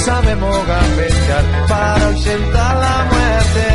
Sabemos 0.00 0.56
gambetear 0.66 1.44
para 1.68 2.06
ausentar 2.06 2.76
la 2.76 3.04
muerte. 3.12 3.66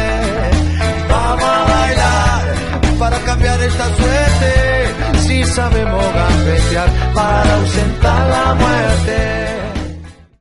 Vamos 1.09 1.43
a 1.43 1.63
bailar 1.63 2.99
para 2.99 3.19
cambiar 3.19 3.61
esta 3.61 3.85
suerte. 3.95 5.19
Si 5.19 5.43
sabemos 5.43 6.03
gambetear 6.13 6.89
para 7.13 7.55
ausentar 7.55 8.29
la 8.29 8.55
muerte. 8.55 9.45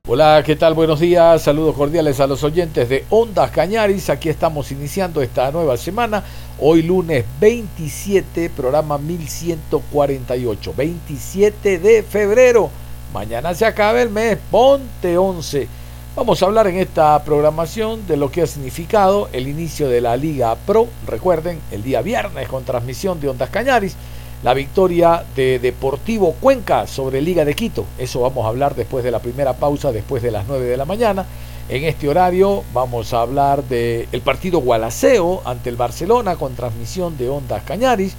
Hola, 0.07 0.43
¿qué 0.45 0.55
tal? 0.55 0.75
Buenos 0.75 0.99
días, 0.99 1.41
saludos 1.41 1.75
cordiales 1.75 2.19
a 2.19 2.27
los 2.27 2.43
oyentes 2.43 2.87
de 2.89 3.05
Ondas 3.09 3.51
Cañaris. 3.51 4.09
Aquí 4.09 4.29
estamos 4.29 4.71
iniciando 4.71 5.21
esta 5.21 5.51
nueva 5.51 5.77
semana. 5.77 6.23
Hoy 6.59 6.83
lunes 6.83 7.25
27, 7.39 8.51
programa 8.51 8.97
1148, 8.97 10.73
27 10.75 11.79
de 11.79 12.03
febrero 12.03 12.69
Mañana 13.15 13.53
se 13.53 13.65
acaba 13.65 14.01
el 14.01 14.09
mes, 14.09 14.37
ponte 14.51 15.17
11. 15.17 15.69
Vamos 16.17 16.43
a 16.43 16.47
hablar 16.47 16.67
en 16.67 16.75
esta 16.75 17.23
programación 17.23 18.05
de 18.07 18.17
lo 18.17 18.29
que 18.29 18.41
ha 18.41 18.45
significado 18.45 19.29
el 19.31 19.47
inicio 19.47 19.87
de 19.87 20.01
la 20.01 20.17
Liga 20.17 20.53
Pro. 20.65 20.89
Recuerden, 21.07 21.61
el 21.71 21.81
día 21.81 22.01
viernes 22.01 22.49
con 22.49 22.65
transmisión 22.65 23.21
de 23.21 23.29
Ondas 23.29 23.49
Cañaris, 23.49 23.95
la 24.43 24.53
victoria 24.53 25.23
de 25.33 25.59
Deportivo 25.59 26.33
Cuenca 26.41 26.87
sobre 26.87 27.21
Liga 27.21 27.45
de 27.45 27.53
Quito. 27.53 27.85
Eso 27.97 28.19
vamos 28.19 28.45
a 28.45 28.49
hablar 28.49 28.75
después 28.75 29.01
de 29.01 29.11
la 29.11 29.19
primera 29.19 29.53
pausa, 29.53 29.93
después 29.93 30.21
de 30.21 30.31
las 30.31 30.45
9 30.45 30.65
de 30.65 30.75
la 30.75 30.83
mañana. 30.83 31.25
En 31.69 31.85
este 31.85 32.09
horario 32.09 32.65
vamos 32.73 33.13
a 33.13 33.21
hablar 33.21 33.63
del 33.63 34.09
el 34.11 34.19
partido 34.19 34.59
Gualaceo 34.59 35.41
ante 35.45 35.69
el 35.69 35.77
Barcelona 35.77 36.35
con 36.35 36.53
transmisión 36.53 37.17
de 37.17 37.29
Ondas 37.29 37.63
Cañaris. 37.63 38.13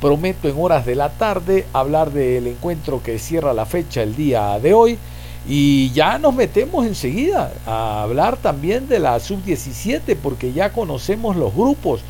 Prometo 0.00 0.48
en 0.48 0.56
horas 0.58 0.84
de 0.84 0.94
la 0.94 1.08
tarde 1.08 1.66
hablar 1.72 2.12
del 2.12 2.46
encuentro 2.46 3.02
que 3.02 3.18
cierra 3.18 3.54
la 3.54 3.64
fecha 3.64 4.02
el 4.02 4.14
día 4.14 4.58
de 4.58 4.74
hoy. 4.74 4.98
Y 5.48 5.90
ya 5.92 6.18
nos 6.18 6.34
metemos 6.34 6.86
enseguida 6.86 7.52
a 7.66 8.02
hablar 8.02 8.36
también 8.36 8.88
de 8.88 8.98
la 8.98 9.18
sub-17 9.18 10.16
porque 10.22 10.52
ya 10.52 10.72
conocemos 10.72 11.36
los 11.36 11.54
grupos. 11.54 12.00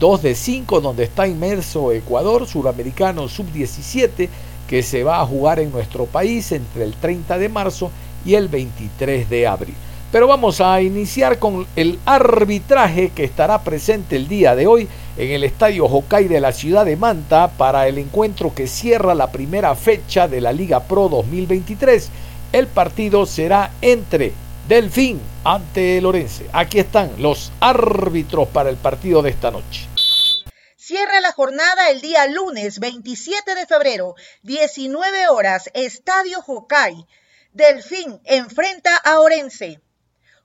2 0.00 0.22
de 0.22 0.34
5 0.34 0.80
donde 0.80 1.04
está 1.04 1.26
inmerso 1.26 1.92
Ecuador, 1.92 2.46
suramericano 2.46 3.28
sub-17, 3.28 4.28
que 4.68 4.82
se 4.82 5.02
va 5.02 5.20
a 5.20 5.26
jugar 5.26 5.60
en 5.60 5.72
nuestro 5.72 6.06
país 6.06 6.52
entre 6.52 6.84
el 6.84 6.94
30 6.94 7.38
de 7.38 7.48
marzo 7.48 7.90
y 8.24 8.34
el 8.34 8.48
23 8.48 9.28
de 9.28 9.46
abril. 9.46 9.74
Pero 10.12 10.28
vamos 10.28 10.60
a 10.60 10.80
iniciar 10.80 11.38
con 11.38 11.66
el 11.74 11.98
arbitraje 12.04 13.10
que 13.10 13.24
estará 13.24 13.62
presente 13.62 14.14
el 14.16 14.28
día 14.28 14.54
de 14.54 14.66
hoy 14.66 14.88
en 15.16 15.30
el 15.30 15.44
Estadio 15.44 15.86
Hokkaido 15.86 16.34
de 16.34 16.40
la 16.40 16.52
ciudad 16.52 16.84
de 16.84 16.96
Manta 16.96 17.48
para 17.48 17.86
el 17.86 17.98
encuentro 17.98 18.54
que 18.54 18.66
cierra 18.66 19.14
la 19.14 19.30
primera 19.30 19.74
fecha 19.74 20.28
de 20.28 20.40
la 20.40 20.52
Liga 20.52 20.80
Pro 20.84 21.08
2023. 21.08 22.10
El 22.52 22.66
partido 22.66 23.26
será 23.26 23.70
entre 23.80 24.32
Delfín 24.68 25.20
ante 25.44 26.00
Lorense. 26.00 26.46
Aquí 26.52 26.78
están 26.78 27.12
los 27.18 27.52
árbitros 27.60 28.48
para 28.48 28.70
el 28.70 28.76
partido 28.76 29.22
de 29.22 29.30
esta 29.30 29.50
noche. 29.50 29.88
Cierra 30.76 31.20
la 31.20 31.32
jornada 31.32 31.90
el 31.90 32.00
día 32.00 32.26
lunes 32.26 32.78
27 32.78 33.54
de 33.54 33.66
febrero, 33.66 34.14
19 34.42 35.28
horas, 35.28 35.70
Estadio 35.74 36.40
Hokkaido. 36.46 37.06
Delfín 37.52 38.20
enfrenta 38.24 38.96
a 38.96 39.20
Orense. 39.20 39.80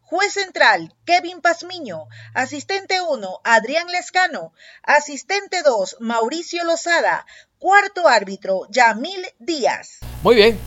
Juez 0.10 0.34
central, 0.34 0.92
Kevin 1.06 1.40
Pazmiño. 1.40 2.08
Asistente 2.34 2.96
1, 3.00 3.42
Adrián 3.44 3.86
Lescano. 3.92 4.54
Asistente 4.82 5.62
2, 5.64 5.98
Mauricio 6.00 6.64
Lozada. 6.64 7.28
Cuarto 7.60 8.08
árbitro, 8.08 8.62
Yamil 8.72 9.24
Díaz. 9.38 10.00
Muy 10.24 10.34
bien. 10.34 10.58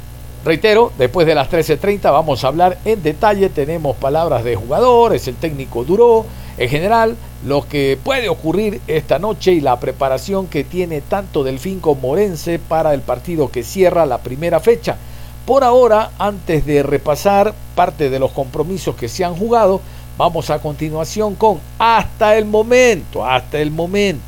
Reitero, 0.44 0.92
después 0.96 1.26
de 1.26 1.34
las 1.34 1.50
13.30 1.50 2.12
vamos 2.12 2.44
a 2.44 2.46
hablar 2.46 2.78
en 2.84 3.02
detalle. 3.02 3.48
Tenemos 3.48 3.96
palabras 3.96 4.44
de 4.44 4.54
jugadores, 4.54 5.26
el 5.26 5.34
técnico 5.34 5.82
Duró, 5.82 6.24
en 6.56 6.68
general, 6.68 7.16
lo 7.44 7.66
que 7.68 7.98
puede 8.00 8.28
ocurrir 8.28 8.80
esta 8.86 9.18
noche 9.18 9.50
y 9.50 9.60
la 9.60 9.80
preparación 9.80 10.46
que 10.46 10.62
tiene 10.62 11.00
tanto 11.00 11.42
Delfín 11.42 11.80
como 11.80 12.00
Morense 12.00 12.60
para 12.60 12.94
el 12.94 13.00
partido 13.00 13.50
que 13.50 13.64
cierra 13.64 14.06
la 14.06 14.18
primera 14.18 14.60
fecha. 14.60 14.98
Por 15.46 15.64
ahora, 15.64 16.12
antes 16.18 16.64
de 16.64 16.84
repasar 16.84 17.52
parte 17.74 18.10
de 18.10 18.20
los 18.20 18.30
compromisos 18.30 18.94
que 18.94 19.08
se 19.08 19.24
han 19.24 19.34
jugado, 19.34 19.80
vamos 20.16 20.50
a 20.50 20.60
continuación 20.60 21.34
con 21.34 21.58
hasta 21.78 22.38
el 22.38 22.44
momento, 22.44 23.24
hasta 23.24 23.58
el 23.60 23.72
momento. 23.72 24.22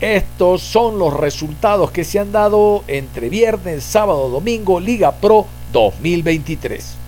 Estos 0.00 0.62
son 0.62 1.00
los 1.00 1.14
resultados 1.14 1.90
que 1.90 2.04
se 2.04 2.20
han 2.20 2.30
dado 2.30 2.84
entre 2.86 3.28
viernes, 3.28 3.82
sábado, 3.82 4.28
domingo, 4.28 4.78
Liga 4.78 5.12
Pro 5.12 5.46
2023. 5.72 6.98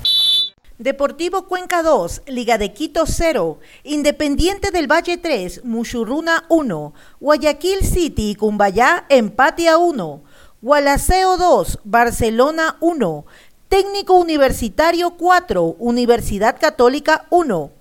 Deportivo 0.78 1.46
Cuenca 1.46 1.84
2, 1.84 2.22
Liga 2.26 2.58
de 2.58 2.72
Quito 2.72 3.04
0, 3.06 3.60
Independiente 3.84 4.72
del 4.72 4.90
Valle 4.90 5.16
3, 5.16 5.64
Muchurruna 5.64 6.44
1, 6.48 6.92
Guayaquil 7.20 7.84
City 7.84 8.30
y 8.30 8.34
Cumbayá 8.34 9.06
empate 9.08 9.68
a 9.68 9.78
1, 9.78 10.22
Gualaceo 10.64 11.36
2, 11.36 11.80
Barcelona 11.84 12.78
1, 12.80 13.26
Técnico 13.74 14.14
Universitario 14.14 15.16
4, 15.16 15.74
Universidad 15.80 16.60
Católica 16.60 17.26
1, 17.30 17.72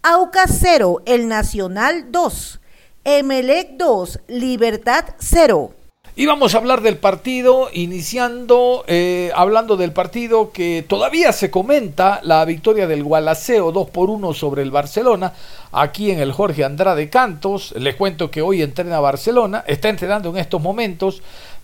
AUCA 0.00 0.44
0, 0.46 1.02
El 1.06 1.26
Nacional 1.26 2.12
2, 2.12 2.60
Emelec 3.02 3.70
2, 3.72 4.20
Libertad 4.28 5.06
0. 5.18 5.74
Y 6.14 6.26
vamos 6.26 6.54
a 6.54 6.58
hablar 6.58 6.82
del 6.82 6.98
partido, 6.98 7.68
iniciando, 7.72 8.84
eh, 8.86 9.32
hablando 9.34 9.76
del 9.76 9.92
partido 9.92 10.52
que 10.52 10.84
todavía 10.86 11.32
se 11.32 11.50
comenta, 11.50 12.20
la 12.22 12.44
victoria 12.44 12.86
del 12.86 13.04
Gualaceo 13.04 13.72
2 13.72 13.90
por 13.90 14.10
1 14.10 14.34
sobre 14.34 14.62
el 14.62 14.70
Barcelona, 14.70 15.32
aquí 15.72 16.10
en 16.10 16.18
el 16.20 16.32
Jorge 16.32 16.62
Andrade 16.64 17.08
Cantos. 17.10 17.72
Les 17.76 17.96
cuento 17.96 18.30
que 18.30 18.42
hoy 18.42 18.60
entrena 18.60 19.00
Barcelona, 19.00 19.64
está 19.66 19.88
entrenando 19.88 20.30
en 20.30 20.36
estos 20.36 20.60
momentos 20.60 21.22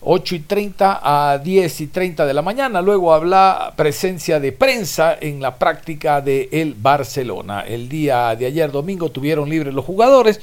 8 0.08 0.36
y 0.36 0.38
30 0.40 1.00
a 1.02 1.38
10 1.38 1.80
y 1.80 1.86
30 1.88 2.26
de 2.26 2.32
la 2.32 2.40
mañana. 2.40 2.80
Luego 2.80 3.12
habla 3.12 3.72
presencia 3.74 4.38
de 4.38 4.52
prensa 4.52 5.16
en 5.20 5.42
la 5.42 5.56
práctica 5.56 6.20
de 6.20 6.48
el 6.52 6.74
Barcelona. 6.74 7.62
El 7.66 7.88
día 7.88 8.36
de 8.36 8.46
ayer 8.46 8.70
domingo 8.70 9.10
tuvieron 9.10 9.50
libres 9.50 9.74
los 9.74 9.84
jugadores. 9.84 10.40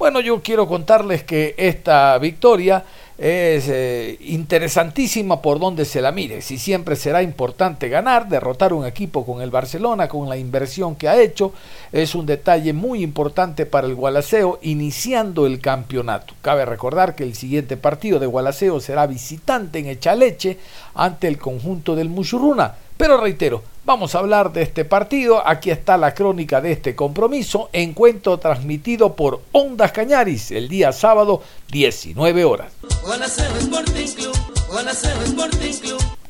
Bueno, 0.00 0.18
yo 0.18 0.42
quiero 0.42 0.66
contarles 0.66 1.22
que 1.22 1.54
esta 1.56 2.18
victoria 2.18 2.84
es 3.16 3.68
eh, 3.68 4.18
interesantísima 4.20 5.40
por 5.40 5.60
donde 5.60 5.84
se 5.84 6.00
la 6.00 6.10
mire. 6.10 6.42
Si 6.42 6.58
siempre 6.58 6.96
será 6.96 7.22
importante 7.22 7.88
ganar, 7.88 8.28
derrotar 8.28 8.72
un 8.72 8.86
equipo 8.86 9.24
con 9.24 9.40
el 9.40 9.50
Barcelona, 9.50 10.08
con 10.08 10.28
la 10.28 10.36
inversión 10.36 10.96
que 10.96 11.08
ha 11.08 11.20
hecho, 11.20 11.52
es 11.92 12.14
un 12.14 12.26
detalle 12.26 12.72
muy 12.72 13.02
importante 13.02 13.66
para 13.66 13.86
el 13.86 13.94
Gualaceo 13.94 14.58
iniciando 14.62 15.46
el 15.46 15.60
campeonato. 15.60 16.34
Cabe 16.42 16.64
recordar 16.64 17.14
que 17.14 17.22
el 17.22 17.34
siguiente 17.34 17.76
partido 17.76 18.18
de 18.18 18.26
Gualaceo 18.26 18.80
será 18.80 19.06
visitante 19.06 19.78
en 19.78 19.86
Echaleche 19.86 20.58
ante 20.94 21.28
el 21.28 21.38
conjunto 21.38 21.94
del 21.94 22.08
Mushuruna. 22.08 22.74
Pero 22.96 23.16
reitero, 23.16 23.62
vamos 23.84 24.14
a 24.14 24.18
hablar 24.18 24.52
de 24.52 24.62
este 24.62 24.84
partido. 24.84 25.46
Aquí 25.46 25.70
está 25.70 25.96
la 25.96 26.14
crónica 26.14 26.60
de 26.60 26.72
este 26.72 26.94
compromiso. 26.94 27.68
Encuentro 27.72 28.38
transmitido 28.38 29.14
por 29.14 29.40
Ondas 29.52 29.92
Cañaris 29.92 30.50
el 30.50 30.68
día 30.68 30.92
sábado, 30.92 31.42
19 31.70 32.44
horas. 32.44 32.72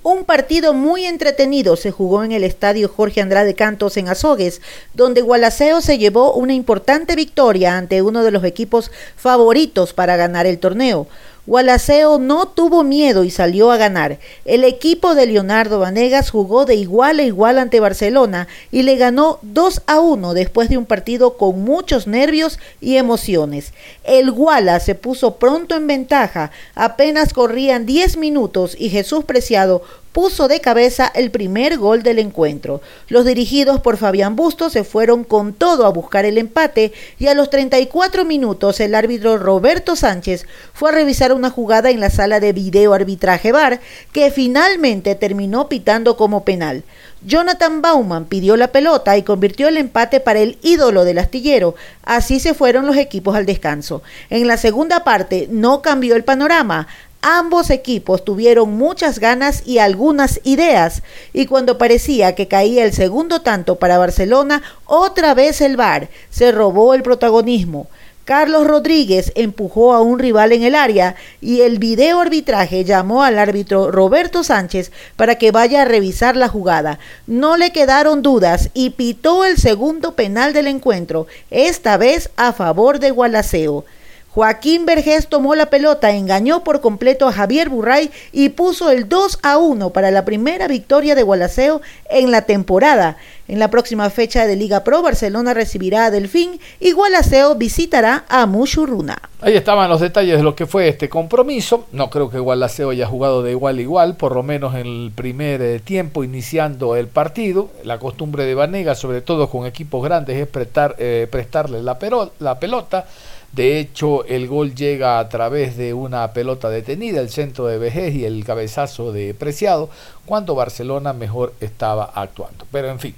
Un 0.03 0.25
partido 0.25 0.75
muy 0.75 1.07
entretenido 1.07 1.77
se 1.77 1.91
jugó 1.91 2.25
en 2.25 2.33
el 2.33 2.45
estadio 2.45 2.91
Jorge 2.95 3.23
Andrade 3.23 3.55
Cantos 3.55 3.97
en 3.97 4.09
Azogues, 4.09 4.61
donde 4.93 5.23
Gualaceo 5.23 5.81
se 5.81 5.97
llevó 5.97 6.35
una 6.35 6.53
importante 6.53 7.17
victoria 7.17 7.79
ante 7.79 8.03
uno 8.03 8.23
de 8.23 8.31
los 8.31 8.45
equipos 8.45 8.91
favoritos 9.17 9.95
para 9.95 10.17
ganar 10.17 10.45
el 10.45 10.59
torneo. 10.59 11.07
Gualaceo 11.47 12.19
no 12.19 12.49
tuvo 12.49 12.85
miedo 12.85 13.23
y 13.23 13.31
salió 13.31 13.71
a 13.71 13.77
ganar. 13.77 14.19
El 14.47 14.65
equipo 14.65 15.15
de 15.15 15.27
Leonardo 15.27 15.79
Vanegas 15.79 16.31
jugó 16.31 16.65
de 16.65 16.75
igual 16.75 17.19
a 17.19 17.23
igual 17.23 17.59
ante 17.59 17.81
Barcelona 17.81 18.49
y 18.73 18.83
le 18.83 18.97
ganó 18.97 19.39
2 19.43 19.83
a 19.87 20.01
1 20.01 20.33
después 20.33 20.71
de 20.71 20.79
un 20.79 20.87
partido 20.87 21.37
con 21.37 21.63
muchos 21.63 22.07
nervios 22.07 22.59
y 22.81 22.97
emociones. 22.97 23.75
El 24.05 24.31
Guala 24.31 24.81
se 24.81 24.95
puso 24.95 25.37
pronto 25.37 25.77
en 25.77 25.87
ventaja, 25.87 26.51
apenas 26.75 27.35
corrían 27.35 27.85
10 27.85 28.17
minutos 28.17 28.75
y 28.79 28.89
Jesús 28.89 29.25
Preciado 29.25 29.83
puso 30.15 30.47
de 30.47 30.61
cabeza 30.61 31.11
el 31.13 31.33
primer 31.33 31.77
gol 31.77 32.05
del 32.05 32.21
encuentro. 32.21 32.81
Los 33.09 33.25
dirigidos 33.25 33.81
por 33.81 33.97
Fabián 33.97 34.37
Bustos 34.37 34.73
se 34.73 34.85
fueron 34.85 35.25
con 35.25 35.53
todo 35.53 35.87
a 35.87 35.91
buscar 35.91 36.25
el 36.25 36.39
empate 36.39 36.93
y 37.19 37.27
a 37.27 37.35
los 37.35 37.51
34 37.51 38.25
minutos 38.25 38.79
el 38.79 38.95
árbitro 38.95 39.39
Roberto 39.39 39.97
Sánchez 39.97 40.47
fue 40.73 40.91
a 40.91 40.95
revisar 40.95 41.33
una 41.33 41.51
jugada 41.51 41.91
en 41.91 41.99
la 41.99 42.11
sala 42.11 42.39
de 42.39 42.53
video 42.53 42.95
arbitraje 42.95 43.51
VAR 43.51 43.81
que 44.13 44.31
finalmente 44.31 45.17
terminó 45.17 45.69
pitando 45.69 46.17
como 46.17 46.45
penal. 46.45 46.85
Jonathan 47.27 47.83
Bauman 47.83 48.27
pidió 48.27 48.57
la 48.57 48.69
pelota 48.69 49.17
y 49.17 49.23
convirtió 49.23 49.67
el 49.67 49.79
empate 49.79 50.21
para 50.21 50.39
el 50.39 50.59
ídolo 50.63 51.05
del 51.05 51.19
astillero. 51.19 51.75
Así 52.05 52.39
se 52.39 52.55
fueron 52.55 52.87
los 52.87 52.97
equipos 52.97 53.35
al 53.35 53.47
descanso. 53.47 54.03
En 54.31 54.47
la 54.47 54.59
segunda 54.59 55.03
parte 55.03 55.49
no 55.51 55.83
cambió 55.83 56.15
el 56.15 56.23
panorama. 56.23 56.87
Ambos 57.27 57.71
equipos 57.71 58.23
tuvieron 58.23 58.75
muchas 58.77 59.19
ganas 59.19 59.63
y 59.67 59.79
algunas 59.79 60.43
ideas, 60.45 61.03
y 61.33 61.47
cuando 61.47 61.79
parecía 61.79 62.35
que 62.35 62.49
caía 62.49 62.85
el 62.85 62.93
segundo 62.93 63.41
tanto 63.41 63.77
para 63.77 63.97
Barcelona, 63.97 64.63
otra 64.85 65.33
vez 65.33 65.63
el 65.63 65.79
VAR 65.79 66.11
se 66.29 66.53
robó 66.53 66.93
el 66.93 67.03
protagonismo. 67.03 67.87
Carlos 68.27 68.67
Rodríguez 68.67 69.33
empujó 69.37 69.95
a 69.95 70.03
un 70.03 70.19
rival 70.19 70.53
en 70.53 70.65
el 70.65 70.75
área 70.75 71.15
y 71.41 71.63
el 71.63 71.79
video 71.79 72.21
arbitraje 72.21 72.85
llamó 72.85 73.23
al 73.23 73.39
árbitro 73.39 73.91
Roberto 73.91 74.45
Sánchez 74.45 74.93
para 75.17 75.37
que 75.37 75.51
vaya 75.51 75.81
a 75.81 75.87
revisar 75.87 76.37
la 76.37 76.49
jugada. 76.49 76.99
No 77.27 77.57
le 77.57 77.73
quedaron 77.73 78.21
dudas 78.21 78.69
y 78.75 78.91
pitó 78.91 79.47
el 79.47 79.57
segundo 79.57 80.13
penal 80.15 80.53
del 80.53 80.67
encuentro, 80.67 81.27
esta 81.51 81.97
vez 81.97 82.29
a 82.37 82.53
favor 82.53 82.99
de 82.99 83.13
Gualaceo. 83.13 83.87
Joaquín 84.35 84.85
Vergés 84.85 85.29
tomó 85.29 85.55
la 85.55 85.67
pelota, 85.67 86.11
engañó 86.11 86.65
por 86.65 86.81
completo 86.81 87.29
a 87.29 87.33
Javier 87.33 87.69
Burray 87.69 88.11
y 88.33 88.49
puso 88.49 88.91
el 88.91 89.09
2 89.09 89.39
a 89.45 89.59
1 89.59 89.91
para 89.91 90.11
la 90.11 90.25
primera 90.25 90.67
victoria 90.67 91.15
de 91.15 91.23
Gualaceo 91.23 91.81
en 92.11 92.33
la 92.33 92.43
temporada. 92.43 93.17
En 93.47 93.61
la 93.61 93.71
próxima 93.71 94.11
fecha 94.11 94.45
de 94.47 94.57
Liga 94.57 94.83
Pro, 94.83 95.03
Barcelona 95.03 95.55
recibirá 95.55 96.07
a 96.07 96.11
Delfín 96.11 96.59
y 96.81 96.91
Gualaceo 96.91 97.55
visitará 97.55 98.25
a 98.29 98.47
Mushurruna. 98.47 99.19
Ahí 99.41 99.55
estaban 99.55 99.89
los 99.89 100.01
detalles 100.01 100.39
de 100.39 100.43
lo 100.43 100.57
que 100.57 100.67
fue 100.67 100.89
este 100.89 101.09
compromiso. 101.09 101.87
No 101.93 102.11
creo 102.11 102.29
que 102.29 102.41
Gualaceo 102.41 102.91
haya 102.91 103.07
jugado 103.07 103.45
de 103.45 103.53
igual 103.53 103.79
a 103.79 103.83
igual, 103.83 104.17
por 104.17 104.35
lo 104.35 104.43
menos 104.43 104.75
en 104.75 104.87
el 104.87 105.13
primer 105.15 105.63
eh, 105.63 105.79
tiempo 105.79 106.25
iniciando 106.25 106.97
el 106.97 107.07
partido. 107.07 107.69
La 107.85 108.01
costumbre 108.01 108.47
de 108.47 108.57
Vanega, 108.57 108.97
sobre 108.97 109.21
todo 109.21 109.49
con 109.49 109.65
equipos 109.65 110.03
grandes, 110.03 110.39
es 110.39 110.49
prestar, 110.49 110.97
eh, 110.99 111.29
prestarle 111.31 111.83
la, 111.83 111.99
la 112.41 112.59
pelota 112.59 113.07
de 113.55 113.79
hecho, 113.79 114.25
el 114.25 114.49
gol 114.49 114.75
llega 114.75 115.21
a 115.21 115.29
través 115.29 115.77
de 115.77 115.95
una 115.95 116.33
pelota 116.33 116.71
detenida, 116.71 117.21
el 117.21 117.31
centro 117.31 117.67
de 117.67 117.79
Vejez 117.79 118.15
y 118.15 118.25
el 118.25 118.45
cabezazo 118.45 119.13
de 119.13 119.33
Preciado, 119.33 119.89
cuando 120.27 120.57
Barcelona 120.57 121.13
mejor 121.13 121.55
estaba 121.61 122.05
actuando. 122.05 122.67
Pero 122.73 122.89
en 122.89 122.99
fin, 122.99 123.15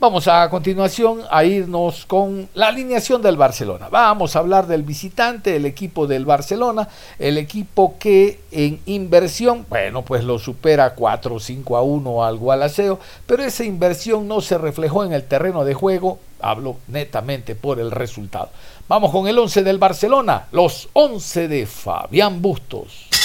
vamos 0.00 0.26
a 0.28 0.48
continuación 0.48 1.20
a 1.30 1.44
irnos 1.44 2.06
con 2.06 2.48
la 2.54 2.68
alineación 2.68 3.20
del 3.20 3.36
Barcelona. 3.36 3.88
Vamos 3.90 4.34
a 4.34 4.38
hablar 4.38 4.66
del 4.66 4.82
visitante, 4.82 5.54
el 5.54 5.66
equipo 5.66 6.06
del 6.06 6.24
Barcelona, 6.24 6.88
el 7.18 7.36
equipo 7.36 7.96
que 7.98 8.40
en 8.50 8.80
inversión, 8.86 9.66
bueno, 9.68 10.02
pues 10.02 10.24
lo 10.24 10.38
supera 10.38 10.94
4 10.94 11.34
o 11.34 11.38
5 11.38 11.76
a 11.76 11.82
1 11.82 12.24
al 12.24 12.38
Gualaceo, 12.38 12.98
pero 13.26 13.44
esa 13.44 13.64
inversión 13.64 14.26
no 14.26 14.40
se 14.40 14.56
reflejó 14.56 15.04
en 15.04 15.12
el 15.12 15.24
terreno 15.24 15.64
de 15.64 15.74
juego, 15.74 16.18
hablo 16.40 16.78
netamente 16.88 17.54
por 17.54 17.78
el 17.78 17.90
resultado. 17.90 18.48
Vamos 18.88 19.12
con 19.12 19.28
el 19.28 19.38
11 19.38 19.62
del 19.62 19.78
Barcelona, 19.78 20.46
los 20.50 20.88
11 20.94 21.46
de 21.46 21.66
Fabián 21.66 22.40
Bustos. 22.40 23.19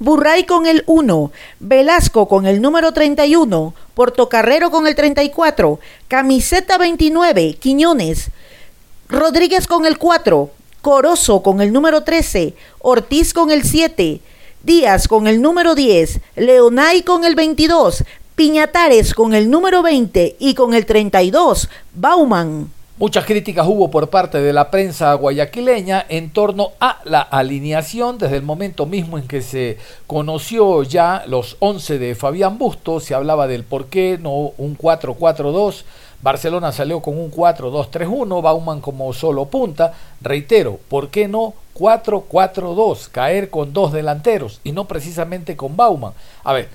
Burray 0.00 0.44
con 0.44 0.66
el 0.66 0.84
1, 0.86 1.32
Velasco 1.58 2.28
con 2.28 2.46
el 2.46 2.62
número 2.62 2.92
31, 2.92 3.74
Portocarrero 3.94 4.70
con 4.70 4.86
el 4.86 4.94
34, 4.94 5.80
Camiseta 6.06 6.78
29, 6.78 7.54
Quiñones, 7.54 8.30
Rodríguez 9.08 9.66
con 9.66 9.86
el 9.86 9.98
4, 9.98 10.50
Corozo 10.82 11.42
con 11.42 11.60
el 11.60 11.72
número 11.72 12.04
13, 12.04 12.54
Ortiz 12.78 13.34
con 13.34 13.50
el 13.50 13.64
7, 13.64 14.20
Díaz 14.62 15.08
con 15.08 15.26
el 15.26 15.42
número 15.42 15.74
10, 15.74 16.20
Leonay 16.36 17.02
con 17.02 17.24
el 17.24 17.34
22, 17.34 18.04
Piñatares 18.36 19.14
con 19.14 19.34
el 19.34 19.50
número 19.50 19.82
20 19.82 20.36
y 20.38 20.54
con 20.54 20.74
el 20.74 20.86
32, 20.86 21.68
Bauman. 21.94 22.70
Muchas 22.98 23.26
críticas 23.26 23.64
hubo 23.68 23.92
por 23.92 24.10
parte 24.10 24.40
de 24.40 24.52
la 24.52 24.72
prensa 24.72 25.14
guayaquileña 25.14 26.04
en 26.08 26.30
torno 26.30 26.72
a 26.80 26.98
la 27.04 27.20
alineación 27.20 28.18
desde 28.18 28.34
el 28.34 28.42
momento 28.42 28.86
mismo 28.86 29.18
en 29.18 29.28
que 29.28 29.40
se 29.40 29.78
conoció 30.08 30.82
ya 30.82 31.22
los 31.28 31.56
11 31.60 32.00
de 32.00 32.16
Fabián 32.16 32.58
Bustos, 32.58 33.04
se 33.04 33.14
hablaba 33.14 33.46
del 33.46 33.62
por 33.62 33.86
qué 33.86 34.18
no 34.20 34.50
un 34.58 34.76
4-4-2, 34.76 35.84
Barcelona 36.22 36.72
salió 36.72 37.00
con 37.00 37.16
un 37.16 37.30
4-2-3-1, 37.30 38.42
Bauman 38.42 38.80
como 38.80 39.12
solo 39.12 39.44
punta, 39.44 39.92
reitero, 40.20 40.80
¿por 40.88 41.08
qué 41.08 41.28
no 41.28 41.54
4-4-2, 41.76 43.10
caer 43.12 43.48
con 43.48 43.72
dos 43.72 43.92
delanteros 43.92 44.60
y 44.64 44.72
no 44.72 44.86
precisamente 44.86 45.56
con 45.56 45.76
Bauman? 45.76 46.14
A 46.42 46.52
ver, 46.52 46.68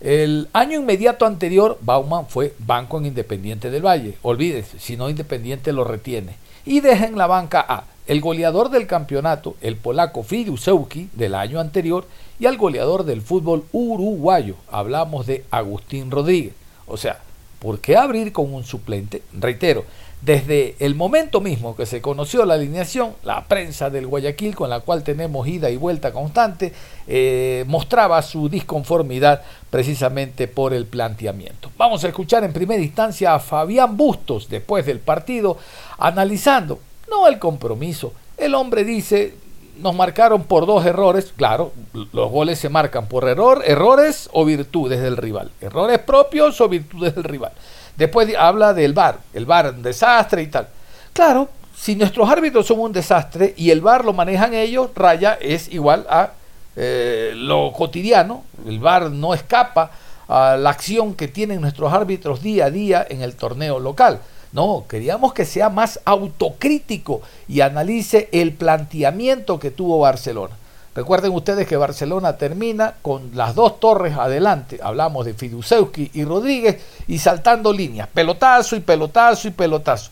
el 0.00 0.48
año 0.54 0.80
inmediato 0.80 1.26
anterior, 1.26 1.78
Bauman 1.82 2.26
fue 2.26 2.54
banco 2.58 2.98
en 2.98 3.06
Independiente 3.06 3.70
del 3.70 3.84
Valle. 3.84 4.16
Olvídese, 4.22 4.78
si 4.78 4.96
no 4.96 5.10
Independiente 5.10 5.72
lo 5.72 5.84
retiene. 5.84 6.36
Y 6.64 6.80
deja 6.80 7.06
en 7.06 7.18
la 7.18 7.26
banca 7.26 7.64
a 7.66 7.84
el 8.06 8.20
goleador 8.20 8.70
del 8.70 8.86
campeonato, 8.86 9.56
el 9.60 9.76
polaco 9.76 10.22
Fidusewski 10.22 11.10
del 11.12 11.34
año 11.34 11.60
anterior, 11.60 12.06
y 12.38 12.46
al 12.46 12.56
goleador 12.56 13.04
del 13.04 13.20
fútbol 13.20 13.64
uruguayo. 13.72 14.56
Hablamos 14.70 15.26
de 15.26 15.44
Agustín 15.50 16.10
Rodríguez. 16.10 16.54
O 16.86 16.96
sea, 16.96 17.20
¿por 17.58 17.78
qué 17.78 17.96
abrir 17.96 18.32
con 18.32 18.52
un 18.52 18.64
suplente? 18.64 19.22
Reitero, 19.32 19.84
desde 20.22 20.76
el 20.80 20.94
momento 20.94 21.40
mismo 21.40 21.74
que 21.74 21.86
se 21.86 22.02
conoció 22.02 22.44
la 22.44 22.54
alineación, 22.54 23.14
la 23.22 23.44
prensa 23.46 23.88
del 23.88 24.06
Guayaquil, 24.06 24.54
con 24.54 24.68
la 24.68 24.80
cual 24.80 25.02
tenemos 25.02 25.48
ida 25.48 25.70
y 25.70 25.76
vuelta 25.76 26.12
constante, 26.12 26.72
eh, 27.06 27.64
mostraba 27.66 28.20
su 28.20 28.48
disconformidad 28.48 29.42
precisamente 29.70 30.46
por 30.46 30.74
el 30.74 30.84
planteamiento. 30.84 31.70
Vamos 31.78 32.04
a 32.04 32.08
escuchar 32.08 32.44
en 32.44 32.52
primera 32.52 32.82
instancia 32.82 33.34
a 33.34 33.38
Fabián 33.38 33.96
Bustos 33.96 34.48
después 34.50 34.84
del 34.84 34.98
partido, 34.98 35.56
analizando, 35.98 36.80
no 37.10 37.26
el 37.26 37.38
compromiso. 37.38 38.12
El 38.36 38.54
hombre 38.54 38.84
dice, 38.84 39.34
nos 39.78 39.94
marcaron 39.94 40.42
por 40.42 40.66
dos 40.66 40.84
errores, 40.84 41.32
claro, 41.34 41.72
los 42.12 42.30
goles 42.30 42.58
se 42.58 42.68
marcan 42.68 43.06
por 43.06 43.26
error, 43.26 43.62
errores 43.64 44.28
o 44.32 44.44
virtudes 44.44 45.00
del 45.00 45.16
rival, 45.16 45.50
errores 45.62 45.98
propios 46.00 46.60
o 46.60 46.68
virtudes 46.68 47.14
del 47.14 47.24
rival. 47.24 47.52
Después 47.96 48.32
habla 48.38 48.74
del 48.74 48.92
VAR, 48.92 49.18
el 49.34 49.46
VAR 49.46 49.74
un 49.74 49.82
desastre 49.82 50.42
y 50.42 50.46
tal. 50.46 50.68
Claro, 51.12 51.48
si 51.76 51.96
nuestros 51.96 52.28
árbitros 52.28 52.66
son 52.66 52.80
un 52.80 52.92
desastre 52.92 53.54
y 53.56 53.70
el 53.70 53.80
VAR 53.80 54.04
lo 54.04 54.12
manejan 54.12 54.54
ellos, 54.54 54.90
raya 54.94 55.38
es 55.40 55.72
igual 55.72 56.06
a 56.08 56.32
eh, 56.76 57.32
lo 57.34 57.72
cotidiano, 57.72 58.44
el 58.66 58.78
VAR 58.78 59.10
no 59.10 59.34
escapa 59.34 59.90
a 60.28 60.56
la 60.56 60.70
acción 60.70 61.14
que 61.14 61.28
tienen 61.28 61.60
nuestros 61.60 61.92
árbitros 61.92 62.42
día 62.42 62.66
a 62.66 62.70
día 62.70 63.06
en 63.08 63.22
el 63.22 63.34
torneo 63.34 63.80
local. 63.80 64.20
No, 64.52 64.84
queríamos 64.88 65.32
que 65.32 65.44
sea 65.44 65.68
más 65.68 66.00
autocrítico 66.04 67.22
y 67.48 67.60
analice 67.60 68.28
el 68.32 68.52
planteamiento 68.52 69.58
que 69.58 69.70
tuvo 69.70 69.98
Barcelona. 69.98 70.56
Recuerden 70.94 71.32
ustedes 71.32 71.68
que 71.68 71.76
Barcelona 71.76 72.36
termina 72.36 72.94
con 73.00 73.30
las 73.34 73.54
dos 73.54 73.78
torres 73.78 74.16
adelante. 74.16 74.80
Hablamos 74.82 75.24
de 75.24 75.34
Fidusewski 75.34 76.10
y 76.14 76.24
Rodríguez 76.24 76.82
y 77.06 77.18
saltando 77.18 77.72
líneas. 77.72 78.08
Pelotazo 78.08 78.74
y 78.74 78.80
pelotazo 78.80 79.46
y 79.46 79.52
pelotazo. 79.52 80.10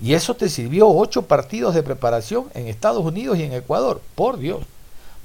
Y 0.00 0.14
eso 0.14 0.34
te 0.34 0.48
sirvió 0.48 0.88
ocho 0.88 1.22
partidos 1.22 1.74
de 1.74 1.82
preparación 1.82 2.46
en 2.54 2.68
Estados 2.68 3.04
Unidos 3.04 3.38
y 3.38 3.42
en 3.42 3.52
Ecuador. 3.52 4.00
Por 4.14 4.38
Dios. 4.38 4.60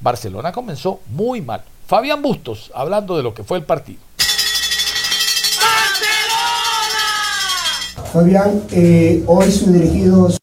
Barcelona 0.01 0.51
comenzó 0.51 0.99
muy 1.07 1.41
mal. 1.41 1.63
Fabián 1.87 2.21
Bustos, 2.21 2.71
hablando 2.73 3.15
de 3.15 3.23
lo 3.23 3.33
que 3.33 3.43
fue 3.43 3.59
el 3.59 3.63
partido. 3.63 3.99
Fabián, 8.11 8.63
eh, 8.71 9.23
hoy 9.27 9.51
sus 9.51 9.71
dirigidos 9.71 10.37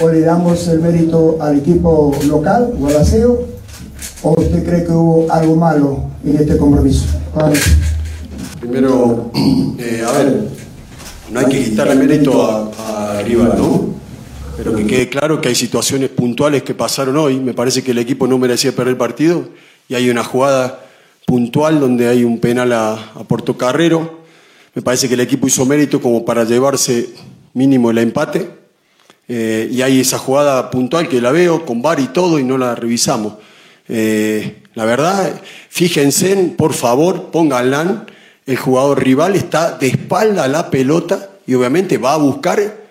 o 0.00 0.08
le 0.08 0.20
damos 0.20 0.66
el 0.68 0.80
mérito 0.80 1.38
al 1.40 1.58
equipo 1.58 2.16
local, 2.26 2.72
Gualaceo, 2.76 3.46
o 4.22 4.30
usted 4.40 4.64
cree 4.64 4.84
que 4.84 4.92
hubo 4.92 5.30
algo 5.32 5.56
malo 5.56 6.04
en 6.24 6.36
este 6.36 6.56
compromiso? 6.56 7.06
Primero, 8.60 9.30
eh, 9.78 10.02
a 10.06 10.12
ver, 10.12 10.48
no 11.30 11.40
hay 11.40 11.46
que 11.46 11.64
quitarle 11.64 11.94
mérito 11.94 12.42
a, 12.44 13.22
rival, 13.24 13.54
¿no? 13.58 13.88
pero 14.56 14.74
que 14.74 14.86
quede 14.86 15.08
claro 15.08 15.40
que 15.40 15.48
hay 15.48 15.54
situaciones 15.54 16.08
puntuales 16.08 16.62
que 16.62 16.74
pasaron 16.74 17.16
hoy. 17.16 17.38
Me 17.38 17.54
parece 17.54 17.82
que 17.82 17.92
el 17.92 17.98
equipo 17.98 18.26
no 18.26 18.38
merecía 18.38 18.72
perder 18.72 18.92
el 18.92 18.96
partido 18.96 19.44
y 19.88 19.94
hay 19.94 20.10
una 20.10 20.24
jugada 20.24 20.80
puntual 21.26 21.78
donde 21.78 22.08
hay 22.08 22.24
un 22.24 22.38
penal 22.38 22.72
a, 22.72 22.92
a 22.92 23.24
Portocarrero. 23.24 24.18
Me 24.74 24.82
parece 24.82 25.08
que 25.08 25.14
el 25.14 25.20
equipo 25.20 25.46
hizo 25.46 25.64
mérito 25.64 26.00
como 26.00 26.24
para 26.24 26.44
llevarse 26.44 27.10
mínimo 27.54 27.90
el 27.90 27.98
empate. 27.98 28.57
Eh, 29.28 29.68
y 29.70 29.82
hay 29.82 30.00
esa 30.00 30.18
jugada 30.18 30.70
puntual 30.70 31.08
que 31.08 31.20
la 31.20 31.30
veo 31.30 31.66
con 31.66 31.82
VAR 31.82 32.00
y 32.00 32.08
todo 32.08 32.38
y 32.38 32.44
no 32.44 32.56
la 32.56 32.74
revisamos. 32.74 33.34
Eh, 33.88 34.62
la 34.74 34.84
verdad, 34.84 35.40
fíjense, 35.68 36.54
por 36.56 36.72
favor, 36.72 37.30
pónganla. 37.30 38.06
El 38.46 38.56
jugador 38.56 39.02
rival 39.04 39.36
está 39.36 39.76
de 39.76 39.88
espalda 39.88 40.44
a 40.44 40.48
la 40.48 40.70
pelota 40.70 41.30
y 41.46 41.54
obviamente 41.54 41.98
va 41.98 42.14
a 42.14 42.16
buscar 42.16 42.88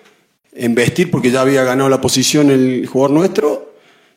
embestir 0.52 1.10
porque 1.10 1.30
ya 1.30 1.40
había 1.40 1.64
ganado 1.64 1.88
la 1.88 2.00
posición 2.00 2.50
el 2.50 2.86
jugador 2.86 3.10
nuestro 3.12 3.68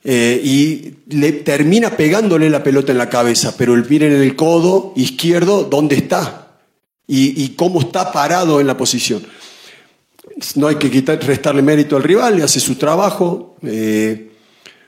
eh, 0.04 0.42
y 0.44 0.96
le 1.16 1.32
termina 1.32 1.92
pegándole 1.92 2.50
la 2.50 2.64
pelota 2.64 2.92
en 2.92 2.98
la 2.98 3.10
cabeza, 3.10 3.56
pero 3.56 3.76
miren 3.76 4.14
en 4.14 4.22
el 4.22 4.36
codo 4.36 4.94
izquierdo 4.96 5.64
dónde 5.64 5.96
está 5.96 6.48
y, 7.08 7.50
cómo 7.50 7.82
está 7.82 8.12
parado 8.12 8.62
en 8.62 8.68
la 8.68 8.78
posición. 8.78 9.22
No 10.56 10.68
hay 10.68 10.76
que 10.76 10.90
quitar, 10.90 11.20
restarle 11.24 11.62
mérito 11.62 11.96
al 11.96 12.04
rival, 12.04 12.38
le 12.38 12.44
hace 12.44 12.60
su 12.60 12.76
trabajo, 12.76 13.56
eh, 13.64 14.32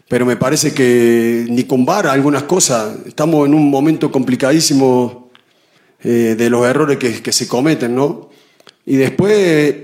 pero 0.07 0.25
me 0.25 0.35
parece 0.35 0.73
que 0.73 1.45
ni 1.49 1.63
con 1.63 1.85
vara 1.85 2.11
algunas 2.11 2.43
cosas, 2.43 2.97
estamos 3.05 3.47
en 3.47 3.53
un 3.53 3.69
momento 3.69 4.11
complicadísimo 4.11 5.31
eh, 6.03 6.35
de 6.37 6.49
los 6.49 6.65
errores 6.65 6.97
que, 6.97 7.31
se 7.31 7.47
cometen, 7.47 7.95
¿no? 7.95 8.29
Y 8.85 8.95
después 8.95 9.75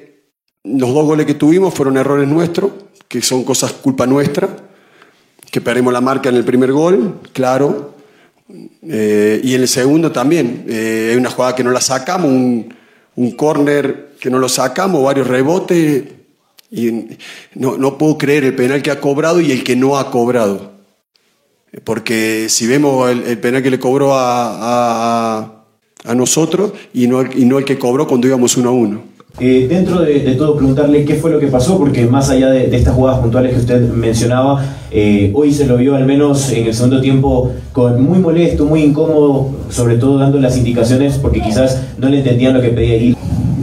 los 0.64 0.94
dos 0.94 1.06
goles 1.06 1.26
que 1.26 1.36
tuvimos 1.36 1.74
fueron 1.74 1.98
errores 1.98 2.28
nuestros, 2.28 2.72
que 3.08 3.22
son 3.22 3.44
cosas 3.44 3.72
culpa 3.74 4.06
nuestra, 4.06 4.50
que 5.50 5.62
perdimos 5.62 5.94
la 5.94 6.02
marca 6.02 6.30
en 6.30 6.36
el 6.36 6.44
primer 6.44 6.72
gol, 6.72 7.22
claro, 7.34 7.96
eh, 8.84 9.40
y 9.44 9.56
en 9.56 9.62
el 9.62 9.68
segundo 9.68 10.12
también. 10.12 10.66
Hay 10.70 11.16
una 11.16 11.30
jugada 11.30 11.56
que 11.56 11.64
no 11.64 11.72
la 11.72 11.82
sacamos, 11.82 12.30
un, 12.30 12.74
un 13.16 13.32
córner 13.32 14.09
que 14.20 14.30
no 14.30 14.40
lo 14.40 14.50
sacamos, 14.50 15.04
varios 15.04 15.28
rebotes, 15.28 16.04
y 16.72 16.92
no, 17.56 17.78
no, 17.78 17.98
puedo 17.98 18.18
creer 18.18 18.44
el 18.44 18.56
penal 18.56 18.82
que 18.82 18.92
ha 18.92 19.00
cobrado 19.00 19.42
y 19.42 19.52
el 19.52 19.64
que 19.64 19.76
no 19.76 19.98
ha 19.98 20.12
cobrado. 20.12 20.74
Porque 21.84 22.48
si 22.50 22.68
vemos 22.68 23.10
el, 23.10 23.38
penal 23.40 23.64
que 23.64 23.72
le 23.72 23.80
cobró 23.80 24.14
a, 24.14 25.38
a, 25.40 25.66
a 26.04 26.16
nosotros 26.16 26.74
y 26.94 27.08
no, 27.08 27.24
y 27.24 27.46
no 27.46 27.58
el 27.58 27.66
que 27.66 27.80
cobró 27.80 28.08
cuando 28.08 28.28
íbamos 28.28 28.58
uno 28.58 28.70
a 28.70 28.74
uno. 28.74 29.10
Eh, 29.40 29.68
dentro 29.70 30.02
de, 30.02 30.20
todo, 30.36 30.58
preguntarle 30.58 31.06
qué 31.06 31.16
fue 31.16 31.32
lo 31.32 31.40
que 31.40 31.48
pasó, 31.48 31.78
porque 31.78 32.06
más 32.06 32.30
allá 32.30 32.50
de, 32.50 32.76
estas 32.76 32.94
jugadas 32.94 33.22
puntuales 33.22 33.54
que 33.54 33.60
usted 33.60 33.80
mencionaba, 33.94 34.66
eh, 34.92 35.32
hoy 35.34 35.54
se 35.54 35.66
lo 35.66 35.78
vio 35.78 35.96
al 35.96 36.06
menos 36.06 36.52
en 36.52 36.68
el 36.68 36.74
segundo 36.74 37.00
tiempo 37.00 37.54
con 37.72 38.04
muy 38.04 38.20
molesto, 38.20 38.66
muy 38.66 38.82
incómodo, 38.82 39.52
sobre 39.70 39.96
todo 39.96 40.18
dando 40.18 40.40
las 40.40 40.58
indicaciones 40.58 41.18
porque 41.20 41.42
quizás 41.42 41.82
no 41.98 42.10
le 42.10 42.18
entendían 42.18 42.54
lo 42.54 42.62
que 42.62 42.70
pedía 42.70 42.98
ir. 42.98 43.16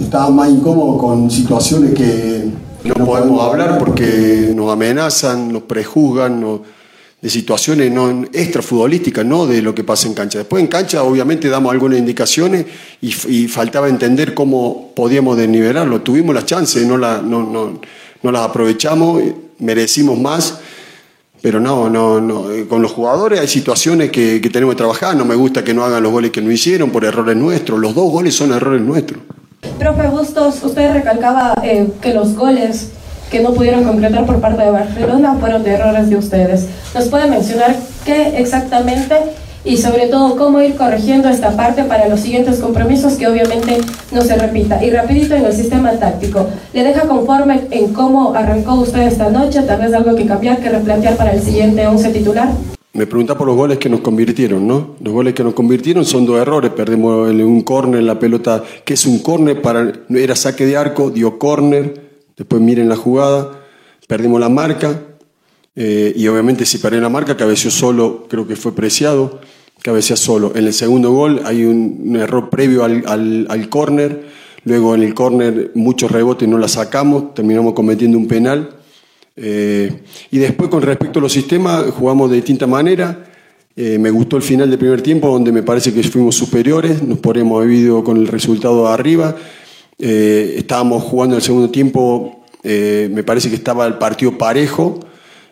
Estaba 0.06 0.30
más 0.30 0.48
incómodo 0.48 0.98
con 0.98 1.28
situaciones 1.28 1.92
que 1.92 2.48
no 2.84 2.94
podemos 3.04 3.42
hablar 3.42 3.76
porque 3.76 4.52
nos 4.54 4.72
amenazan, 4.72 5.52
nos 5.52 5.64
prejuzgan, 5.64 6.40
nos 6.40 6.60
de 7.20 7.28
situaciones 7.28 7.90
no 7.90 8.22
extrafutbolísticas, 8.32 9.26
no 9.26 9.46
de 9.48 9.62
lo 9.62 9.74
que 9.74 9.82
pasa 9.82 10.06
en 10.06 10.14
cancha. 10.14 10.38
Después 10.38 10.62
en 10.62 10.68
cancha 10.68 11.02
obviamente 11.02 11.48
damos 11.48 11.72
algunas 11.72 11.98
indicaciones 11.98 12.66
y, 13.00 13.48
faltaba 13.48 13.88
entender 13.88 14.32
cómo 14.32 14.92
podíamos 14.94 15.36
desnivelarlo. 15.36 16.00
Tuvimos 16.02 16.36
las 16.36 16.46
chances, 16.46 16.86
no, 16.86 16.96
la, 16.96 17.20
no, 17.20 17.42
no, 17.42 17.80
no 18.22 18.30
las 18.30 18.42
aprovechamos, 18.42 19.20
merecimos 19.58 20.20
más, 20.20 20.60
pero 21.42 21.58
no, 21.58 21.90
no, 21.90 22.20
no. 22.20 22.44
Con 22.68 22.80
los 22.80 22.92
jugadores 22.92 23.40
hay 23.40 23.48
situaciones 23.48 24.12
que, 24.12 24.40
que 24.40 24.50
tenemos 24.50 24.76
que 24.76 24.78
trabajar. 24.78 25.16
No 25.16 25.24
me 25.24 25.34
gusta 25.34 25.64
que 25.64 25.74
no 25.74 25.84
hagan 25.84 26.00
los 26.00 26.12
goles 26.12 26.30
que 26.30 26.42
no 26.42 26.52
hicieron 26.52 26.90
por 26.90 27.04
errores 27.04 27.36
nuestros. 27.36 27.80
Los 27.80 27.92
dos 27.92 28.08
goles 28.08 28.36
son 28.36 28.52
errores 28.52 28.82
nuestros. 28.82 29.20
Profe 29.78 30.08
Bustos, 30.08 30.62
usted 30.62 30.92
recalcaba 30.92 31.54
eh, 31.62 31.88
que 32.00 32.14
los 32.14 32.34
goles 32.34 32.90
que 33.30 33.40
no 33.40 33.52
pudieron 33.52 33.84
concretar 33.84 34.24
por 34.24 34.40
parte 34.40 34.62
de 34.62 34.70
Barcelona 34.70 35.36
fueron 35.38 35.62
de 35.64 35.72
errores 35.72 36.08
de 36.08 36.16
ustedes. 36.16 36.66
¿Nos 36.94 37.08
puede 37.08 37.26
mencionar 37.26 37.76
qué 38.04 38.38
exactamente 38.38 39.16
y 39.64 39.76
sobre 39.78 40.06
todo 40.06 40.36
cómo 40.36 40.60
ir 40.60 40.76
corrigiendo 40.76 41.28
esta 41.28 41.50
parte 41.50 41.82
para 41.84 42.08
los 42.08 42.20
siguientes 42.20 42.60
compromisos 42.60 43.14
que 43.14 43.26
obviamente 43.26 43.78
no 44.12 44.22
se 44.22 44.36
repita? 44.36 44.82
Y 44.84 44.90
rapidito 44.90 45.34
en 45.34 45.44
el 45.44 45.52
sistema 45.52 45.90
táctico, 45.92 46.46
¿le 46.72 46.84
deja 46.84 47.02
conforme 47.02 47.62
en 47.70 47.92
cómo 47.92 48.34
arrancó 48.34 48.74
usted 48.74 49.02
esta 49.02 49.28
noche? 49.30 49.62
Tal 49.62 49.80
vez 49.80 49.92
algo 49.92 50.14
que 50.14 50.26
cambiar, 50.26 50.58
que 50.58 50.70
replantear 50.70 51.16
para 51.16 51.32
el 51.32 51.42
siguiente 51.42 51.86
11 51.86 52.10
titular. 52.10 52.48
Me 52.92 53.06
pregunta 53.06 53.36
por 53.36 53.46
los 53.46 53.56
goles 53.56 53.78
que 53.78 53.88
nos 53.88 54.00
convirtieron, 54.00 54.66
¿no? 54.66 54.96
Los 55.02 55.12
goles 55.12 55.34
que 55.34 55.44
nos 55.44 55.52
convirtieron 55.52 56.04
son 56.04 56.24
dos 56.24 56.40
errores. 56.40 56.70
Perdemos 56.70 57.30
un 57.30 57.60
córner, 57.60 58.02
la 58.02 58.18
pelota, 58.18 58.64
que 58.84 58.94
es 58.94 59.04
un 59.04 59.18
córner, 59.18 59.60
para, 59.60 59.92
era 60.08 60.34
saque 60.34 60.64
de 60.64 60.76
arco, 60.76 61.10
dio 61.10 61.38
córner, 61.38 62.06
Después 62.36 62.60
miren 62.60 62.88
la 62.88 62.96
jugada, 62.96 63.62
perdimos 64.06 64.38
la 64.40 64.50
marca 64.50 65.00
eh, 65.74 66.12
y 66.14 66.28
obviamente 66.28 66.66
si 66.66 66.76
perdí 66.76 67.00
la 67.00 67.08
marca, 67.08 67.36
cabeció 67.36 67.70
solo, 67.70 68.26
creo 68.28 68.46
que 68.46 68.56
fue 68.56 68.74
preciado, 68.74 69.40
cabecea 69.80 70.16
solo. 70.16 70.52
En 70.54 70.66
el 70.66 70.74
segundo 70.74 71.12
gol 71.12 71.40
hay 71.46 71.64
un, 71.64 72.14
error 72.14 72.50
previo 72.50 72.84
al, 72.84 73.46
al, 73.48 73.68
córner, 73.70 74.26
luego 74.64 74.94
en 74.94 75.02
el 75.02 75.14
córner 75.14 75.70
muchos 75.74 76.10
rebotes 76.10 76.46
no 76.46 76.58
la 76.58 76.68
sacamos, 76.68 77.32
terminamos 77.32 77.72
cometiendo 77.72 78.18
un 78.18 78.28
penal. 78.28 78.75
Eh, 79.36 79.92
y 80.30 80.38
después 80.38 80.70
con 80.70 80.82
respecto 80.82 81.18
a 81.18 81.22
los 81.22 81.32
sistemas, 81.32 81.84
jugamos 81.90 82.30
de 82.30 82.36
distinta 82.36 82.66
manera. 82.66 83.24
Eh, 83.76 83.98
me 83.98 84.10
gustó 84.10 84.36
el 84.36 84.42
final 84.42 84.70
del 84.70 84.78
primer 84.78 85.02
tiempo, 85.02 85.28
donde 85.28 85.52
me 85.52 85.62
parece 85.62 85.92
que 85.92 86.02
fuimos 86.02 86.34
superiores, 86.34 87.02
nos 87.02 87.18
ponemos 87.18 87.62
a 87.62 88.04
con 88.04 88.16
el 88.16 88.26
resultado 88.26 88.88
arriba. 88.88 89.36
Eh, 89.98 90.54
estábamos 90.58 91.02
jugando 91.02 91.36
el 91.36 91.42
segundo 91.42 91.70
tiempo, 91.70 92.44
me 92.64 93.22
parece 93.22 93.48
que 93.48 93.54
estaba 93.54 93.86
el 93.86 93.94
partido 93.94 94.36
parejo, 94.36 94.98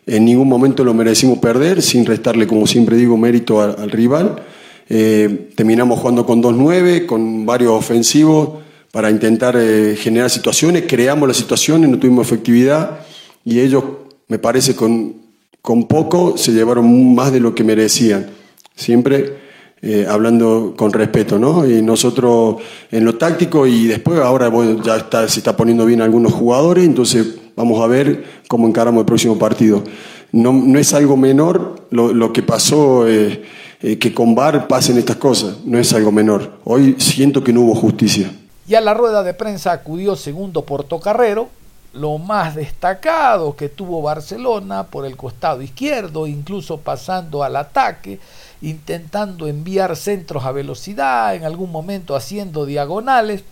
en 0.05 0.25
ningún 0.25 0.49
momento 0.49 0.83
lo 0.83 0.93
merecimos 0.95 1.39
perder, 1.39 1.81
sin 1.81 2.05
restarle, 2.05 2.47
como 2.47 2.67
siempre 2.67 2.97
digo, 2.97 3.17
mérito 3.17 3.61
al, 3.61 3.89
rival. 3.91 4.43
Terminamos 4.89 6.01
jugando 6.01 6.27
con 6.27 6.43
2-9, 6.43 7.07
con 7.07 7.47
varios 7.47 7.71
ofensivos 7.71 8.65
para 8.91 9.11
intentar 9.11 9.57
generar 9.97 10.29
situaciones, 10.29 10.85
creamos 10.89 11.29
las 11.29 11.37
situaciones, 11.37 11.89
no 11.89 11.99
tuvimos 12.01 12.27
efectividad 12.27 12.99
y 13.45 13.61
ellos, 13.61 13.85
me 14.29 14.39
parece, 14.39 14.75
con, 14.75 15.15
con 15.61 15.87
poco 15.87 16.37
se 16.37 16.53
llevaron 16.53 17.15
más 17.15 17.33
de 17.33 17.41
lo 17.41 17.55
que 17.55 17.65
merecían. 17.65 18.31
Siempre 18.75 19.45
eh, 19.87 20.07
hablando 20.09 20.73
con 20.77 20.95
respeto, 20.95 21.39
¿no? 21.39 21.69
Y 21.69 21.83
nosotros 21.83 22.57
en 22.91 23.05
lo 23.05 23.17
táctico 23.17 23.67
y 23.67 23.87
después 23.87 24.19
ahora 24.19 24.49
bueno, 24.49 24.83
ya 24.83 24.97
está, 24.97 25.29
se 25.29 25.41
está 25.41 25.55
poniendo 25.55 25.85
bien 25.85 26.01
algunos 26.01 26.33
jugadores, 26.33 26.87
entonces 26.87 27.35
vamos 27.55 27.83
a 27.83 27.87
ver 27.87 28.25
cómo 28.49 28.67
encaramos 28.67 29.01
el 29.01 29.05
próximo 29.05 29.39
partido. 29.39 29.85
No, 30.33 30.55
no 30.55 30.79
es 30.79 30.95
algo 30.95 31.19
menor 31.19 31.87
lo, 31.91 32.15
lo 32.15 32.33
que 32.33 32.43
pasó, 32.43 33.07
eh, 33.07 33.43
eh, 33.83 33.99
que 33.99 34.15
con 34.15 34.35
VAR 34.35 34.67
pasen 34.69 34.97
estas 34.97 35.17
cosas, 35.17 35.59
no 35.67 35.79
es 35.79 35.93
algo 35.93 36.11
menor. 36.11 36.61
Hoy 36.65 36.97
siento 36.99 37.45
que 37.45 37.53
no 37.53 37.61
hubo 37.61 37.75
justicia. 37.75 38.33
Y 38.67 38.77
a 38.77 38.81
la 38.81 38.95
rueda 38.95 39.23
de 39.23 39.35
prensa 39.35 39.73
acudió 39.73 40.17
segundo 40.17 40.63
Portocarrero, 40.63 41.51
lo 41.95 42.19
más 42.19 42.55
destacado 42.55 43.57
que 43.57 43.69
tuvo 43.69 44.03
Barcelona 44.03 44.85
por 44.85 45.07
el 45.07 45.17
costado 45.17 45.63
izquierdo, 45.63 46.27
incluso 46.27 46.79
pasando 46.79 47.43
al 47.43 47.57
ataque 47.57 48.21
intentando 48.65 49.47
enviar 49.47 49.95
centros 49.95 50.45
a 50.45 50.53
velocidad, 50.53 51.35
en 51.35 51.45
algún 51.45 51.71
momento 51.71 52.17
haciendo 52.17 52.65
diagonales. 52.65 53.45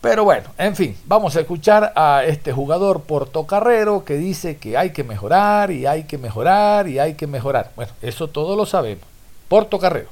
Pero 0.00 0.24
bueno, 0.24 0.50
en 0.58 0.76
fin, 0.76 0.96
vamos 1.06 1.36
a 1.36 1.40
escuchar 1.40 1.92
a 1.96 2.22
este 2.24 2.52
jugador 2.52 3.02
portocarrero 3.02 4.04
que 4.04 4.14
dice 4.14 4.56
que 4.56 4.76
hay 4.76 4.90
que 4.90 5.04
mejorar 5.04 5.70
y 5.70 5.86
hay 5.86 6.04
que 6.04 6.18
mejorar 6.18 6.88
y 6.88 6.98
hay 6.98 7.14
que 7.14 7.26
mejorar. 7.26 7.70
Bueno, 7.76 7.92
eso 8.02 8.28
todo 8.28 8.56
lo 8.56 8.66
sabemos. 8.66 9.04
Portocarrero. 9.48 10.08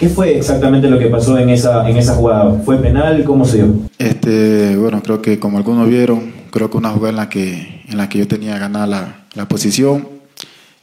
¿Qué 0.00 0.08
fue 0.08 0.38
exactamente 0.38 0.88
lo 0.88 0.98
que 0.98 1.08
pasó 1.08 1.38
en 1.38 1.50
esa, 1.50 1.86
en 1.86 1.98
esa 1.98 2.14
jugada? 2.14 2.54
¿Fue 2.64 2.78
penal? 2.78 3.22
¿Cómo 3.22 3.44
se 3.44 3.58
dio? 3.58 3.74
Este, 3.98 4.74
bueno, 4.78 5.02
creo 5.02 5.20
que 5.20 5.38
como 5.38 5.58
algunos 5.58 5.90
vieron, 5.90 6.32
creo 6.50 6.70
que 6.70 6.78
una 6.78 6.88
jugada 6.88 7.10
en 7.10 7.16
la 7.16 7.28
que, 7.28 7.82
en 7.86 7.98
la 7.98 8.08
que 8.08 8.20
yo 8.20 8.26
tenía 8.26 8.58
ganada 8.58 8.86
la, 8.86 9.26
la 9.34 9.46
posición. 9.46 10.08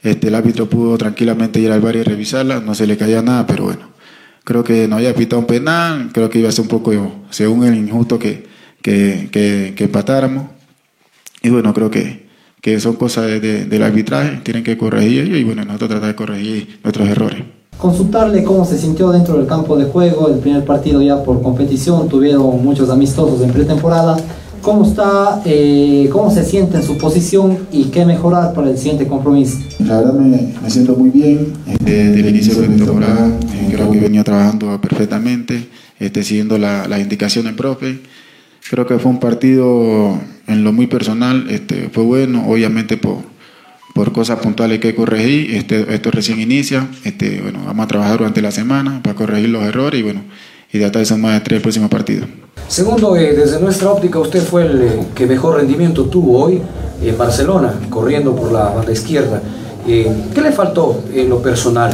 Este, 0.04 0.28
el 0.28 0.36
árbitro 0.36 0.70
pudo 0.70 1.00
tranquilamente 1.00 1.60
ir 1.60 1.72
al 1.72 1.82
bar 1.82 1.96
y 1.96 2.04
revisarla, 2.04 2.60
no 2.60 2.76
se 2.76 2.86
le 2.86 2.96
caía 2.96 3.24
nada, 3.24 3.48
pero 3.48 3.64
bueno, 3.64 3.90
creo 4.44 4.64
que 4.64 4.88
no 4.88 4.98
había 4.98 5.16
pitado 5.16 5.40
un 5.40 5.48
penal, 5.48 6.12
creo 6.14 6.30
que 6.30 6.38
iba 6.38 6.50
a 6.50 6.52
ser 6.52 6.62
un 6.62 6.68
poco, 6.68 6.92
según 7.32 7.66
el 7.66 7.74
injusto 7.74 8.20
que, 8.20 8.46
que, 8.84 9.30
que, 9.32 9.84
empatáramos. 9.84 10.46
Y 11.42 11.50
bueno, 11.50 11.74
creo 11.74 11.90
que, 11.90 12.28
que 12.62 12.80
son 12.80 12.98
cosas 12.98 13.42
del 13.42 13.82
arbitraje, 13.82 14.42
tienen 14.44 14.64
que 14.64 14.78
corregir 14.78 15.24
ellos 15.24 15.40
y 15.40 15.44
bueno, 15.44 15.66
nosotros 15.66 15.90
tratar 15.90 16.10
de 16.10 16.16
corregir 16.16 16.80
nuestros 16.84 17.10
errores. 17.10 17.57
Consultarle 17.78 18.44
cómo 18.44 18.66
se 18.66 18.78
sintió 18.78 19.12
dentro 19.12 19.38
del 19.38 19.48
campo 19.48 19.78
de 19.78 19.86
juego, 19.86 20.30
el 20.30 20.40
primer 20.40 20.66
partido 20.66 21.02
ya 21.02 21.24
por 21.24 21.42
competición, 21.42 22.10
tuvieron 22.10 22.64
muchos 22.64 22.90
amistosos 22.90 23.42
en 23.42 23.52
pretemporada, 23.52 24.18
cómo 24.62 24.86
está, 24.86 25.42
eh, 25.46 26.10
cómo 26.12 26.32
se 26.32 26.44
siente 26.44 26.78
en 26.78 26.84
su 26.84 26.98
posición 26.98 27.68
y 27.72 27.86
qué 27.86 28.06
mejorar 28.06 28.54
para 28.54 28.70
el 28.70 28.78
siguiente 28.78 29.08
compromiso. 29.08 29.58
La 29.80 29.98
verdad 29.98 30.14
me, 30.14 30.54
siento 30.68 30.96
muy 30.96 31.10
bien 31.10 31.54
este, 31.68 31.92
desde 31.92 32.20
el 32.20 32.30
inicio 32.30 32.62
de 32.62 32.68
la 32.68 32.76
temporada, 32.76 33.28
eh, 33.28 33.70
creo 33.72 33.92
que 33.92 34.00
venía 34.00 34.24
trabajando 34.24 34.80
perfectamente, 34.82 35.70
este, 36.00 36.24
siguiendo 36.24 36.58
la, 36.58 36.88
la 36.88 37.00
indicación 37.00 37.46
del 37.46 37.56
profe. 37.56 38.00
Creo 38.70 38.86
que 38.86 39.00
fue 39.00 39.12
un 39.12 39.20
partido 39.20 40.20
en 40.48 40.64
lo 40.64 40.74
muy 40.74 40.88
personal, 40.88 41.48
este, 41.50 41.90
fue 41.90 42.04
bueno, 42.04 42.44
obviamente 42.48 42.98
por, 42.98 43.20
por 43.98 44.12
cosas 44.12 44.38
puntuales 44.40 44.80
que 44.80 44.94
corregí, 44.94 45.56
este, 45.56 45.92
esto 45.92 46.12
recién 46.12 46.40
inicia, 46.40 46.88
este, 47.04 47.42
bueno, 47.42 47.62
vamos 47.66 47.84
a 47.84 47.88
trabajar 47.88 48.20
durante 48.20 48.44
la 48.44 48.52
semana 48.52 49.02
para 49.02 49.16
corregir 49.16 49.50
los 49.50 49.64
errores 49.64 50.00
y 50.00 50.04
bueno, 50.04 50.22
y 50.72 50.78
tratar 50.78 51.00
de 51.00 51.06
sumar 51.08 51.34
de 51.34 51.40
tres 51.40 51.58
el 51.58 51.62
próximo 51.64 51.90
partido. 51.90 52.28
Segundo, 52.68 53.16
eh, 53.16 53.34
desde 53.34 53.60
nuestra 53.60 53.90
óptica, 53.90 54.20
usted 54.20 54.44
fue 54.44 54.68
el 54.68 54.82
eh, 54.84 55.00
que 55.16 55.26
mejor 55.26 55.56
rendimiento 55.58 56.06
tuvo 56.06 56.44
hoy 56.44 56.62
en 57.02 57.18
Barcelona, 57.18 57.74
corriendo 57.90 58.36
por 58.36 58.52
la 58.52 58.66
banda 58.70 58.92
izquierda. 58.92 59.42
Eh, 59.88 60.12
¿Qué 60.32 60.42
le 60.42 60.52
faltó 60.52 61.04
en 61.12 61.28
lo 61.28 61.42
personal? 61.42 61.92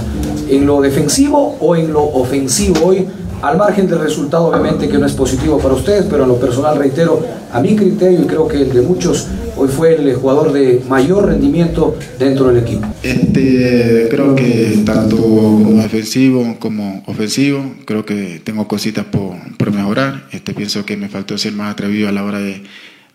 ¿En 0.50 0.66
lo 0.66 0.82
defensivo 0.82 1.56
o 1.62 1.74
en 1.78 1.94
lo 1.94 2.04
ofensivo 2.04 2.88
hoy? 2.88 3.08
Al 3.44 3.58
margen 3.58 3.88
del 3.88 4.00
resultado, 4.00 4.46
obviamente 4.46 4.88
que 4.88 4.98
no 4.98 5.06
es 5.06 5.12
positivo 5.12 5.58
para 5.58 5.74
ustedes, 5.74 6.06
pero 6.10 6.24
en 6.24 6.30
lo 6.30 6.40
personal, 6.40 6.78
reitero, 6.78 7.22
a 7.52 7.60
mi 7.60 7.76
criterio 7.76 8.22
y 8.22 8.26
creo 8.26 8.48
que 8.48 8.62
el 8.62 8.72
de 8.72 8.82
muchos, 8.82 9.28
hoy 9.58 9.68
fue 9.68 9.96
el 9.96 10.16
jugador 10.16 10.54
de 10.54 10.82
mayor 10.88 11.26
rendimiento 11.26 11.98
dentro 12.18 12.48
del 12.48 12.64
equipo. 12.64 12.88
Este, 13.04 14.08
creo 14.10 14.34
que 14.34 14.84
tanto 14.86 15.18
como 15.18 15.82
defensivo 15.82 16.56
como 16.58 17.04
ofensivo, 17.06 17.70
creo 17.84 18.06
que 18.06 18.40
tengo 18.42 18.66
cositas 18.66 19.04
por, 19.04 19.36
por 19.58 19.74
mejorar. 19.74 20.24
Este, 20.32 20.54
pienso 20.54 20.86
que 20.86 20.96
me 20.96 21.10
faltó 21.10 21.38
ser 21.38 21.52
más 21.52 21.74
atrevido 21.74 22.08
a 22.08 22.14
la 22.14 22.24
hora 22.24 22.40
de, 22.40 22.64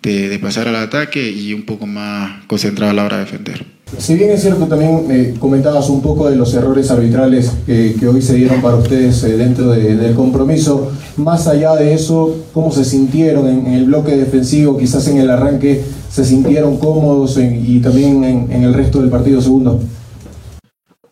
de, 0.03 0.29
de 0.29 0.39
pasar 0.39 0.69
al 0.69 0.77
ataque 0.77 1.31
y 1.31 1.53
un 1.55 1.65
poco 1.65 1.87
más 1.87 2.45
concentrado 2.47 2.91
a 2.91 2.95
la 2.95 3.05
hora 3.05 3.19
de 3.19 3.25
defender. 3.25 3.79
Si 3.97 4.15
bien 4.15 4.31
es 4.31 4.43
cierto, 4.43 4.67
también 4.67 5.07
eh, 5.11 5.35
comentabas 5.39 5.89
un 5.89 6.03
poco 6.03 6.29
de 6.29 6.37
los 6.37 6.53
errores 6.53 6.91
arbitrales 6.91 7.53
que, 7.65 7.97
que 7.99 8.07
hoy 8.07 8.21
se 8.21 8.35
dieron 8.35 8.61
para 8.61 8.77
ustedes 8.77 9.25
eh, 9.25 9.37
dentro 9.39 9.71
de, 9.71 9.97
del 9.97 10.15
compromiso. 10.15 10.93
Más 11.17 11.47
allá 11.47 11.75
de 11.75 11.95
eso, 11.95 12.49
¿cómo 12.53 12.71
se 12.71 12.85
sintieron 12.85 13.49
en, 13.49 13.67
en, 13.67 13.73
el 13.73 13.85
bloque 13.87 14.15
defensivo? 14.15 14.77
Quizás 14.77 15.09
en 15.09 15.17
el 15.17 15.31
arranque 15.31 15.83
se 16.11 16.25
sintieron 16.25 16.77
cómodos 16.77 17.39
en, 17.39 17.65
y 17.67 17.81
también 17.81 18.25
en, 18.25 18.53
en, 18.53 18.63
el 18.63 18.75
resto 18.75 19.01
del 19.01 19.09
partido 19.09 19.41
segundo. 19.41 19.81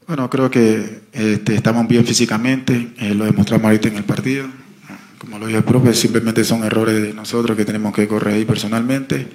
Bueno, 0.07 0.29
creo 0.29 0.51
que 0.51 1.01
este, 1.13 1.55
estamos 1.55 1.89
bien 1.89 2.05
físicamente, 2.05 2.93
eh, 2.99 3.15
lo 3.15 3.25
demostramos 3.25 3.65
ahorita 3.65 3.89
en 3.89 3.97
el 3.97 4.05
partido. 4.05 4.47
Como 5.19 5.39
lo 5.39 5.47
dijo 5.47 5.59
el 5.59 5.65
profe, 5.65 5.95
simplemente 5.95 6.45
son 6.45 6.65
errores 6.65 7.01
de 7.03 7.15
nosotros 7.15 7.57
que 7.57 7.65
tenemos 7.65 7.95
que 7.95 8.07
corregir 8.07 8.47
personalmente. 8.47 9.29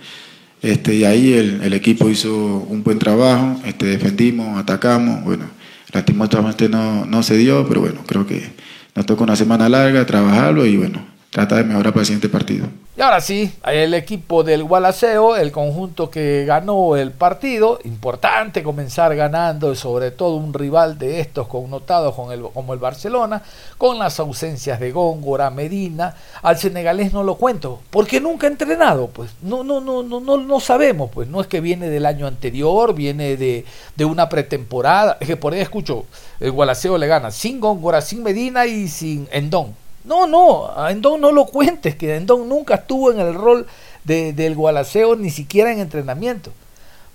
Este, 0.62 0.96
y 0.96 1.04
ahí 1.06 1.34
el, 1.34 1.62
el, 1.64 1.74
equipo 1.74 2.10
hizo 2.10 2.34
un 2.70 2.84
buen 2.84 3.00
trabajo, 3.00 3.60
este, 3.66 3.88
defendimos, 3.88 4.60
atacamos, 4.60 5.24
bueno, 5.24 5.46
lastimosamente 5.92 6.70
no, 6.70 7.06
no 7.06 7.24
se 7.24 7.36
dio, 7.36 7.68
pero 7.68 7.82
bueno, 7.82 8.04
creo 8.06 8.28
que 8.28 8.52
nos 8.94 9.08
toca 9.08 9.24
una 9.24 9.36
semana 9.36 9.70
larga, 9.70 10.06
trabajarlo 10.06 10.68
y 10.68 10.78
bueno, 10.78 11.04
trata 11.32 11.56
de 11.56 11.64
mejorar 11.64 11.94
para 11.94 12.02
el 12.02 12.06
siguiente 12.06 12.28
partido. 12.30 12.68
Y 12.98 13.00
ahora 13.00 13.22
sí, 13.22 13.54
el 13.66 13.94
equipo 13.94 14.44
del 14.44 14.66
Gualaceo, 14.66 15.38
el 15.38 15.54
conjunto 15.54 16.12
que 16.12 16.44
ganó 16.46 16.98
el 16.98 17.12
partido, 17.12 17.80
importante 17.86 18.62
comenzar 18.62 19.16
ganando, 19.16 19.74
sobre 19.76 20.12
todo 20.12 20.36
un 20.36 20.54
rival 20.54 21.00
de 21.00 21.22
estos 21.22 21.48
connotados 21.48 22.14
con 22.16 22.34
el, 22.34 22.42
como 22.54 22.74
el 22.74 22.80
Barcelona, 22.80 23.42
con 23.78 23.98
las 23.98 24.20
ausencias 24.20 24.82
de 24.82 24.92
Góngora, 24.92 25.50
Medina, 25.52 26.14
al 26.42 26.58
senegalés 26.58 27.14
no 27.14 27.24
lo 27.24 27.36
cuento, 27.36 27.80
porque 27.92 28.20
nunca 28.20 28.48
ha 28.48 28.50
entrenado, 28.50 29.08
pues 29.08 29.32
no, 29.42 29.64
no, 29.64 29.80
no, 29.80 30.04
no, 30.04 30.20
no, 30.20 30.38
no 30.38 30.60
sabemos, 30.60 31.10
pues 31.14 31.30
no 31.30 31.40
es 31.40 31.48
que 31.48 31.62
viene 31.62 31.88
del 31.88 32.06
año 32.06 32.28
anterior, 32.28 32.94
viene 32.94 33.38
de, 33.38 33.64
de 33.96 34.06
una 34.06 34.28
pretemporada, 34.28 35.16
es 35.22 35.28
que 35.28 35.38
por 35.38 35.54
ahí 35.54 35.62
escucho, 35.62 36.06
el 36.42 36.52
Gualaceo 36.52 36.98
le 36.98 37.08
gana 37.08 37.32
sin 37.32 37.62
Góngora, 37.62 38.02
sin 38.02 38.22
Medina 38.22 38.66
y 38.66 38.90
sin 38.90 39.30
Endón 39.32 39.81
no, 40.04 40.28
no, 40.28 40.72
a 40.76 40.92
Endón 40.92 41.22
no 41.22 41.32
lo 41.32 41.46
cuentes, 41.46 41.96
que 41.96 42.16
Endón 42.16 42.50
nunca 42.50 42.76
estuvo 42.76 43.12
en 43.12 43.20
el 43.20 43.34
rol 43.34 43.68
de, 44.04 44.34
del 44.34 44.56
Gualaceo, 44.56 45.16
ni 45.16 45.30
siquiera 45.30 45.72
en 45.72 45.80
entrenamiento. 45.80 46.52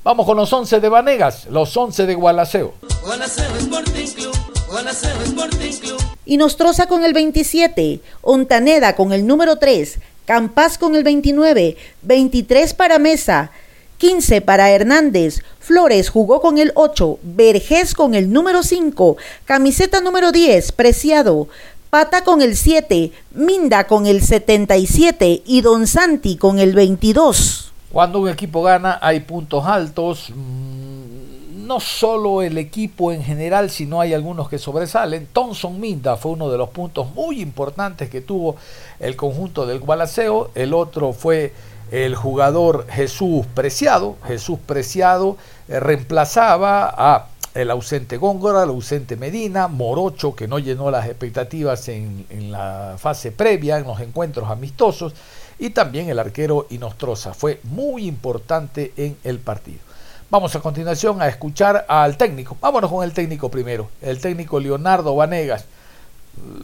Vamos 0.05 0.25
con 0.25 0.37
los 0.37 0.53
11 0.53 0.79
de 0.79 0.89
Vanegas, 0.89 1.47
los 1.51 1.77
11 1.77 2.07
de 2.07 2.15
Gualaceo. 2.15 2.75
Y 6.25 6.37
Nostroza 6.37 6.87
con 6.87 7.05
el 7.05 7.13
27, 7.13 8.01
Ontaneda 8.23 8.95
con 8.95 9.13
el 9.13 9.27
número 9.27 9.57
3, 9.57 9.99
Campas 10.25 10.79
con 10.79 10.95
el 10.95 11.03
29, 11.03 11.77
23 12.03 12.75
para 12.75 12.99
Mesa, 12.99 13.51
15 13.99 14.43
para 14.43 14.71
Hernández, 14.71 15.43
Flores 15.59 16.11
jugó 16.11 16.41
con 16.41 16.59
el 16.59 16.73
8, 16.75 17.19
Vergés 17.23 17.95
con 17.95 18.15
el 18.15 18.33
número 18.33 18.63
5, 18.63 19.17
camiseta 19.45 20.01
número 20.01 20.31
10, 20.33 20.73
Preciado, 20.73 21.49
Pata 21.91 22.25
con 22.25 22.43
el 22.43 22.57
7, 22.57 23.13
Minda 23.33 23.87
con 23.87 24.07
el 24.07 24.21
77 24.21 25.43
y 25.47 25.61
Don 25.61 25.87
Santi 25.87 26.37
con 26.37 26.59
el 26.59 26.75
22. 26.75 27.73
Cuando 27.93 28.21
un 28.21 28.29
equipo 28.29 28.63
gana 28.63 28.99
hay 29.01 29.21
puntos 29.21 29.65
altos, 29.65 30.33
no 30.35 31.81
solo 31.81 32.43
el 32.43 32.59
equipo 32.59 33.13
en 33.13 33.23
general, 33.23 33.71
sino 33.71 34.01
hay 34.01 34.15
algunos 34.15 34.49
que 34.49 34.59
sobresalen. 34.59 35.29
Thompson 35.33 35.79
Minda 35.81 36.17
fue 36.17 36.33
uno 36.33 36.51
de 36.51 36.59
los 36.59 36.71
puntos 36.71 37.15
muy 37.15 37.41
importantes 37.41 38.11
que 38.11 38.21
tuvo 38.21 38.57
el 38.99 39.15
conjunto 39.15 39.65
del 39.65 39.79
Gualaceo, 39.79 40.51
el 40.55 40.75
otro 40.75 41.13
fue 41.13 41.53
el 41.91 42.17
jugador 42.17 42.87
Jesús 42.89 43.47
Preciado, 43.55 44.17
Jesús 44.27 44.59
Preciado 44.67 45.37
eh, 45.69 45.79
reemplazaba 45.79 46.93
a 46.97 47.29
el 47.57 47.71
ausente 47.71 48.17
Góngora, 48.19 48.63
el 48.63 48.69
ausente 48.69 49.17
Medina, 49.17 49.67
Morocho, 49.67 50.35
que 50.35 50.47
no 50.47 50.59
llenó 50.59 50.91
las 50.91 51.07
expectativas 51.07 51.89
en, 51.89 52.27
en, 52.31 52.53
la 52.53 52.97
fase 52.99 53.33
previa, 53.33 53.79
en 53.79 53.85
los 53.85 53.99
encuentros 54.01 54.51
amistosos, 54.51 55.15
y 55.59 55.71
también 55.71 56.09
el 56.11 56.19
arquero 56.19 56.67
Inostroza. 56.71 57.35
Fue 57.35 57.61
muy 57.65 58.07
importante 58.07 58.93
en 58.97 59.17
el 59.25 59.39
partido. 59.39 59.79
Vamos 60.29 60.55
a 60.57 60.61
continuación 60.61 61.23
a 61.23 61.29
escuchar 61.29 61.87
al 61.89 62.17
técnico. 62.17 62.57
Vámonos 62.61 62.91
con 62.91 63.05
el 63.05 63.13
técnico 63.13 63.49
primero. 63.49 63.89
El 64.03 64.21
técnico 64.21 64.59
Leonardo 64.59 65.15
Vanegas. 65.15 65.65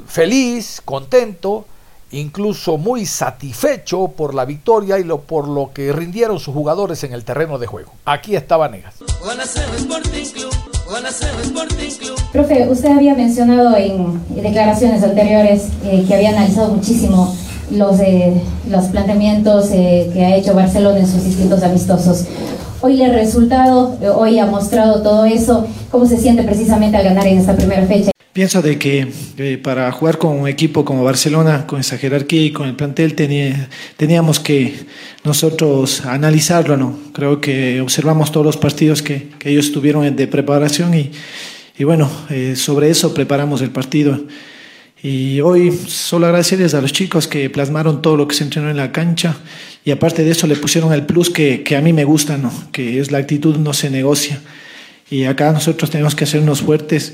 Feliz, 0.06 0.82
contento, 0.84 1.64
incluso 2.10 2.76
muy 2.76 3.06
satisfecho 3.06 4.08
por 4.08 4.34
la 4.34 4.44
victoria 4.44 4.98
y 4.98 5.04
lo, 5.04 5.20
por 5.20 5.48
lo 5.48 5.70
que 5.72 5.92
rindieron 5.92 6.38
sus 6.40 6.52
jugadores 6.52 7.02
en 7.04 7.12
el 7.12 7.24
terreno 7.24 7.58
de 7.58 7.66
juego. 7.66 7.92
Aquí 8.04 8.36
está 8.36 8.56
Vanegas. 8.56 8.96
Profe, 12.32 12.68
usted 12.68 12.90
había 12.90 13.14
mencionado 13.14 13.76
en 13.76 14.20
declaraciones 14.42 15.02
anteriores 15.02 15.68
eh, 15.84 16.04
que 16.06 16.14
había 16.14 16.30
analizado 16.30 16.74
muchísimo 16.74 17.34
los, 17.70 17.98
eh, 18.00 18.34
los 18.68 18.84
planteamientos 18.86 19.70
eh, 19.72 20.10
que 20.12 20.24
ha 20.24 20.36
hecho 20.36 20.54
Barcelona 20.54 20.98
en 20.98 21.06
sus 21.06 21.24
distintos 21.24 21.62
amistosos. 21.62 22.26
Hoy 22.82 23.00
el 23.00 23.14
resultado, 23.14 23.96
eh, 24.02 24.08
hoy 24.08 24.38
ha 24.38 24.46
mostrado 24.46 25.02
todo 25.02 25.24
eso. 25.24 25.66
¿Cómo 25.90 26.04
se 26.04 26.18
siente 26.18 26.42
precisamente 26.42 26.96
al 26.96 27.04
ganar 27.04 27.26
en 27.26 27.38
esta 27.38 27.54
primera 27.56 27.86
fecha? 27.86 28.11
Pienso 28.32 28.62
de 28.62 28.78
que 28.78 29.08
eh, 29.36 29.58
para 29.62 29.92
jugar 29.92 30.16
con 30.16 30.38
un 30.38 30.48
equipo 30.48 30.86
como 30.86 31.04
Barcelona, 31.04 31.66
con 31.66 31.80
esa 31.80 31.98
jerarquía 31.98 32.46
y 32.46 32.50
con 32.50 32.66
el 32.66 32.74
plantel, 32.74 33.14
tenía, 33.14 33.68
teníamos 33.98 34.40
que 34.40 34.72
nosotros 35.22 36.06
analizarlo, 36.06 36.78
¿no? 36.78 36.98
Creo 37.12 37.42
que 37.42 37.82
observamos 37.82 38.32
todos 38.32 38.46
los 38.46 38.56
partidos 38.56 39.02
que, 39.02 39.28
que 39.38 39.50
ellos 39.50 39.70
tuvieron 39.70 40.16
de 40.16 40.26
preparación 40.28 40.94
y, 40.94 41.10
y 41.76 41.84
bueno, 41.84 42.10
eh, 42.30 42.54
sobre 42.56 42.88
eso 42.88 43.12
preparamos 43.12 43.60
el 43.60 43.68
partido. 43.68 44.18
Y 45.02 45.42
hoy 45.42 45.70
solo 45.86 46.24
agradecerles 46.24 46.72
a 46.72 46.80
los 46.80 46.94
chicos 46.94 47.28
que 47.28 47.50
plasmaron 47.50 48.00
todo 48.00 48.16
lo 48.16 48.28
que 48.28 48.34
se 48.34 48.44
entrenó 48.44 48.70
en 48.70 48.78
la 48.78 48.92
cancha 48.92 49.36
y 49.84 49.90
aparte 49.90 50.24
de 50.24 50.30
eso 50.30 50.46
le 50.46 50.56
pusieron 50.56 50.94
el 50.94 51.04
plus 51.04 51.28
que, 51.28 51.62
que 51.62 51.76
a 51.76 51.82
mí 51.82 51.92
me 51.92 52.04
gusta, 52.04 52.38
¿no? 52.38 52.50
que 52.72 52.98
es 52.98 53.10
la 53.10 53.18
actitud 53.18 53.58
no 53.58 53.74
se 53.74 53.90
negocia. 53.90 54.40
Y 55.10 55.24
acá 55.24 55.52
nosotros 55.52 55.90
tenemos 55.90 56.14
que 56.14 56.24
hacernos 56.24 56.62
fuertes 56.62 57.12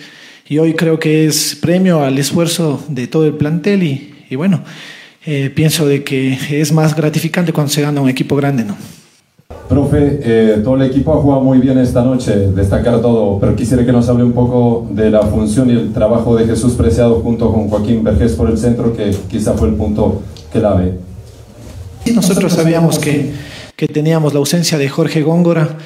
y 0.49 0.59
hoy 0.59 0.75
creo 0.75 0.99
que 0.99 1.27
es 1.27 1.57
premio 1.61 2.03
al 2.03 2.19
esfuerzo 2.19 2.83
de 2.89 3.07
todo 3.07 3.27
el 3.27 3.35
plantel 3.35 3.83
y, 3.83 4.15
y 4.31 4.37
bueno, 4.37 4.63
eh, 5.27 5.51
pienso 5.55 5.87
de 5.87 6.05
que 6.05 6.39
es 6.51 6.73
más 6.73 6.97
gratificante 6.97 7.53
cuando 7.53 7.71
se 7.71 7.83
gana 7.83 8.01
un 8.01 8.09
equipo 8.09 8.35
grande. 8.35 8.65
¿no? 8.65 8.77
Profe, 9.69 10.21
eh, 10.23 10.61
todo 10.65 10.77
el 10.77 10.91
equipo 10.91 11.13
ha 11.13 11.21
jugado 11.21 11.43
muy 11.43 11.59
bien 11.59 11.77
esta 11.77 12.03
noche, 12.03 12.35
destacar 12.53 13.03
todo, 13.03 13.39
pero 13.39 13.55
quisiera 13.55 13.85
que 13.85 13.93
nos 13.93 14.09
hable 14.09 14.25
un 14.25 14.33
poco 14.33 14.89
de 14.91 15.11
la 15.11 15.21
función 15.23 15.69
y 15.69 15.75
el 15.75 15.93
trabajo 15.93 16.35
de 16.35 16.47
Jesús 16.47 16.73
Preciado 16.73 17.21
junto 17.21 17.53
con 17.53 17.69
Joaquín 17.69 18.03
Vergés 18.03 18.33
por 18.33 18.51
el 18.51 18.57
centro, 18.57 18.97
que 18.97 19.15
quizá 19.29 19.53
fue 19.53 19.69
el 19.69 19.75
punto 19.75 20.23
clave. 20.51 20.95
Y 22.07 22.13
nosotros 22.13 22.55
sabíamos 22.55 22.99
que, 22.99 23.35
que 23.77 23.87
teníamos 23.87 24.33
la 24.33 24.39
ausencia 24.39 24.79
de 24.79 24.89
Jorge 24.89 25.21
Góngora 25.21 25.77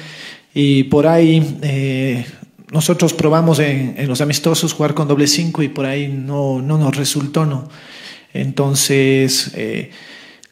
y 0.53 0.83
por 0.83 1.05
ahí 1.05 1.59
eh, 1.63 2.25
nosotros 2.73 3.13
probamos 3.13 3.59
en, 3.59 3.95
los 4.07 4.19
amistosos 4.19 4.73
jugar 4.73 4.95
con 4.95 5.07
doble 5.07 5.27
cinco 5.27 5.61
y 5.61 5.69
por 5.69 5.85
ahí 5.85 6.07
no, 6.07 6.59
no 6.59 6.79
nos 6.79 6.97
resultó, 6.97 7.45
¿no? 7.45 7.69
Entonces, 8.33 9.51
eh, 9.53 9.91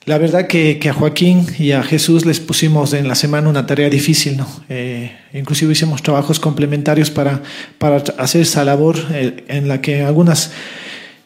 la 0.05 0.19
verdad 0.19 0.45
que, 0.45 0.79
a 0.87 0.93
Joaquín 0.93 1.47
y 1.57 1.71
a 1.71 1.81
Jesús 1.81 2.27
les 2.27 2.39
pusimos 2.39 2.93
en 2.93 3.07
la 3.07 3.15
semana 3.15 3.49
una 3.49 3.65
tarea 3.65 3.89
difícil, 3.89 4.37
¿no? 4.37 4.47
Eh, 4.69 5.11
inclusive 5.33 5.71
hicimos 5.71 6.03
trabajos 6.03 6.39
complementarios 6.39 7.09
para, 7.09 7.41
para 7.79 8.03
hacer 8.19 8.41
esa 8.41 8.63
labor 8.63 8.97
eh, 9.11 9.43
en 9.47 9.67
la 9.67 9.81
que 9.81 10.03
algunas 10.03 10.51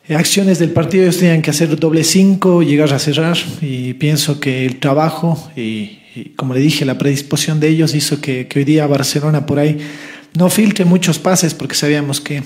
acciones 0.07 0.59
del 0.59 0.69
partido 0.69 1.03
ellos 1.03 1.17
tenían 1.17 1.41
que 1.41 1.49
hacer 1.49 1.77
doble 1.77 2.05
cinco, 2.05 2.63
llegar 2.63 2.93
a 2.93 2.99
cerrar 2.99 3.35
y 3.59 3.95
pienso 3.95 4.39
que 4.39 4.65
el 4.65 4.79
trabajo 4.79 5.51
y, 5.57 6.31
como 6.37 6.53
le 6.53 6.61
dije, 6.61 6.85
la 6.85 6.97
predisposición 6.97 7.59
de 7.59 7.67
ellos 7.67 7.93
hizo 7.95 8.21
que 8.21 8.47
hoy 8.55 8.63
día 8.63 8.87
Barcelona 8.87 9.45
por 9.45 9.59
ahí 9.59 9.79
no 10.35 10.49
filtre 10.49 10.85
muchos 10.85 11.19
pases 11.19 11.53
porque 11.53 11.75
sabíamos 11.75 12.21
que 12.21 12.43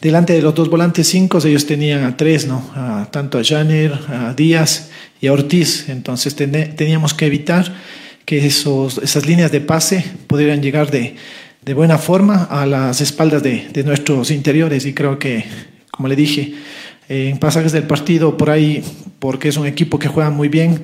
delante 0.00 0.32
de 0.32 0.42
los 0.42 0.54
dos 0.54 0.70
volantes 0.70 1.08
cinco 1.08 1.38
ellos 1.44 1.66
tenían 1.66 2.04
a 2.04 2.16
tres, 2.16 2.46
¿no? 2.46 2.70
A, 2.74 3.08
tanto 3.10 3.38
a 3.38 3.44
Janer, 3.44 3.92
a 4.08 4.34
Díaz 4.34 4.90
y 5.20 5.26
a 5.26 5.32
Ortiz. 5.32 5.88
Entonces 5.88 6.34
ten, 6.34 6.74
teníamos 6.76 7.14
que 7.14 7.26
evitar 7.26 7.74
que 8.24 8.46
esos, 8.46 8.98
esas 8.98 9.26
líneas 9.26 9.50
de 9.52 9.60
pase 9.60 10.04
pudieran 10.26 10.62
llegar 10.62 10.90
de, 10.90 11.16
buena 11.74 11.98
forma 11.98 12.44
a 12.44 12.66
las 12.66 13.00
espaldas 13.00 13.42
de, 13.42 13.82
nuestros 13.84 14.30
interiores 14.30 14.86
y 14.86 14.94
creo 14.94 15.18
que, 15.18 15.44
como 15.90 16.08
le 16.08 16.16
dije, 16.16 16.54
en 17.08 17.38
pasajes 17.38 17.72
del 17.72 17.84
partido 17.84 18.36
por 18.36 18.50
ahí, 18.50 18.82
porque 19.18 19.48
es 19.48 19.56
un 19.56 19.66
equipo 19.66 19.98
que 19.98 20.08
juega 20.08 20.30
muy 20.30 20.48
bien, 20.48 20.80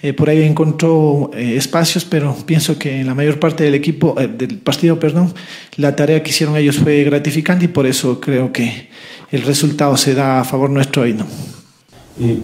eh, 0.00 0.12
por 0.12 0.30
ahí 0.30 0.42
encontró 0.42 1.30
eh, 1.34 1.56
espacios, 1.56 2.04
pero 2.04 2.36
pienso 2.46 2.78
que 2.78 3.00
en 3.00 3.06
la 3.08 3.14
mayor 3.14 3.40
parte 3.40 3.64
del 3.64 3.74
equipo, 3.74 4.14
eh, 4.18 4.28
del 4.28 4.58
partido, 4.58 5.00
perdón, 5.00 5.34
la 5.76 5.96
tarea 5.96 6.22
que 6.22 6.30
hicieron 6.30 6.56
ellos 6.56 6.78
fue 6.78 7.02
gratificante 7.02 7.64
y 7.64 7.68
por 7.68 7.84
eso 7.84 8.20
creo 8.20 8.52
que 8.52 8.88
el 9.32 9.42
resultado 9.42 9.96
se 9.96 10.14
da 10.14 10.40
a 10.40 10.44
favor 10.44 10.70
nuestro 10.70 11.02
hoy, 11.02 11.14
¿no? 11.14 11.26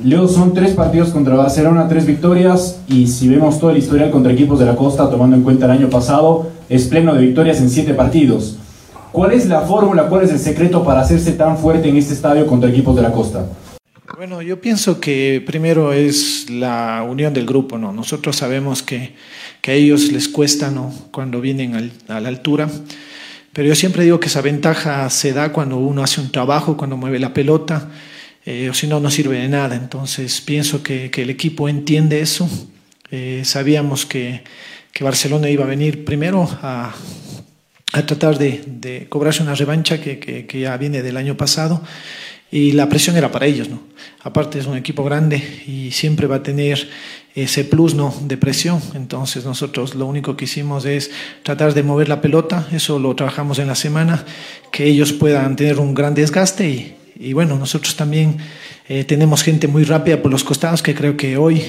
Leo, 0.05 0.29
son 0.29 0.55
tres 0.55 0.73
partidos 0.73 1.09
contra 1.11 1.35
Barcelona, 1.35 1.89
tres 1.89 2.07
victorias, 2.07 2.81
y 2.87 3.09
si 3.09 3.29
vemos 3.29 3.59
todo 3.59 3.71
el 3.71 3.79
historial 3.79 4.11
contra 4.11 4.33
equipos 4.33 4.61
de 4.61 4.67
la 4.67 4.77
costa, 4.77 5.11
tomando 5.11 5.35
en 5.37 5.43
cuenta 5.43 5.65
el 5.65 5.73
año 5.73 5.91
pasado, 5.91 6.49
es 6.69 6.87
pleno 6.87 7.13
de 7.15 7.23
victorias 7.23 7.59
en 7.59 7.71
siete 7.71 7.93
partidos. 7.93 8.57
¿Cuál 9.11 9.33
es 9.33 9.47
la 9.47 9.63
fórmula, 9.63 10.09
cuál 10.09 10.25
es 10.25 10.31
el 10.31 10.39
secreto 10.39 10.85
para 10.85 11.01
hacerse 11.01 11.33
tan 11.33 11.59
fuerte 11.59 11.89
en 11.89 11.97
este 11.97 12.15
estadio 12.15 12.47
contra 12.47 12.71
equipos 12.71 12.95
de 12.95 13.03
la 13.03 13.13
costa? 13.13 13.47
Bueno, 14.17 14.43
yo 14.43 14.61
pienso 14.61 15.01
que 15.01 15.43
primero 15.45 15.93
es 15.93 16.49
la 16.49 17.05
unión 17.09 17.35
del 17.35 17.47
grupo, 17.47 17.79
¿no? 17.79 17.93
Nosotros 17.93 18.37
sabemos 18.37 18.81
que, 18.81 19.15
que 19.61 19.73
a 19.73 19.75
ellos 19.75 20.13
les 20.13 20.29
cuesta, 20.29 20.71
¿no? 20.71 20.95
Cuando 21.11 21.41
vienen 21.41 21.75
al, 21.75 21.91
a 22.07 22.21
la 22.21 22.29
altura, 22.29 22.71
pero 23.53 23.67
yo 23.67 23.75
siempre 23.75 24.05
digo 24.05 24.21
que 24.21 24.29
esa 24.29 24.41
ventaja 24.41 25.11
se 25.11 25.33
da 25.33 25.53
cuando 25.53 25.79
uno 25.79 26.05
hace 26.05 26.21
un 26.21 26.31
trabajo, 26.31 26.77
cuando 26.77 26.97
mueve 26.97 27.19
la 27.19 27.35
pelota, 27.35 27.91
eh, 28.47 28.69
o 28.71 28.75
si 28.75 28.87
no, 28.87 29.01
no 29.01 29.11
sirve 29.11 29.39
de 29.39 29.49
nada. 29.49 29.75
Entonces 29.75 30.41
pienso 30.41 30.83
que, 30.83 31.11
que 31.11 31.23
el 31.23 31.31
equipo 31.31 31.69
entiende 31.69 32.21
eso. 32.21 32.49
Eh, 33.11 33.43
sabíamos 33.45 34.07
que, 34.07 34.45
que, 34.93 35.03
Barcelona 35.03 35.51
iba 35.51 35.65
a 35.65 35.69
venir 35.69 36.05
primero 36.05 36.49
a, 36.63 36.95
a 37.93 38.07
tratar 38.07 38.39
de, 38.39 38.63
de, 38.65 39.09
cobrarse 39.09 39.43
una 39.43 39.57
revancha 39.57 40.01
que, 40.01 40.21
que, 40.21 40.47
que 40.47 40.61
ya 40.61 40.77
viene 40.77 41.03
del 41.03 41.17
año 41.17 41.37
pasado 41.37 41.83
y 42.55 42.71
la 42.71 42.89
presión 42.89 43.17
era 43.17 43.33
para 43.33 43.47
ellos, 43.47 43.69
¿no? 43.69 43.81
Aparte 44.23 44.61
es 44.61 44.67
un 44.67 44.77
equipo 44.77 45.03
grande 45.03 45.43
y 45.67 45.91
siempre 45.91 46.29
va 46.29 46.37
a 46.37 46.43
tener 46.45 46.89
ese 47.35 47.65
plus, 47.65 47.97
¿no? 47.97 48.15
De 48.29 48.37
presión. 48.37 48.81
Entonces 48.95 49.45
nosotros 49.45 49.97
lo 49.97 50.07
único 50.07 50.37
que 50.37 50.45
hicimos 50.45 50.85
es 50.85 51.11
tratar 51.43 51.75
de 51.75 51.83
mover 51.83 52.09
la 52.09 52.21
pelota, 52.21 52.69
eso 52.71 53.01
lo 53.01 53.17
trabajamos 53.17 53.59
en 53.59 53.67
la 53.67 53.75
semana, 53.75 54.25
que 54.71 54.85
ellos 54.85 55.13
puedan 55.13 55.57
tener 55.57 55.81
un 55.81 55.95
gran 55.95 56.15
desgaste 56.15 56.71
y, 56.71 56.95
y 57.19 57.33
bueno, 57.33 57.59
nosotros 57.59 57.97
también 57.97 58.37
eh, 58.89 59.03
tenemos 59.03 59.43
gente 59.43 59.67
muy 59.67 59.83
rápida 59.83 60.23
por 60.23 60.31
los 60.31 60.45
costados 60.45 60.81
que 60.81 60.95
creo 60.95 61.17
que 61.17 61.37
hoy 61.37 61.61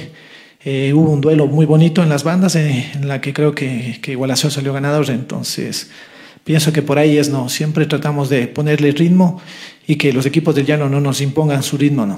eh, 0.64 0.94
hubo 0.94 1.10
un 1.10 1.20
duelo 1.20 1.48
muy 1.48 1.66
bonito 1.66 2.04
en 2.04 2.10
las 2.10 2.24
bandas 2.24 2.56
eh, 2.58 2.92
en 2.94 3.08
la 3.08 3.22
que 3.22 3.34
creo 3.34 3.56
que, 3.56 3.98
que 4.04 4.12
Igualación 4.12 4.52
salió 4.52 4.72
ganador, 4.72 5.10
entonces 5.10 5.90
pienso 6.44 6.72
que 6.72 6.84
por 6.84 7.00
ahí 7.00 7.18
es, 7.18 7.30
¿no? 7.30 7.50
Siempre 7.50 7.88
tratamos 7.88 8.30
de 8.30 8.48
ponerle 8.48 8.92
ritmo 8.92 9.42
y 9.88 9.98
que 9.98 10.14
los 10.14 10.26
equipos 10.26 10.56
del 10.56 10.66
llano 10.66 10.90
no 10.90 11.00
nos 11.00 11.22
impongan 11.22 11.64
su 11.64 11.78
ritmo, 11.78 12.06
¿no? 12.06 12.18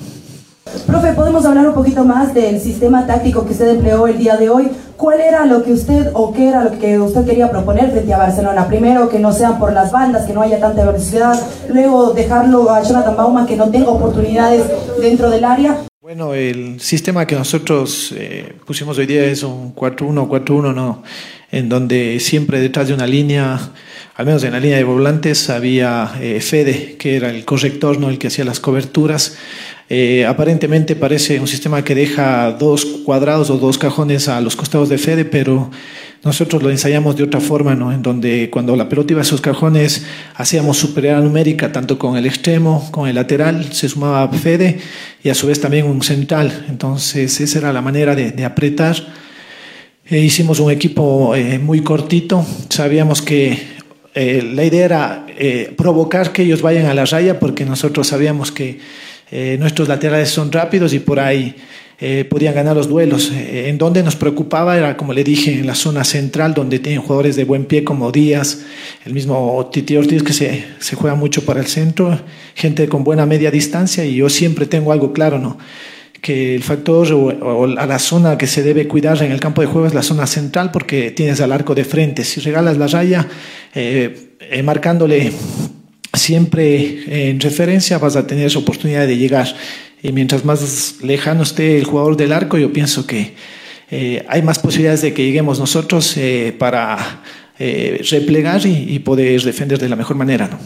Profe, 0.86 1.13
¿podemos 1.13 1.45
hablar 1.45 1.67
un 1.67 1.73
poquito 1.73 2.03
más 2.03 2.34
del 2.34 2.60
sistema 2.60 3.08
táctico 3.08 3.45
que 3.45 3.53
usted 3.53 3.69
empleó 3.69 4.08
el 4.08 4.17
día 4.17 4.36
de 4.38 4.49
hoy? 4.49 4.69
¿Cuál 4.95 5.21
era 5.21 5.45
lo 5.45 5.63
que 5.63 5.73
usted 5.73 6.12
o 6.13 6.34
qué 6.34 6.49
era 6.49 6.63
lo 6.63 6.77
que 6.77 6.99
usted 6.99 7.25
quería 7.25 7.49
proponer 7.49 7.91
frente 7.91 8.13
a 8.13 8.17
Barcelona? 8.17 8.67
Primero, 8.67 9.10
que 9.10 9.19
no 9.19 9.32
sean 9.32 9.60
por 9.60 9.71
las 9.73 9.91
bandas, 9.91 10.25
que 10.25 10.34
no 10.34 10.41
haya 10.41 10.60
tanta 10.60 10.86
velocidad. 10.86 11.39
Luego, 11.69 12.12
dejarlo 12.12 12.69
a 12.71 12.84
Jonathan 12.84 13.15
Bauman, 13.15 13.45
que 13.45 13.56
no 13.56 13.69
tenga 13.69 13.89
oportunidades 13.89 14.63
dentro 14.99 15.30
del 15.30 15.45
área. 15.45 15.77
Bueno, 16.01 16.34
el 16.34 16.80
sistema 16.80 17.25
que 17.25 17.36
nosotros 17.36 18.13
eh, 18.15 18.56
pusimos 18.65 18.97
hoy 18.97 19.06
día 19.06 19.25
es 19.25 19.43
un 19.43 19.75
4-1, 19.75 20.27
4-1, 20.27 20.73
¿no? 20.73 21.03
En 21.51 21.69
donde 21.69 22.19
siempre 22.19 22.60
detrás 22.60 22.88
de 22.88 22.93
una 22.93 23.07
línea 23.07 23.71
al 24.17 24.25
menos 24.25 24.43
en 24.43 24.53
la 24.53 24.60
línea 24.60 24.77
de 24.77 24.83
volantes 24.83 25.47
había 25.51 26.12
eh, 26.19 26.41
Fede, 26.41 26.95
que 26.97 27.17
era 27.17 27.29
el 27.29 27.45
corrector, 27.45 27.99
no 27.99 28.10
el 28.10 28.17
que 28.17 28.27
hacía 28.27 28.43
las 28.43 28.60
coberturas. 28.60 29.38
Eh, 29.89 30.25
aparentemente 30.25 30.95
parece 30.95 31.39
un 31.39 31.47
sistema 31.47 31.83
que 31.83 31.93
deja 31.93 32.51
dos 32.53 32.83
cuadrados 33.05 33.51
o 33.51 33.60
dos 33.60 33.77
cajones 33.77 34.27
a 34.27 34.41
los 34.41 34.55
costados 34.55 34.89
de 34.89 34.97
Fede, 34.97 35.23
pero 35.23 35.69
nosotros 36.23 36.63
lo 36.63 36.71
ensayamos 36.71 37.15
de 37.15 37.25
otra 37.25 37.39
forma, 37.39 37.75
¿no? 37.75 37.93
en 37.93 38.01
donde 38.01 38.49
cuando 38.49 38.75
la 38.75 38.89
pelota 38.89 39.13
iba 39.13 39.21
a 39.21 39.23
esos 39.23 39.39
cajones 39.39 40.03
hacíamos 40.33 40.77
superioridad 40.77 41.21
numérica 41.21 41.71
tanto 41.71 41.99
con 41.99 42.17
el 42.17 42.25
extremo, 42.25 42.89
con 42.89 43.07
el 43.07 43.13
lateral, 43.13 43.71
se 43.71 43.88
sumaba 43.88 44.27
Fede 44.29 44.79
y 45.23 45.29
a 45.29 45.36
su 45.36 45.45
vez 45.45 45.62
también 45.62 45.86
un 45.86 46.01
central. 46.01 46.65
Entonces 46.69 47.39
esa 47.39 47.60
era 47.60 47.71
la 47.71 47.83
manera 47.83 48.15
de, 48.15 48.31
de 48.31 48.45
apretar. 48.45 49.26
Eh, 50.10 50.20
hicimos 50.20 50.62
un 50.62 50.72
equipo 50.72 51.36
eh, 51.36 51.60
muy 51.60 51.82
cortito, 51.82 52.46
sabíamos 52.70 53.22
que 53.22 53.60
eh, 54.15 54.52
la 54.54 54.63
idea 54.63 54.86
era 54.86 55.26
provocar 55.76 56.32
que 56.32 56.43
ellos 56.43 56.62
vayan 56.62 56.86
a 56.86 56.93
la 56.93 57.04
raya 57.04 57.39
porque 57.39 57.65
nosotros 57.65 58.08
sabíamos 58.08 58.52
que 58.52 58.80
nuestros 59.60 59.88
laterales 59.88 60.30
son 60.30 60.52
rápidos 60.52 60.93
y 60.93 61.00
por 61.00 61.20
ahí 61.20 61.54
podían 62.28 62.56
ganar 62.56 62.76
los 62.76 62.88
duelos. 62.88 63.32
en 63.32 63.78
donde 63.78 64.02
nos 64.02 64.15
preocupaba 64.15 64.76
era, 64.76 64.98
como 64.98 65.13
le 65.13 65.24
dije, 65.24 65.54
en 65.54 65.67
la 65.67 65.76
zona 65.76 66.04
central 66.04 66.56
donde 66.56 66.80
tienen 66.80 67.02
jugadores 67.02 67.36
de 67.36 67.43
buen 67.43 67.65
pie 67.65 67.84
como 67.84 68.12
Díaz, 68.12 68.62
el 69.06 69.13
mismo 69.13 69.70
Titi 69.72 69.96
Ortiz 69.96 70.24
que 70.24 70.34
se 70.34 70.96
juega 70.96 71.15
mucho 71.15 71.46
para 71.46 71.60
el 71.60 71.67
centro, 71.67 72.20
gente 72.56 72.88
con 72.88 73.04
buena 73.04 73.28
media 73.28 73.52
distancia 73.52 74.04
y 74.06 74.15
yo 74.15 74.30
siempre 74.30 74.65
tengo 74.65 74.91
algo 74.91 75.13
claro, 75.13 75.38
¿no? 75.38 75.60
Que 76.21 76.56
el 76.56 76.63
factor 76.63 77.12
o, 77.13 77.25
o, 77.25 77.67
la 77.67 77.99
zona 77.99 78.38
que 78.38 78.47
se 78.47 78.63
debe 78.63 78.88
cuidar 78.88 79.21
en 79.21 79.32
el 79.32 79.39
campo 79.39 79.62
de 79.62 79.67
juego 79.67 79.88
es 79.88 79.93
la 79.93 80.03
zona 80.03 80.27
central 80.27 80.71
porque 80.71 81.12
tienes 81.12 81.41
al 81.41 81.51
arco 81.51 81.75
de 81.75 81.86
frente. 81.86 82.23
Si 82.23 82.39
regalas 82.41 82.77
la 82.77 82.88
raya 82.88 83.27
eh, 83.73 84.36
eh, 84.39 84.63
marcándole 84.63 85.32
siempre 86.13 87.30
en 87.30 87.39
referencia 87.39 87.97
vas 87.97 88.15
a 88.15 88.27
tener 88.27 88.47
esa 88.47 88.60
oportunidad 88.60 89.08
de 89.08 89.17
llegar. 89.17 89.47
Y 90.01 90.12
mientras 90.12 90.45
más 90.45 90.97
lejano 91.01 91.43
esté 91.43 91.77
el 91.77 91.86
jugador 91.86 92.17
del 92.17 92.32
arco, 92.32 92.58
yo 92.58 92.71
pienso 92.71 93.08
que 93.08 93.34
eh, 93.89 94.25
hay 94.27 94.41
más 94.41 94.60
posibilidades 94.60 95.01
de 95.01 95.13
que 95.13 95.23
lleguemos 95.23 95.60
nosotros 95.60 96.15
eh, 96.17 96.53
para 96.58 96.97
eh, 97.58 98.01
replegar 98.12 98.65
y, 98.65 98.95
y, 98.95 98.99
poder 98.99 99.41
defender 99.41 99.80
de 99.80 99.88
la 99.88 99.95
mejor 99.95 100.17
manera. 100.17 100.49
¿no? 100.49 100.58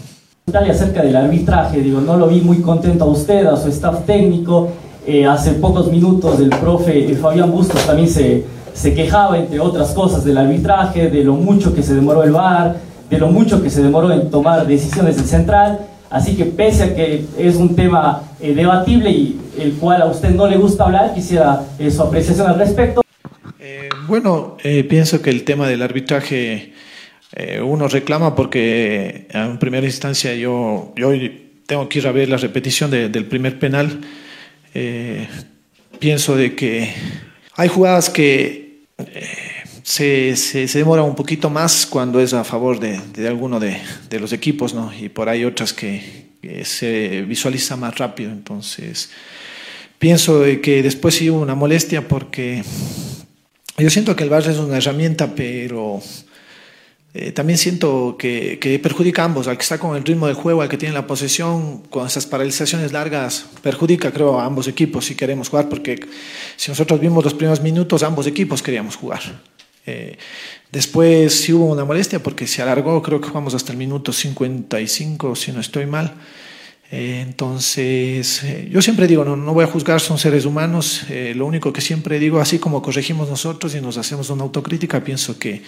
acerca 0.59 1.03
del 1.03 1.15
arbitraje, 1.15 1.81
digo, 1.81 2.01
no 2.01 2.17
lo 2.17 2.27
vi 2.27 2.41
muy 2.41 2.57
contento 2.57 3.05
a 3.05 3.07
usted, 3.07 3.45
a 3.45 3.55
su 3.55 3.69
staff 3.69 4.05
técnico. 4.05 4.71
Eh, 5.05 5.25
hace 5.25 5.53
pocos 5.53 5.91
minutos 5.91 6.39
el 6.39 6.49
profe 6.49 7.15
Fabián 7.15 7.51
Bustos 7.51 7.83
también 7.87 8.07
se, 8.07 8.43
se 8.73 8.93
quejaba, 8.93 9.39
entre 9.39 9.59
otras 9.59 9.91
cosas, 9.93 10.23
del 10.23 10.37
arbitraje, 10.37 11.09
de 11.09 11.23
lo 11.23 11.33
mucho 11.33 11.73
que 11.73 11.81
se 11.81 11.95
demoró 11.95 12.23
el 12.23 12.31
VAR, 12.31 12.77
de 13.09 13.17
lo 13.17 13.27
mucho 13.27 13.63
que 13.63 13.71
se 13.71 13.81
demoró 13.81 14.11
en 14.11 14.29
tomar 14.29 14.67
decisiones 14.67 15.15
del 15.17 15.25
central. 15.25 15.79
Así 16.11 16.35
que 16.35 16.45
pese 16.45 16.83
a 16.83 16.95
que 16.95 17.25
es 17.37 17.55
un 17.55 17.75
tema 17.75 18.21
eh, 18.39 18.53
debatible 18.53 19.09
y 19.09 19.39
el 19.57 19.73
cual 19.73 20.03
a 20.03 20.05
usted 20.05 20.29
no 20.31 20.45
le 20.45 20.57
gusta 20.57 20.83
hablar, 20.83 21.13
quisiera 21.15 21.63
eh, 21.79 21.89
su 21.89 22.01
apreciación 22.01 22.47
al 22.47 22.59
respecto. 22.59 23.01
Bueno, 24.07 24.57
pienso 24.89 25.21
que 25.21 25.29
el 25.29 25.43
tema 25.43 25.67
del 25.67 25.81
arbitraje 25.81 26.73
uno 27.63 27.87
reclama 27.87 28.35
porque 28.35 29.27
en 29.29 29.57
primera 29.57 29.85
instancia 29.85 30.33
yo, 30.35 30.91
yo 30.97 31.11
tengo 31.65 31.87
que 31.87 31.99
ir 31.99 32.07
a 32.07 32.11
ver 32.11 32.27
la 32.27 32.35
repetición 32.35 32.91
de, 32.91 33.07
del 33.07 33.25
primer 33.25 33.57
penal. 33.57 34.01
Pienso 35.99 36.35
de 36.35 36.55
que 36.55 36.93
hay 37.55 37.67
jugadas 37.67 38.09
que 38.09 38.85
se, 39.83 40.35
se, 40.35 40.67
se, 40.67 40.77
demora 40.77 41.03
un 41.03 41.15
poquito 41.15 41.49
más 41.49 41.85
cuando 41.85 42.19
es 42.19 42.33
a 42.33 42.43
favor 42.43 42.79
de, 42.79 42.99
de 43.13 43.27
alguno 43.27 43.59
de, 43.59 43.77
de, 44.09 44.19
los 44.19 44.31
equipos, 44.33 44.73
¿no? 44.73 44.91
Y 44.93 45.09
por 45.09 45.29
ahí 45.29 45.43
otras 45.43 45.73
que, 45.73 46.29
que, 46.41 46.63
se 46.65 47.23
visualiza 47.23 47.75
más 47.75 47.97
rápido. 47.97 48.31
Entonces, 48.31 49.09
pienso 49.99 50.39
de 50.39 50.61
que 50.61 50.83
después 50.83 51.15
sí 51.15 51.29
hubo 51.29 51.41
una 51.41 51.55
molestia 51.55 52.07
porque 52.07 52.63
yo 53.77 53.89
siento 53.89 54.15
que 54.15 54.23
el 54.23 54.29
VAR 54.29 54.47
es 54.47 54.57
una 54.57 54.77
herramienta, 54.77 55.33
pero 55.35 56.01
eh, 57.13 57.33
también 57.33 57.57
siento 57.57 58.15
que, 58.17 58.57
que, 58.57 58.79
perjudica 58.79 59.23
a 59.23 59.25
ambos, 59.25 59.47
al 59.47 59.57
que 59.57 59.63
está 59.63 59.77
con 59.77 59.97
el 59.97 60.03
ritmo 60.05 60.27
de 60.27 60.33
juego, 60.33 60.61
al 60.61 60.69
que 60.69 60.77
tiene 60.77 60.93
la 60.93 61.07
posesión, 61.07 61.79
con 61.89 62.07
esas 62.07 62.25
paralizaciones 62.25 62.93
largas, 62.93 63.47
perjudica 63.61 64.13
creo 64.13 64.39
a 64.39 64.45
ambos 64.45 64.69
equipos 64.69 65.05
si 65.05 65.15
queremos 65.15 65.49
jugar, 65.49 65.67
porque 65.67 65.99
si 66.55 66.71
nosotros 66.71 67.01
vimos 67.01 67.21
los 67.25 67.33
primeros 67.33 67.61
minutos, 67.61 68.03
ambos 68.03 68.27
equipos 68.27 68.61
queríamos 68.61 68.95
jugar. 68.95 69.21
Eh, 69.85 70.17
después 70.71 71.33
sí 71.33 71.51
hubo 71.51 71.65
una 71.65 71.83
molestia 71.83 72.23
porque 72.23 72.47
se 72.47 72.61
alargó, 72.61 73.01
creo 73.01 73.19
que 73.19 73.27
jugamos 73.27 73.55
hasta 73.55 73.73
el 73.73 73.77
minuto 73.77 74.13
55, 74.13 75.35
si 75.35 75.51
no 75.51 75.59
estoy 75.59 75.87
mal. 75.87 76.13
Eh, 76.91 77.19
entonces, 77.27 78.41
yo 78.69 78.81
siempre 78.81 79.07
digo, 79.07 79.25
no, 79.25 79.35
no 79.35 79.53
voy 79.53 79.65
a 79.65 79.67
juzgar, 79.67 79.99
son 79.99 80.17
seres 80.17 80.45
humanos. 80.45 81.03
Lo 81.35 81.45
único 81.45 81.73
que 81.73 81.81
siempre 81.81 82.19
digo, 82.19 82.39
así 82.39 82.57
como 82.57 82.81
corregimos 82.81 83.29
nosotros 83.29 83.75
y 83.75 83.81
nos 83.81 83.97
hacemos 83.97 84.29
una 84.29 84.43
autocrítica, 84.43 85.03
pienso 85.03 85.37
que 85.37 85.61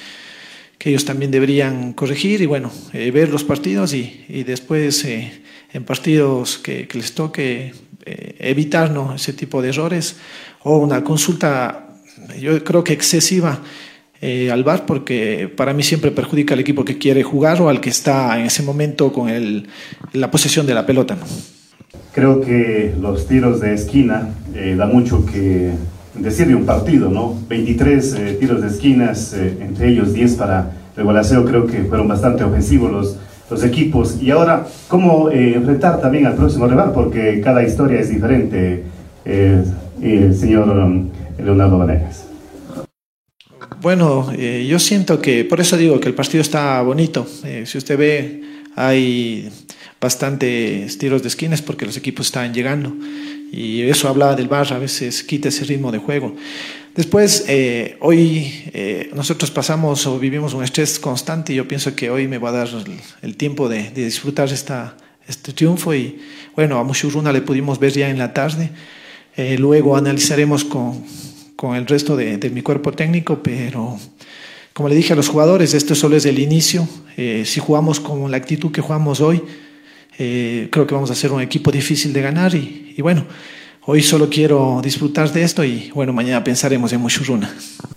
que 0.84 0.90
ellos 0.90 1.06
también 1.06 1.32
deberían 1.32 1.94
corregir 1.94 2.42
y 2.42 2.46
bueno, 2.46 2.70
eh, 2.92 3.10
ver 3.10 3.30
los 3.30 3.46
partidos 3.46 3.94
y, 3.94 4.26
y 4.28 4.44
después 4.44 5.06
eh, 5.06 5.32
en 5.72 5.86
partidos 5.86 6.58
que, 6.58 6.90
que 6.90 6.98
les 6.98 7.16
toque 7.16 7.74
eh, 8.06 8.36
evitar 8.40 8.92
¿no? 8.92 9.16
ese 9.16 9.32
tipo 9.32 9.62
de 9.62 9.70
errores 9.70 10.18
o 10.64 10.80
una 10.80 11.02
consulta, 11.02 11.88
yo 12.38 12.62
creo 12.66 12.84
que 12.84 12.92
excesiva 12.92 13.62
al 14.52 14.64
VAR 14.66 14.86
porque 14.86 15.50
para 15.56 15.74
mí 15.74 15.84
siempre 15.84 16.12
perjudica 16.12 16.54
al 16.54 16.60
equipo 16.60 16.84
que 16.84 16.98
quiere 16.98 17.24
jugar 17.24 17.62
o 17.62 17.70
al 17.70 17.80
que 17.80 17.90
está 17.90 18.38
en 18.38 18.48
ese 18.48 18.64
momento 18.64 19.14
con 19.14 19.30
el, 19.30 19.68
la 20.12 20.32
posesión 20.32 20.66
de 20.66 20.74
la 20.74 20.86
pelota. 20.86 21.16
¿no? 21.16 21.26
Creo 22.12 22.42
que 22.42 22.94
los 23.00 23.28
tiros 23.28 23.62
de 23.62 23.74
esquina 23.74 24.34
da 24.78 24.86
mucho 24.86 25.26
que 25.26 25.72
decir 26.16 26.48
de 26.48 26.56
un 26.56 26.66
partido, 26.66 27.10
¿no? 27.10 27.36
23 27.48 28.14
eh, 28.14 28.38
tiros 28.40 28.62
de 28.62 28.68
esquinas, 28.68 29.34
eh, 29.34 29.58
entre 29.62 29.90
ellos 29.90 30.14
10 30.14 30.36
para 30.36 30.72
el 30.96 31.04
Gualaceo, 31.04 31.46
creo 31.46 31.66
que 31.66 31.84
fueron 31.84 32.08
bastante 32.08 32.44
ofensivos 32.44 32.92
los, 32.92 33.18
los 33.50 33.64
equipos. 33.64 34.22
Y 34.22 34.32
ahora, 34.32 34.68
¿cómo 34.88 35.30
eh, 35.30 35.56
enfrentar 35.56 36.00
también 36.02 36.26
al 36.28 36.36
próximo 36.36 36.68
rival? 36.68 36.92
Porque 36.94 37.42
cada 37.42 37.64
historia 37.64 38.00
es 38.00 38.10
diferente, 38.10 38.84
el 39.26 40.36
señor 40.36 40.68
um, 40.70 41.10
Leonardo 41.38 41.78
Vanegas. 41.78 42.28
Bueno, 43.82 44.34
yo 44.34 44.80
siento 44.80 45.22
que, 45.22 45.44
por 45.46 45.60
eso 45.60 45.76
digo 45.78 46.00
que 46.00 46.08
el 46.08 46.14
partido 46.14 46.42
está 46.42 46.82
bonito. 46.82 47.26
si 47.66 47.78
usted 47.78 47.98
ve, 47.98 48.42
hay 48.76 49.50
bastantes 50.00 50.98
tiros 50.98 51.22
de 51.22 51.28
esquinas 51.28 51.62
porque 51.62 51.86
los 51.86 51.98
equipos 51.98 52.28
están 52.28 52.54
llegando 52.54 52.94
y 53.54 53.84
eso 53.84 54.10
hablaba 54.10 54.36
del 54.36 54.48
bar, 54.48 54.74
a 54.74 54.80
veces 54.80 55.24
quita 55.24 55.50
ese 55.50 55.64
ritmo 55.66 55.92
de 55.92 56.00
juego. 56.00 56.36
Después, 56.96 57.46
eh, 57.48 57.98
hoy 58.02 58.52
eh, 58.74 59.12
nosotros 59.14 59.52
pasamos 59.52 60.08
o 60.08 60.18
vivimos 60.18 60.56
un 60.56 60.64
estrés 60.64 61.00
constante 61.00 61.54
y 61.54 61.58
yo 61.58 61.68
pienso 61.68 61.96
que 61.96 62.10
hoy 62.10 62.28
me 62.28 62.40
va 62.40 62.50
a 62.50 62.52
dar 62.52 62.70
el, 63.22 63.38
tiempo 63.38 63.70
de, 63.70 63.92
disfrutar 63.92 64.52
esta, 64.52 64.98
este 65.28 65.54
triunfo 65.54 65.94
y 65.94 66.20
bueno, 66.56 66.80
a 66.80 66.84
Mushuruna 66.84 67.32
le 67.32 67.42
pudimos 67.42 67.80
ver 67.80 67.94
ya 67.94 68.10
en 68.10 68.18
la 68.18 68.34
tarde, 68.34 68.72
eh, 69.36 69.56
luego 69.60 69.96
analizaremos 69.96 70.64
con, 70.64 71.04
con 71.56 71.76
el 71.76 71.86
resto 71.86 72.16
de, 72.16 72.38
de, 72.38 72.50
mi 72.50 72.64
cuerpo 72.64 72.92
técnico, 72.92 73.42
pero 73.44 74.00
como 74.74 74.90
le 74.90 74.96
dije 74.96 75.14
a 75.14 75.16
los 75.16 75.28
jugadores, 75.28 75.76
esto 75.76 75.94
solo 75.94 76.16
es 76.16 76.26
el 76.26 76.40
inicio, 76.40 76.88
si 77.16 77.60
jugamos 77.60 78.00
con 78.00 78.32
la 78.32 78.38
actitud 78.38 78.72
que 78.72 78.82
jugamos 78.82 79.22
hoy, 79.22 79.44
creo 80.18 80.88
que 80.88 80.96
vamos 80.96 81.12
a 81.12 81.16
ser 81.16 81.32
un 81.32 81.42
equipo 81.42 81.72
difícil 81.72 82.12
de 82.12 82.22
ganar 82.24 82.56
y, 82.56 82.83
y, 82.96 83.02
bueno, 83.02 83.26
hoy 83.86 84.02
solo 84.02 84.30
quiero 84.30 84.82
disfrutar 84.84 85.32
de 85.32 85.44
esto 85.44 85.64
y 85.64 85.92
bueno, 85.92 86.14
mañana 86.14 86.44
pensaremos 86.44 86.94
en 86.94 87.02
Mushuruna. 87.02 87.54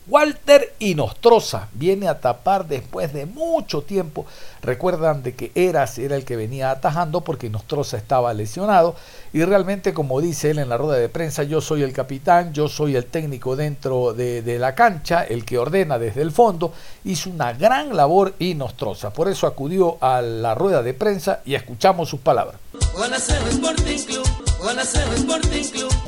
Walter 0.09 0.73
Inostroza 0.79 1.69
viene 1.73 2.07
a 2.07 2.21
tapar 2.21 2.69
después 2.69 3.13
de 3.13 3.27
mucho 3.27 3.83
tiempo. 3.83 4.25
Recuerdan 4.63 5.23
de 5.25 5.35
que 5.35 5.51
Eras 5.55 5.99
era 5.99 6.15
el 6.15 6.25
que 6.25 6.37
venía 6.37 6.71
atajando 6.71 7.23
porque 7.23 7.49
Inostroza 7.49 7.97
estaba 7.97 8.33
lesionado 8.33 8.95
y 9.37 9.45
realmente 9.45 9.93
como 9.93 10.23
dice 10.23 10.51
él 10.53 10.61
en 10.61 10.71
la 10.71 10.79
rueda 10.79 10.97
de 10.99 11.11
prensa, 11.11 11.43
yo 11.43 11.61
soy 11.61 11.83
el 11.83 11.93
capitán, 11.93 12.55
yo 12.55 12.69
soy 12.69 12.97
el 12.97 13.05
técnico 13.05 13.55
dentro 13.55 14.15
de, 14.15 14.41
de 14.41 14.59
la 14.59 14.75
cancha, 14.75 15.25
el 15.25 15.45
que 15.45 15.59
ordena 15.59 15.99
desde 15.99 16.23
el 16.23 16.33
fondo, 16.33 16.73
hizo 17.05 17.29
una 17.29 17.53
gran 17.53 17.95
labor 17.95 18.33
Inostroza. 18.39 19.11
Por 19.11 19.29
eso 19.29 19.47
acudió 19.47 19.99
a 20.01 20.23
la 20.23 20.55
rueda 20.55 20.83
de 20.83 20.95
prensa 20.95 21.41
y 21.45 21.55
escuchamos 21.55 22.09
sus 22.09 22.21
palabras. 22.21 22.57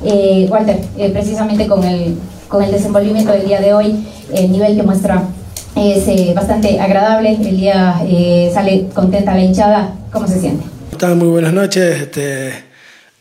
Eh, 0.03 0.47
Walter, 0.49 0.79
eh, 0.97 1.09
precisamente 1.11 1.67
con 1.67 1.83
el, 1.83 2.17
con 2.47 2.63
el 2.63 2.71
desenvolvimiento 2.71 3.31
del 3.31 3.45
día 3.45 3.61
de 3.61 3.75
hoy, 3.75 4.07
el 4.33 4.51
nivel 4.51 4.75
que 4.75 4.81
muestra 4.81 5.21
es 5.75 6.07
eh, 6.07 6.33
bastante 6.35 6.79
agradable. 6.79 7.33
El 7.33 7.57
día 7.57 8.01
eh, 8.07 8.49
sale 8.51 8.87
contenta 8.91 9.35
la 9.35 9.41
hinchada. 9.43 9.93
¿Cómo 10.11 10.27
se 10.27 10.39
siente? 10.39 10.65
Están 10.91 11.19
muy 11.19 11.27
buenas 11.27 11.53
noches. 11.53 12.01
Este, 12.01 12.68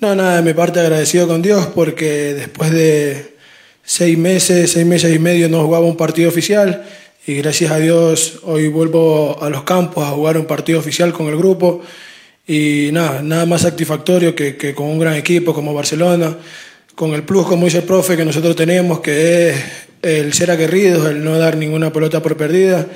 no, 0.00 0.14
nada, 0.14 0.36
de 0.36 0.42
mi 0.42 0.54
parte 0.54 0.78
agradecido 0.78 1.26
con 1.26 1.42
Dios 1.42 1.66
porque 1.74 2.34
después 2.34 2.70
de 2.70 3.34
seis 3.82 4.16
meses, 4.16 4.70
seis 4.70 4.86
meses 4.86 5.14
y 5.14 5.18
medio 5.18 5.48
no 5.48 5.64
jugaba 5.64 5.86
un 5.86 5.96
partido 5.96 6.28
oficial 6.28 6.86
y 7.26 7.34
gracias 7.34 7.72
a 7.72 7.78
Dios 7.78 8.40
hoy 8.44 8.68
vuelvo 8.68 9.42
a 9.42 9.50
los 9.50 9.64
campos 9.64 10.04
a 10.04 10.10
jugar 10.10 10.38
un 10.38 10.46
partido 10.46 10.78
oficial 10.78 11.12
con 11.12 11.26
el 11.26 11.36
grupo 11.36 11.82
y 12.46 12.90
nada, 12.92 13.22
nada 13.22 13.44
más 13.44 13.62
satisfactorio 13.62 14.36
que, 14.36 14.56
que 14.56 14.72
con 14.72 14.86
un 14.86 15.00
gran 15.00 15.14
equipo 15.14 15.52
como 15.52 15.74
Barcelona, 15.74 16.38
con 16.94 17.12
el 17.14 17.24
plus, 17.24 17.46
como 17.46 17.64
dice 17.64 17.78
el 17.78 17.84
profe, 17.84 18.16
que 18.16 18.24
nosotros 18.24 18.54
tenemos, 18.54 19.00
que 19.00 19.50
es 19.50 19.56
el 20.00 20.32
ser 20.32 20.50
aguerridos, 20.50 21.10
el 21.10 21.22
no 21.22 21.38
dar 21.38 21.56
ninguna 21.56 21.92
pelota 21.92 22.22
por 22.22 22.36
perdida. 22.36 22.86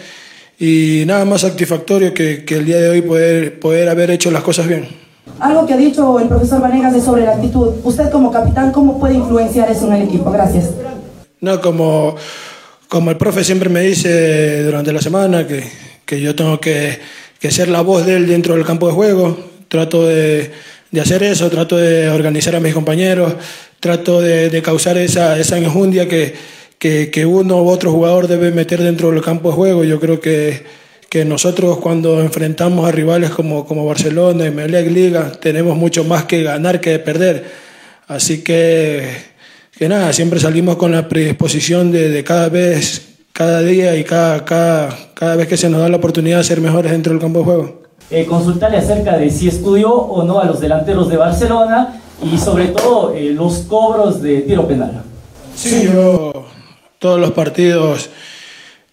Y 0.58 1.02
nada 1.06 1.24
más 1.24 1.42
satisfactorio 1.42 2.14
que, 2.14 2.44
que 2.44 2.56
el 2.56 2.64
día 2.64 2.80
de 2.80 2.88
hoy 2.88 3.02
poder, 3.02 3.58
poder 3.58 3.88
haber 3.88 4.10
hecho 4.10 4.30
las 4.30 4.42
cosas 4.42 4.68
bien. 4.68 5.01
Algo 5.38 5.66
que 5.66 5.74
ha 5.74 5.76
dicho 5.76 6.18
el 6.18 6.28
profesor 6.28 6.60
Vanegas 6.60 6.94
es 6.94 7.04
sobre 7.04 7.24
la 7.24 7.32
actitud. 7.32 7.74
Usted 7.84 8.10
como 8.10 8.30
capitán, 8.30 8.72
¿cómo 8.72 8.98
puede 8.98 9.14
influenciar 9.14 9.70
eso 9.70 9.86
en 9.86 9.94
el 9.94 10.02
equipo? 10.02 10.30
Gracias. 10.30 10.70
No, 11.40 11.60
como, 11.60 12.16
como 12.88 13.10
el 13.10 13.16
profe 13.16 13.44
siempre 13.44 13.68
me 13.68 13.80
dice 13.80 14.62
durante 14.62 14.92
la 14.92 15.00
semana, 15.00 15.46
que, 15.46 15.64
que 16.04 16.20
yo 16.20 16.34
tengo 16.34 16.60
que, 16.60 16.98
que 17.38 17.50
ser 17.50 17.68
la 17.68 17.80
voz 17.80 18.06
de 18.06 18.16
él 18.16 18.26
dentro 18.26 18.54
del 18.54 18.64
campo 18.64 18.86
de 18.86 18.92
juego. 18.92 19.36
Trato 19.68 20.06
de, 20.06 20.50
de 20.90 21.00
hacer 21.00 21.22
eso, 21.22 21.48
trato 21.50 21.76
de 21.76 22.10
organizar 22.10 22.54
a 22.54 22.60
mis 22.60 22.74
compañeros, 22.74 23.34
trato 23.80 24.20
de, 24.20 24.50
de 24.50 24.62
causar 24.62 24.98
esa, 24.98 25.38
esa 25.38 25.56
enjundia 25.56 26.06
que, 26.06 26.34
que, 26.78 27.10
que, 27.10 27.26
uno 27.26 27.62
u 27.62 27.68
otro 27.68 27.90
jugador 27.90 28.28
debe 28.28 28.50
meter 28.50 28.82
dentro 28.82 29.10
del 29.10 29.22
campo 29.22 29.50
de 29.50 29.56
juego. 29.56 29.84
Yo 29.84 29.98
creo 29.98 30.20
que, 30.20 30.62
que 31.12 31.26
nosotros 31.26 31.76
cuando 31.76 32.22
enfrentamos 32.22 32.88
a 32.88 32.90
rivales 32.90 33.28
como, 33.28 33.66
como 33.66 33.84
Barcelona, 33.84 34.46
Emelec, 34.46 34.90
Liga, 34.90 35.30
tenemos 35.32 35.76
mucho 35.76 36.04
más 36.04 36.24
que 36.24 36.42
ganar 36.42 36.80
que 36.80 36.98
perder. 37.00 37.44
Así 38.08 38.42
que, 38.42 39.10
que 39.76 39.90
nada, 39.90 40.10
siempre 40.14 40.40
salimos 40.40 40.76
con 40.76 40.92
la 40.92 41.10
predisposición 41.10 41.92
de, 41.92 42.08
de 42.08 42.24
cada 42.24 42.48
vez, 42.48 43.16
cada 43.34 43.60
día 43.60 43.94
y 43.94 44.04
cada, 44.04 44.42
cada, 44.46 44.88
cada 45.12 45.36
vez 45.36 45.48
que 45.48 45.58
se 45.58 45.68
nos 45.68 45.82
da 45.82 45.90
la 45.90 45.98
oportunidad 45.98 46.38
de 46.38 46.44
ser 46.44 46.62
mejores 46.62 46.90
dentro 46.90 47.12
del 47.12 47.20
campo 47.20 47.40
de 47.40 47.44
juego. 47.44 47.82
Eh, 48.10 48.24
consultarle 48.24 48.78
acerca 48.78 49.18
de 49.18 49.28
si 49.28 49.48
estudió 49.48 49.92
o 49.92 50.24
no 50.24 50.40
a 50.40 50.46
los 50.46 50.60
delanteros 50.60 51.10
de 51.10 51.18
Barcelona 51.18 52.00
y 52.22 52.38
sobre 52.38 52.68
todo 52.68 53.12
eh, 53.12 53.34
los 53.34 53.58
cobros 53.68 54.22
de 54.22 54.40
tiro 54.40 54.66
penal. 54.66 55.02
Sí, 55.54 55.90
yo 55.92 56.46
todos 56.98 57.20
los 57.20 57.32
partidos, 57.32 58.08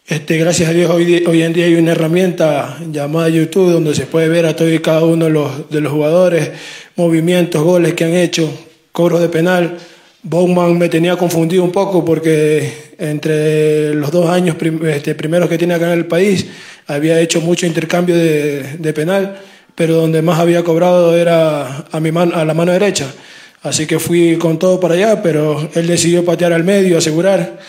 este, 0.10 0.38
gracias 0.38 0.68
a 0.68 0.74
Dios 0.74 0.90
hoy, 0.90 1.44
en 1.44 1.54
día 1.54 1.66
hay 1.66 1.76
una 1.76 1.92
herramienta 1.92 2.80
llamada 2.92 3.30
YouTube 3.30 3.72
donde 3.72 3.94
se 3.94 4.08
puede 4.08 4.28
ver 4.28 4.48
a 4.48 4.56
todos 4.56 4.72
y 4.72 4.80
cada 4.80 5.04
uno 5.04 5.26
de 5.70 5.82
los, 5.82 5.92
jugadores, 5.92 6.50
movimientos, 6.96 7.64
goles 7.64 7.94
que 7.94 8.06
han 8.06 8.16
hecho, 8.16 8.52
cobros 8.92 9.22
de 9.22 9.30
penal. 9.30 9.78
Bowman 10.24 10.80
me 10.80 10.90
tenía 10.90 11.16
confundido 11.16 11.64
un 11.64 11.72
poco 11.72 12.04
porque 12.04 12.96
entre 12.98 13.94
los 13.94 14.10
dos 14.10 14.28
años 14.32 14.58
este, 14.88 15.14
primeros 15.14 15.48
que 15.48 15.60
tiene 15.60 15.76
acá 15.76 15.94
en 15.94 16.00
el 16.00 16.08
país 16.08 16.48
había 16.88 17.20
hecho 17.22 17.40
mucho 17.40 17.68
intercambio 17.68 18.16
de, 18.16 18.94
penal, 18.96 19.40
pero 19.76 19.94
donde 19.94 20.24
más 20.24 20.40
había 20.40 20.64
cobrado 20.64 21.16
era 21.16 21.86
a, 21.92 22.00
mi 22.00 22.10
a 22.10 22.46
la 22.46 22.54
mano 22.56 22.72
derecha. 22.72 23.14
Así 23.62 23.86
que 23.86 24.00
fui 24.00 24.38
con 24.38 24.58
todo 24.58 24.80
para 24.80 24.96
allá, 24.96 25.22
pero 25.22 25.70
él 25.76 25.86
decidió 25.86 26.26
patear 26.26 26.54
al 26.54 26.64
medio, 26.64 26.98
asegurar. 26.98 27.60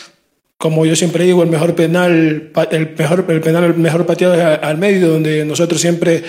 Como 0.60 0.84
yo 0.84 0.94
siempre 0.94 1.24
digo, 1.24 1.42
el 1.42 1.48
mejor 1.48 1.74
penal, 1.74 2.50
el 2.70 2.94
mejor, 2.98 3.24
el 3.28 3.40
penal, 3.40 3.64
el 3.64 3.74
mejor 3.76 4.04
pateado 4.04 4.34
es 4.34 4.42
al 4.62 4.76
medio, 4.76 5.08
donde 5.08 5.42
nosotros 5.46 5.80
siempre 5.80 6.22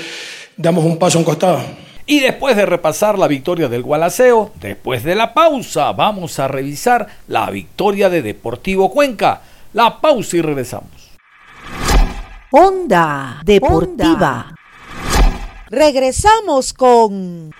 damos 0.55 0.85
un 0.85 0.97
paso 0.97 1.17
a 1.17 1.19
un 1.19 1.25
costado. 1.25 1.61
Y 2.05 2.21
después 2.21 2.55
de 2.55 2.65
repasar 2.65 3.19
la 3.19 3.27
victoria 3.27 3.67
del 3.67 3.83
Gualaceo, 3.83 4.53
después 4.61 5.03
de 5.03 5.15
la 5.15 5.33
pausa, 5.33 5.91
vamos 5.91 6.39
a 6.39 6.47
revisar 6.47 7.07
la 7.27 7.49
victoria 7.49 8.09
de 8.09 8.21
Deportivo 8.21 8.89
Cuenca. 8.89 9.41
La 9.73 9.99
pausa 9.99 10.37
y 10.37 10.41
regresamos. 10.41 11.11
Onda 12.51 13.41
Deportiva. 13.43 14.55
Regresamos 15.69 16.71
con 16.71 17.51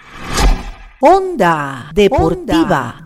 Onda 1.02 1.92
Deportiva. 1.94 3.04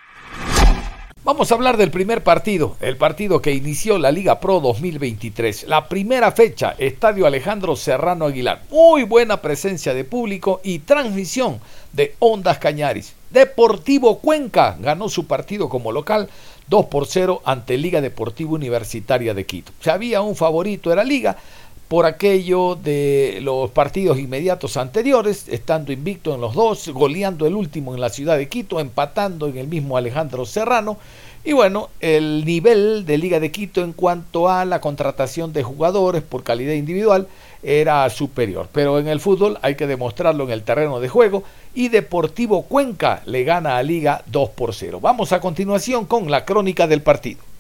Vamos 1.26 1.52
a 1.52 1.56
hablar 1.56 1.78
del 1.78 1.90
primer 1.90 2.22
partido, 2.22 2.78
el 2.82 2.98
partido 2.98 3.42
que 3.42 3.52
inició 3.52 3.98
la 3.98 4.12
Liga 4.12 4.40
Pro 4.40 4.60
2023. 4.60 5.64
La 5.68 5.90
primera 5.90 6.32
fecha, 6.32 6.76
Estadio 6.78 7.26
Alejandro 7.26 7.76
Serrano 7.76 8.26
Aguilar. 8.26 8.62
Muy 8.70 9.02
buena 9.02 9.42
presencia 9.42 9.96
de 9.96 10.04
público 10.04 10.62
y 10.64 10.78
transmisión 10.78 11.60
de 11.94 12.14
Ondas 12.20 12.60
Cañaris. 12.60 13.16
Deportivo 13.32 14.20
Cuenca 14.20 14.78
ganó 14.80 15.10
su 15.10 15.26
partido 15.26 15.68
como 15.68 15.92
local 15.92 16.30
2 16.68 16.86
por 16.86 17.08
0 17.08 17.42
ante 17.44 17.80
Liga 17.80 18.02
Deportiva 18.02 18.52
Universitaria 18.52 19.34
de 19.34 19.48
Quito. 19.48 19.72
Si 19.80 19.90
había 19.90 20.22
un 20.22 20.36
favorito 20.36 20.94
era 20.94 21.04
Liga, 21.04 21.38
por 21.88 22.06
aquello 22.06 22.76
de 22.76 23.40
los 23.42 23.70
partidos 23.72 24.18
inmediatos 24.18 24.76
anteriores, 24.78 25.48
estando 25.48 25.92
invicto 25.92 26.34
en 26.34 26.42
los 26.42 26.56
dos, 26.56 26.88
goleando 26.90 27.46
el 27.46 27.56
último 27.56 27.94
en 27.94 28.02
la 28.02 28.10
ciudad 28.10 28.38
de 28.38 28.50
Quito, 28.50 28.80
empatando 28.80 29.48
en 29.48 29.58
el 29.58 29.68
mismo 29.68 29.96
Alejandro 29.96 30.46
Serrano. 30.46 30.98
Y 31.44 31.54
bueno, 31.54 31.90
el 32.00 32.44
nivel 32.44 33.06
de 33.06 33.20
Liga 33.20 33.40
de 33.40 33.52
Quito 33.52 33.84
en 33.84 33.94
cuanto 33.94 34.50
a 34.50 34.66
la 34.66 34.82
contratación 34.82 35.54
de 35.54 35.62
jugadores 35.62 36.24
por 36.24 36.44
calidad 36.44 36.74
individual 36.74 37.28
era 37.62 38.10
superior. 38.10 38.68
Pero 38.72 38.98
en 38.98 39.08
el 39.08 39.20
fútbol 39.20 39.60
hay 39.62 39.76
que 39.76 39.86
demostrarlo 39.86 40.46
en 40.46 40.50
el 40.50 40.64
terreno 40.64 41.00
de 41.00 41.08
juego 41.08 41.44
y 41.76 41.90
Deportivo 41.90 42.64
Cuenca 42.64 43.22
le 43.28 43.44
gana 43.44 43.78
a 43.78 43.84
Liga 43.84 44.24
2 44.26 44.50
por 44.50 44.74
0. 44.74 45.00
Vamos 45.00 45.34
a 45.34 45.40
continuación 45.40 46.06
con 46.06 46.32
la 46.32 46.46
crónica 46.46 46.88
del 46.88 47.04
partido. 47.04 47.55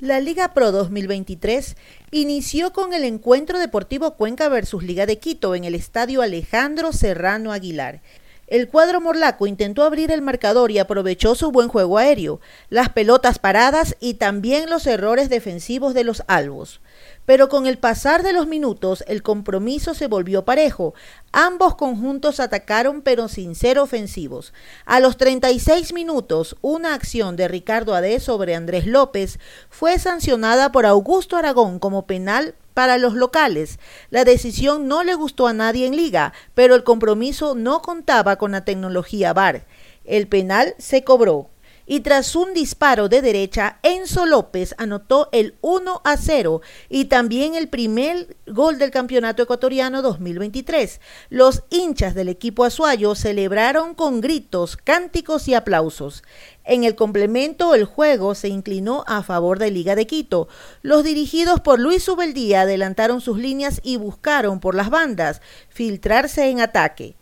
La 0.00 0.20
Liga 0.20 0.54
Pro 0.54 0.70
2023 0.70 1.76
inició 2.12 2.72
con 2.72 2.94
el 2.94 3.02
encuentro 3.02 3.58
Deportivo 3.58 4.14
Cuenca 4.14 4.48
versus 4.48 4.84
Liga 4.84 5.06
de 5.06 5.18
Quito 5.18 5.56
en 5.56 5.64
el 5.64 5.74
estadio 5.74 6.22
Alejandro 6.22 6.92
Serrano 6.92 7.50
Aguilar. 7.50 8.00
El 8.46 8.68
cuadro 8.68 9.00
morlaco 9.00 9.48
intentó 9.48 9.82
abrir 9.82 10.12
el 10.12 10.22
marcador 10.22 10.70
y 10.70 10.78
aprovechó 10.78 11.34
su 11.34 11.50
buen 11.50 11.66
juego 11.66 11.98
aéreo, 11.98 12.40
las 12.70 12.90
pelotas 12.90 13.40
paradas 13.40 13.96
y 13.98 14.14
también 14.14 14.70
los 14.70 14.86
errores 14.86 15.30
defensivos 15.30 15.94
de 15.94 16.04
los 16.04 16.22
albos 16.28 16.80
pero 17.28 17.50
con 17.50 17.66
el 17.66 17.76
pasar 17.76 18.22
de 18.22 18.32
los 18.32 18.46
minutos 18.46 19.04
el 19.06 19.22
compromiso 19.22 19.92
se 19.92 20.06
volvió 20.06 20.46
parejo. 20.46 20.94
Ambos 21.30 21.74
conjuntos 21.74 22.40
atacaron 22.40 23.02
pero 23.02 23.28
sin 23.28 23.54
ser 23.54 23.78
ofensivos. 23.78 24.54
A 24.86 24.98
los 24.98 25.18
36 25.18 25.92
minutos, 25.92 26.56
una 26.62 26.94
acción 26.94 27.36
de 27.36 27.46
Ricardo 27.46 27.94
Ade 27.94 28.18
sobre 28.20 28.54
Andrés 28.54 28.86
López 28.86 29.40
fue 29.68 29.98
sancionada 29.98 30.72
por 30.72 30.86
Augusto 30.86 31.36
Aragón 31.36 31.78
como 31.78 32.06
penal 32.06 32.54
para 32.72 32.96
los 32.96 33.12
locales. 33.12 33.78
La 34.08 34.24
decisión 34.24 34.88
no 34.88 35.04
le 35.04 35.12
gustó 35.12 35.46
a 35.46 35.52
nadie 35.52 35.86
en 35.86 35.96
liga, 35.96 36.32
pero 36.54 36.74
el 36.74 36.82
compromiso 36.82 37.54
no 37.54 37.82
contaba 37.82 38.36
con 38.36 38.52
la 38.52 38.64
tecnología 38.64 39.34
VAR. 39.34 39.66
El 40.06 40.28
penal 40.28 40.74
se 40.78 41.04
cobró 41.04 41.50
y 41.90 42.00
tras 42.00 42.36
un 42.36 42.52
disparo 42.52 43.08
de 43.08 43.22
derecha, 43.22 43.78
Enzo 43.82 44.26
López 44.26 44.74
anotó 44.76 45.30
el 45.32 45.56
1 45.62 46.02
a 46.04 46.16
0 46.18 46.60
y 46.90 47.06
también 47.06 47.54
el 47.54 47.68
primer 47.68 48.36
gol 48.46 48.78
del 48.78 48.90
Campeonato 48.90 49.42
Ecuatoriano 49.42 50.02
2023. 50.02 51.00
Los 51.30 51.64
hinchas 51.70 52.14
del 52.14 52.28
equipo 52.28 52.64
azuayo 52.64 53.14
celebraron 53.14 53.94
con 53.94 54.20
gritos, 54.20 54.76
cánticos 54.76 55.48
y 55.48 55.54
aplausos. 55.54 56.22
En 56.64 56.84
el 56.84 56.94
complemento, 56.94 57.74
el 57.74 57.86
juego 57.86 58.34
se 58.34 58.48
inclinó 58.48 59.02
a 59.06 59.22
favor 59.22 59.58
de 59.58 59.70
Liga 59.70 59.96
de 59.96 60.06
Quito. 60.06 60.48
Los 60.82 61.04
dirigidos 61.04 61.60
por 61.60 61.80
Luis 61.80 62.06
Ubeldía 62.06 62.60
adelantaron 62.60 63.22
sus 63.22 63.38
líneas 63.38 63.80
y 63.82 63.96
buscaron 63.96 64.60
por 64.60 64.74
las 64.74 64.90
bandas 64.90 65.40
filtrarse 65.70 66.50
en 66.50 66.60
ataque. 66.60 67.16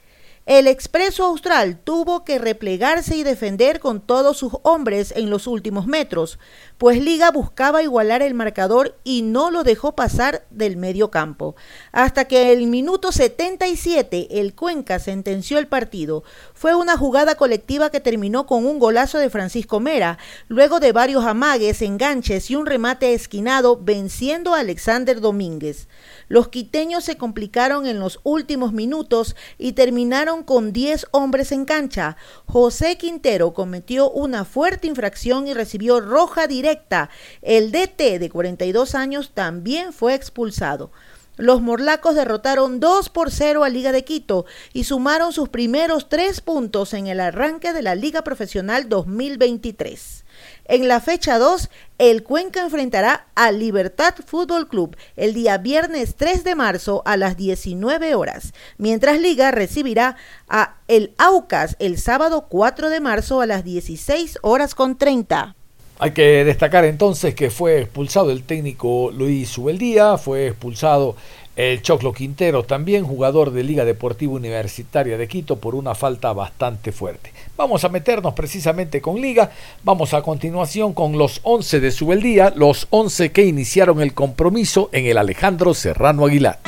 El 0.47 0.69
expreso 0.69 1.25
austral 1.25 1.77
tuvo 1.83 2.25
que 2.25 2.39
replegarse 2.39 3.17
y 3.17 3.25
defender 3.25 3.81
con 3.81 4.01
todos 4.01 4.37
sus 4.37 4.53
hombres 4.63 5.13
en 5.17 5.29
los 5.29 5.49
últimos 5.49 5.89
metros, 5.89 6.39
pues 6.79 7.03
Liga 7.03 7.33
buscaba 7.33 7.83
igualar 7.83 8.23
el 8.23 8.35
marcador 8.35 8.97
y 9.03 9.23
no 9.23 9.51
lo 9.51 9.65
dejó 9.65 9.97
pasar 9.97 10.47
del 10.51 10.77
medio 10.77 11.11
campo. 11.11 11.57
Hasta 11.91 12.27
que 12.27 12.53
el 12.53 12.69
minuto 12.69 13.11
77 13.11 14.39
el 14.39 14.55
Cuenca 14.55 15.01
sentenció 15.01 15.59
el 15.59 15.67
partido. 15.67 16.23
Fue 16.55 16.77
una 16.77 16.97
jugada 16.97 17.35
colectiva 17.35 17.91
que 17.91 17.99
terminó 17.99 18.47
con 18.47 18.67
un 18.67 18.79
golazo 18.79 19.19
de 19.19 19.31
Francisco 19.31 19.81
Mera, 19.81 20.17
luego 20.47 20.79
de 20.79 20.93
varios 20.93 21.25
amagues, 21.25 21.83
enganches 21.83 22.53
y 22.53 22.55
un 22.55 22.67
remate 22.67 23.15
esquinado 23.15 23.81
venciendo 23.83 24.55
a 24.55 24.61
Alexander 24.61 25.21
Domínguez. 25.21 25.89
Los 26.29 26.49
quiteños 26.49 27.05
se 27.05 27.17
complicaron 27.17 27.87
en 27.87 28.01
los 28.01 28.21
últimos 28.25 28.73
minutos 28.73 29.37
y 29.59 29.73
terminaron 29.73 30.43
con 30.43 30.73
10 30.73 31.07
hombres 31.13 31.53
en 31.53 31.65
cancha. 31.65 32.17
José 32.47 32.99
Quintero 32.99 33.55
cometió 33.55 34.11
una 34.11 34.45
fuerte 34.45 34.89
infracción 34.89 35.47
y 35.47 35.55
recibió 35.55 36.01
roja 36.01 36.47
directa. 36.47 37.11
El 37.43 37.71
DT 37.71 38.19
de 38.19 38.31
42 38.31 38.95
años 38.95 39.31
también 39.35 39.93
fue 39.93 40.15
expulsado. 40.15 40.91
Los 41.37 41.61
morlacos 41.61 42.15
derrotaron 42.15 42.81
2 42.81 43.11
por 43.11 43.31
0 43.31 43.63
a 43.63 43.69
Liga 43.69 43.93
de 43.93 44.05
Quito 44.05 44.47
y 44.73 44.85
sumaron 44.85 45.35
sus 45.35 45.51
primeros 45.51 46.09
tres 46.09 46.41
puntos 46.41 46.95
en 46.95 47.09
el 47.09 47.21
arranque 47.21 47.75
de 47.75 47.83
la 47.83 47.95
Liga 47.95 48.23
Profesional 48.23 48.89
2023. 48.89 50.25
En 50.69 50.89
la 50.89 51.01
fecha 51.01 51.39
2, 51.39 51.71
el 51.99 52.25
Cuenca 52.25 52.61
enfrentará 52.61 53.27
al 53.37 53.61
Libertad 53.61 54.15
Fútbol 54.27 54.67
Club 54.67 54.97
el 55.17 55.33
día 55.33 55.59
viernes 55.59 56.17
3 56.17 56.43
de 56.43 56.57
marzo 56.57 57.03
a 57.05 57.17
las 57.17 57.37
19 57.37 58.17
horas, 58.17 58.53
mientras 58.77 59.21
Liga 59.21 59.53
recibirá 59.53 60.17
a 60.49 60.75
el 60.89 61.13
Aucas 61.19 61.77
el 61.79 61.99
sábado 61.99 62.47
4 62.49 62.91
de 62.91 62.99
marzo 62.99 63.41
a 63.41 63.47
las 63.47 63.63
16 63.63 64.41
horas 64.43 64.75
con 64.75 64.99
30. 64.99 65.55
Hay 66.01 66.11
que 66.11 66.45
destacar 66.45 66.85
entonces 66.85 67.37
que 67.37 67.51
fue 67.51 67.83
expulsado 67.83 68.33
el 68.33 68.43
técnico 68.43 69.13
Luis 69.13 69.57
Ubeldía, 69.57 70.19
fue 70.19 70.49
expulsado 70.49 71.15
el 71.57 71.81
Choclo 71.81 72.13
Quintero, 72.13 72.65
también 72.65 73.05
jugador 73.05 73.51
de 73.51 73.65
Liga 73.65 73.87
Deportiva 73.87 74.35
Universitaria 74.35 75.17
de 75.17 75.27
Quito, 75.27 75.57
por 75.57 75.75
una 75.75 75.95
falta 75.95 76.33
bastante 76.35 76.93
fuerte. 76.93 77.33
Vamos 77.57 77.83
a 77.85 77.89
meternos 77.89 78.35
precisamente 78.35 79.01
con 79.01 79.21
Liga. 79.21 79.51
Vamos 79.83 80.13
a 80.13 80.21
continuación 80.21 80.93
con 80.93 81.17
los 81.17 81.41
11 81.43 81.81
de 81.81 81.91
Subeldía, 81.91 82.53
los 82.55 82.87
11 82.91 83.33
que 83.33 83.45
iniciaron 83.45 84.03
el 84.03 84.13
compromiso 84.13 84.91
en 84.93 85.07
el 85.07 85.17
Alejandro 85.17 85.73
Serrano 85.73 86.27
Aguilar. 86.27 86.61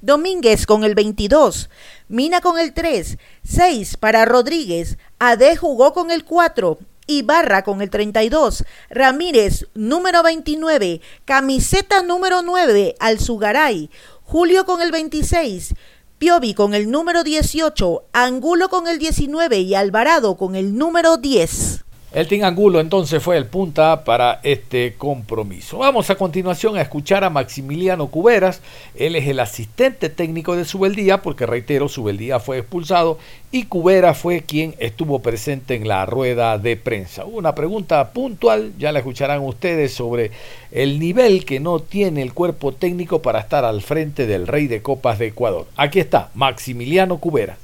Domínguez 0.00 0.64
con 0.64 0.84
el 0.84 0.94
22, 0.94 1.68
Mina 2.08 2.40
con 2.40 2.58
el 2.58 2.72
3, 2.72 3.18
6 3.44 3.98
para 3.98 4.24
Rodríguez, 4.24 4.96
Ade 5.18 5.56
jugó 5.56 5.92
con 5.92 6.10
el 6.10 6.24
4, 6.24 6.78
Ibarra 7.08 7.64
con 7.64 7.82
el 7.82 7.90
32, 7.90 8.64
Ramírez 8.90 9.66
número 9.74 10.22
29, 10.22 11.00
camiseta 11.24 12.02
número 12.02 12.42
9, 12.42 12.94
Alzugaray, 13.00 13.90
Julio 14.22 14.66
con 14.66 14.82
el 14.82 14.92
26, 14.92 15.74
Piovi 16.18 16.52
con 16.52 16.74
el 16.74 16.90
número 16.90 17.24
18, 17.24 18.04
Angulo 18.12 18.68
con 18.68 18.86
el 18.86 18.98
19 18.98 19.58
y 19.60 19.74
Alvarado 19.74 20.36
con 20.36 20.54
el 20.54 20.76
número 20.76 21.16
10. 21.16 21.86
El 22.10 22.26
Team 22.26 22.42
Angulo 22.44 22.80
entonces 22.80 23.22
fue 23.22 23.36
el 23.36 23.44
punta 23.44 24.02
para 24.02 24.40
este 24.42 24.94
compromiso. 24.94 25.76
Vamos 25.76 26.08
a 26.08 26.14
continuación 26.14 26.78
a 26.78 26.80
escuchar 26.80 27.22
a 27.22 27.28
Maximiliano 27.28 28.06
Cuberas. 28.06 28.62
Él 28.94 29.14
es 29.14 29.28
el 29.28 29.38
asistente 29.40 30.08
técnico 30.08 30.56
de 30.56 30.64
Subeldía, 30.64 31.20
porque 31.20 31.44
reitero, 31.44 31.86
Subeldía 31.86 32.40
fue 32.40 32.60
expulsado 32.60 33.18
y 33.52 33.64
Cubera 33.64 34.14
fue 34.14 34.40
quien 34.40 34.74
estuvo 34.78 35.18
presente 35.18 35.74
en 35.74 35.86
la 35.86 36.06
rueda 36.06 36.56
de 36.56 36.78
prensa. 36.78 37.26
Una 37.26 37.54
pregunta 37.54 38.10
puntual, 38.12 38.72
ya 38.78 38.90
la 38.90 39.00
escucharán 39.00 39.42
ustedes, 39.42 39.92
sobre 39.92 40.30
el 40.72 40.98
nivel 40.98 41.44
que 41.44 41.60
no 41.60 41.80
tiene 41.80 42.22
el 42.22 42.32
cuerpo 42.32 42.72
técnico 42.72 43.20
para 43.20 43.40
estar 43.40 43.66
al 43.66 43.82
frente 43.82 44.26
del 44.26 44.46
Rey 44.46 44.66
de 44.66 44.80
Copas 44.80 45.18
de 45.18 45.26
Ecuador. 45.26 45.66
Aquí 45.76 46.00
está, 46.00 46.30
Maximiliano 46.34 47.18
Cubera 47.18 47.58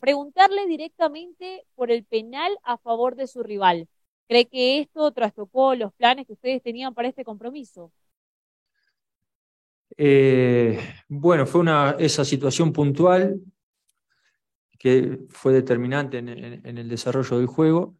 preguntarle 0.00 0.66
directamente 0.66 1.64
por 1.74 1.90
el 1.90 2.04
penal 2.04 2.52
a 2.62 2.78
favor 2.78 3.16
de 3.16 3.26
su 3.26 3.42
rival. 3.42 3.88
¿Cree 4.28 4.46
que 4.46 4.80
esto 4.80 5.10
trastocó 5.12 5.74
los 5.74 5.92
planes 5.92 6.26
que 6.26 6.32
ustedes 6.32 6.62
tenían 6.62 6.94
para 6.94 7.08
este 7.08 7.24
compromiso? 7.24 7.92
Eh, 9.96 10.78
bueno, 11.08 11.46
fue 11.46 11.60
una, 11.60 11.96
esa 11.98 12.24
situación 12.24 12.72
puntual 12.72 13.40
que 14.78 15.18
fue 15.28 15.52
determinante 15.52 16.18
en, 16.18 16.28
el 16.28 16.88
desarrollo 16.88 17.36
del 17.36 17.46
juego. 17.46 17.96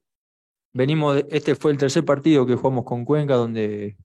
Venimos, 0.73 1.23
este 1.29 1.55
fue 1.55 1.73
el 1.73 1.79
tercer 1.79 2.05
partido 2.05 2.47
que 2.47 2.55
jugamos 2.55 2.85
con 2.85 3.05
Cuenca, 3.05 3.35
donde 3.35 3.99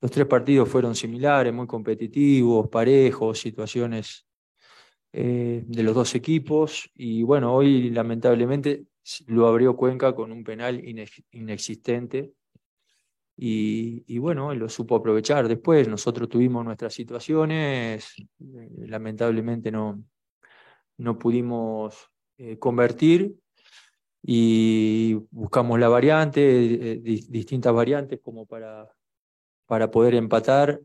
los 0.00 0.10
tres 0.10 0.26
partidos 0.26 0.68
fueron 0.68 0.94
similares, 0.94 1.54
muy 1.54 1.66
competitivos, 1.66 2.68
parejos, 2.68 3.38
situaciones 3.38 4.25
eh, 5.18 5.64
de 5.66 5.82
los 5.82 5.94
dos 5.94 6.14
equipos 6.14 6.90
y 6.94 7.22
bueno, 7.22 7.54
hoy 7.54 7.88
lamentablemente 7.88 8.84
lo 9.28 9.46
abrió 9.46 9.74
Cuenca 9.74 10.14
con 10.14 10.30
un 10.30 10.44
penal 10.44 10.78
inexistente 11.30 12.34
y, 13.34 14.18
bueno, 14.18 14.54
lo 14.54 14.68
supo 14.68 14.96
aprovechar. 14.96 15.48
Después 15.48 15.88
nosotros 15.88 16.28
tuvimos 16.28 16.66
nuestras 16.66 16.92
situaciones, 16.92 18.12
eh, 18.18 18.70
lamentablemente 18.88 19.70
no, 19.70 20.04
no 20.98 21.18
pudimos 21.18 22.10
eh, 22.36 22.58
convertir 22.58 23.36
y 24.22 25.14
buscamos 25.30 25.80
la 25.80 25.88
variante, 25.88 26.98
distintas 26.98 27.72
variantes 27.72 28.20
como 28.20 28.44
para, 28.44 28.86
para 29.64 29.90
poder 29.90 30.14
empatar. 30.14 30.78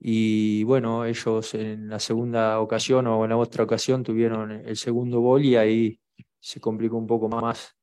Y 0.00 0.64
bueno, 0.64 1.04
ellos 1.04 1.54
en 1.54 1.90
la 1.90 1.98
segunda 1.98 2.58
ocasión 2.60 3.06
o 3.06 3.22
en 3.22 3.30
la 3.30 3.36
otra 3.36 3.64
ocasión 3.64 4.02
tuvieron 4.02 4.50
el 4.50 4.76
segundo 4.76 5.20
gol 5.20 5.44
y 5.44 5.56
ahí 5.56 6.00
se 6.40 6.58
complicó 6.58 6.96
un 6.96 7.06
poco 7.06 7.28
más 7.28 7.76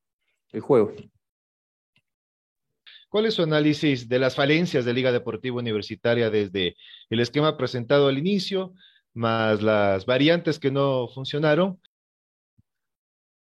el 0.50 0.60
juego. 0.60 0.92
¿Cuál 3.08 3.26
es 3.26 3.34
su 3.34 3.42
análisis 3.42 4.08
de 4.08 4.18
las 4.18 4.34
falencias 4.34 4.84
de 4.84 4.92
Liga 4.92 5.12
Deportiva 5.12 5.56
Universitaria 5.56 6.28
desde 6.28 6.76
el 7.08 7.20
esquema 7.20 7.56
presentado 7.56 8.08
al 8.08 8.18
inicio, 8.18 8.74
más 9.14 9.62
las 9.62 10.04
variantes 10.04 10.58
que 10.58 10.70
no 10.70 11.08
funcionaron? 11.08 11.80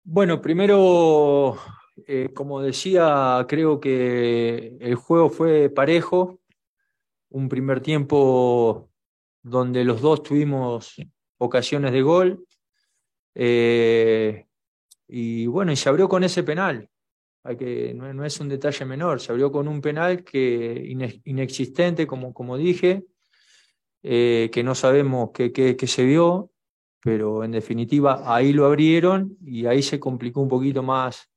Bueno, 0.04 0.40
primero, 0.40 1.58
eh, 2.06 2.30
como 2.34 2.62
decía, 2.62 3.44
creo 3.48 3.78
que 3.78 4.76
el 4.80 4.94
juego 4.94 5.28
fue 5.28 5.68
parejo. 5.68 6.40
Un 7.32 7.48
primer 7.48 7.80
tiempo 7.80 8.90
donde 9.42 9.84
los 9.84 10.00
dos 10.00 10.22
tuvimos 10.22 10.96
ocasiones 11.38 11.92
de 11.92 12.02
gol. 12.02 12.46
Eh, 13.34 14.46
y 15.08 15.46
bueno, 15.46 15.72
y 15.72 15.76
se 15.76 15.88
abrió 15.88 16.08
con 16.08 16.24
ese 16.24 16.42
penal 16.42 16.88
que, 17.58 17.92
no, 17.94 18.24
es 18.24 18.40
un 18.40 18.48
detalle 18.48 18.84
menor, 18.84 19.20
se 19.20 19.32
abrió 19.32 19.50
con 19.50 19.66
un 19.66 19.80
penal 19.80 20.22
que 20.22 20.82
inexistente, 21.24 22.06
como, 22.06 22.32
como 22.32 22.56
dije, 22.56 23.04
eh, 24.02 24.48
que 24.52 24.62
no 24.62 24.74
sabemos 24.74 25.30
qué, 25.32 25.76
se 25.86 26.04
vio, 26.04 26.50
pero 27.00 27.42
en 27.42 27.50
definitiva 27.50 28.32
ahí 28.32 28.52
lo 28.52 28.66
abrieron 28.66 29.36
y 29.44 29.66
ahí 29.66 29.82
se 29.82 29.98
complicó 29.98 30.40
un 30.40 30.48
poquito 30.48 30.82
más 30.82 31.30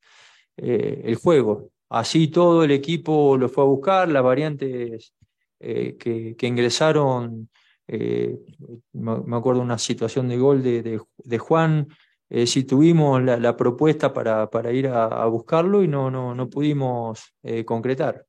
eh, 0.57 1.01
el 1.05 1.15
juego. 1.15 1.71
Así 1.89 2.27
todo 2.27 2.63
el 2.63 2.71
equipo 2.71 3.37
lo 3.37 3.49
fue 3.49 3.63
a 3.63 3.67
buscar, 3.67 4.09
las 4.09 4.23
variantes 4.23 5.14
eh, 5.59 5.97
que, 5.97 6.47
ingresaron, 6.47 7.49
me 7.87 9.35
acuerdo 9.35 9.61
una 9.61 9.77
situación 9.77 10.27
de 10.29 10.37
gol 10.37 10.63
de, 10.63 11.01
de 11.17 11.37
Juan, 11.37 11.87
eh, 12.29 12.47
si 12.47 12.63
tuvimos 12.63 13.21
la, 13.21 13.55
propuesta 13.55 14.11
para, 14.11 14.49
para 14.49 14.71
ir 14.71 14.87
a, 14.87 15.25
buscarlo 15.27 15.83
y 15.83 15.87
no, 15.87 16.09
no, 16.09 16.33
no 16.33 16.49
pudimos 16.49 17.33
eh, 17.43 17.63
concretar. 17.63 18.25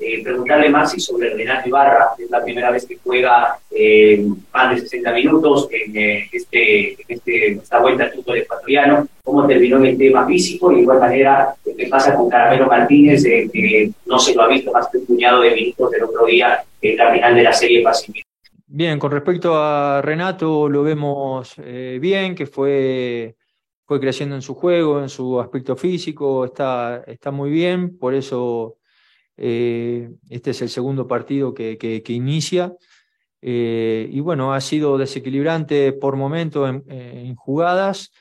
Eh, 0.00 0.22
preguntarle 0.24 0.70
más 0.70 0.92
sobre 1.02 1.30
Renato 1.34 1.68
Ibarra, 1.68 2.08
es 2.18 2.30
la 2.30 2.42
primera 2.42 2.70
vez 2.70 2.86
que 2.86 2.98
juega 3.04 3.58
más 4.52 4.74
de 4.74 4.80
60 4.80 5.12
minutos 5.12 5.68
en, 5.70 6.26
este, 6.32 6.96
este, 7.06 7.52
esta 7.52 7.80
vuelta 7.80 8.04
al 8.04 8.12
fútbol 8.12 8.38
ecuatoriano, 8.38 9.06
cómo 9.22 9.46
terminó 9.46 9.76
en 9.76 9.86
el 9.86 9.98
tema 9.98 10.26
físico 10.26 10.72
y 10.72 10.76
de 10.76 10.80
igual 10.82 11.00
manera 11.00 11.54
qué 11.76 11.86
pasa 11.88 12.14
con 12.14 12.30
Caramelo 12.30 12.66
Martínez, 12.66 13.22
que 13.24 13.90
no 14.06 14.18
se 14.18 14.34
lo 14.34 14.42
ha 14.42 14.48
visto 14.48 14.72
más 14.72 14.88
que 14.88 14.98
un 14.98 15.06
puñado 15.06 15.42
de 15.42 15.54
minutos 15.54 15.90
del 15.90 16.04
otro 16.04 16.24
día 16.24 16.64
en 16.80 16.96
la 16.96 17.12
final 17.12 17.34
de 17.34 17.42
la 17.42 17.52
serie 17.52 17.82
Pacífico. 17.82 18.26
Bien, 18.66 18.98
con 18.98 19.10
respecto 19.10 19.54
a 19.54 20.00
Renato 20.02 20.68
lo 20.68 20.82
vemos 20.82 21.56
bien, 22.00 22.34
que 22.34 22.46
fue 22.46 23.36
fue 23.90 23.98
creciendo 23.98 24.36
en 24.36 24.42
su 24.42 24.54
juego, 24.54 25.02
en 25.02 25.08
su 25.08 25.40
aspecto 25.40 25.74
físico, 25.74 26.44
está, 26.44 27.02
está 27.08 27.32
muy 27.32 27.50
bien, 27.50 27.98
por 27.98 28.14
eso 28.14 28.76
eh, 29.40 30.10
este 30.28 30.50
es 30.50 30.62
el 30.62 30.68
segundo 30.68 31.06
partido 31.06 31.54
que, 31.54 31.78
que, 31.78 32.12
inicia. 32.12 32.74
Eh, 33.42 34.08
y 34.10 34.20
bueno, 34.20 34.52
ha 34.52 34.60
sido 34.60 34.98
desequilibrante 34.98 35.92
por 35.92 36.16
momentos 36.16 36.82
en, 36.86 37.34
jugadas. 37.34 38.12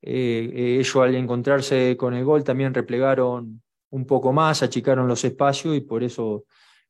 Eh, 0.00 0.78
ellos 0.80 0.96
al 0.96 1.16
encontrarse 1.16 1.96
con 1.96 2.14
el 2.14 2.24
gol 2.24 2.44
también 2.44 2.72
replegaron 2.72 3.62
un 3.90 4.06
poco 4.06 4.32
más, 4.32 4.62
achicaron 4.62 5.08
los 5.08 5.24
espacios 5.24 5.76
y 5.76 5.80
por 5.80 6.04
eso 6.04 6.44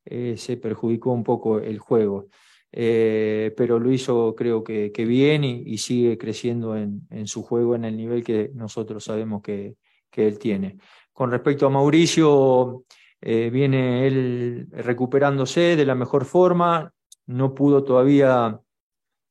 se 0.05 0.57
perjudicó 0.57 1.11
un 1.11 1.23
poco 1.23 1.59
el 1.59 1.79
juego. 1.79 2.27
Eh, 2.71 3.51
pero 3.57 3.79
lo 3.79 3.91
hizo 3.91 4.35
creo 4.35 4.63
que, 4.63 4.91
bien 5.05 5.43
y, 5.43 5.77
sigue 5.79 6.17
creciendo 6.17 6.77
en, 6.77 7.27
su 7.27 7.41
juego 7.41 7.75
en 7.75 7.85
el 7.85 7.97
nivel 7.97 8.23
que 8.23 8.51
nosotros 8.53 9.03
sabemos 9.03 9.41
que, 9.41 9.75
él 10.11 10.37
tiene. 10.37 10.77
Con 11.13 11.31
respecto 11.31 11.65
a 11.65 11.69
Mauricio, 11.69 12.83
eh, 13.21 13.49
viene 13.49 14.07
él 14.07 14.67
recuperándose 14.71 15.75
de 15.75 15.85
la 15.85 15.95
mejor 15.95 16.25
forma, 16.25 16.93
no 17.25 17.53
pudo 17.53 17.83
todavía 17.83 18.59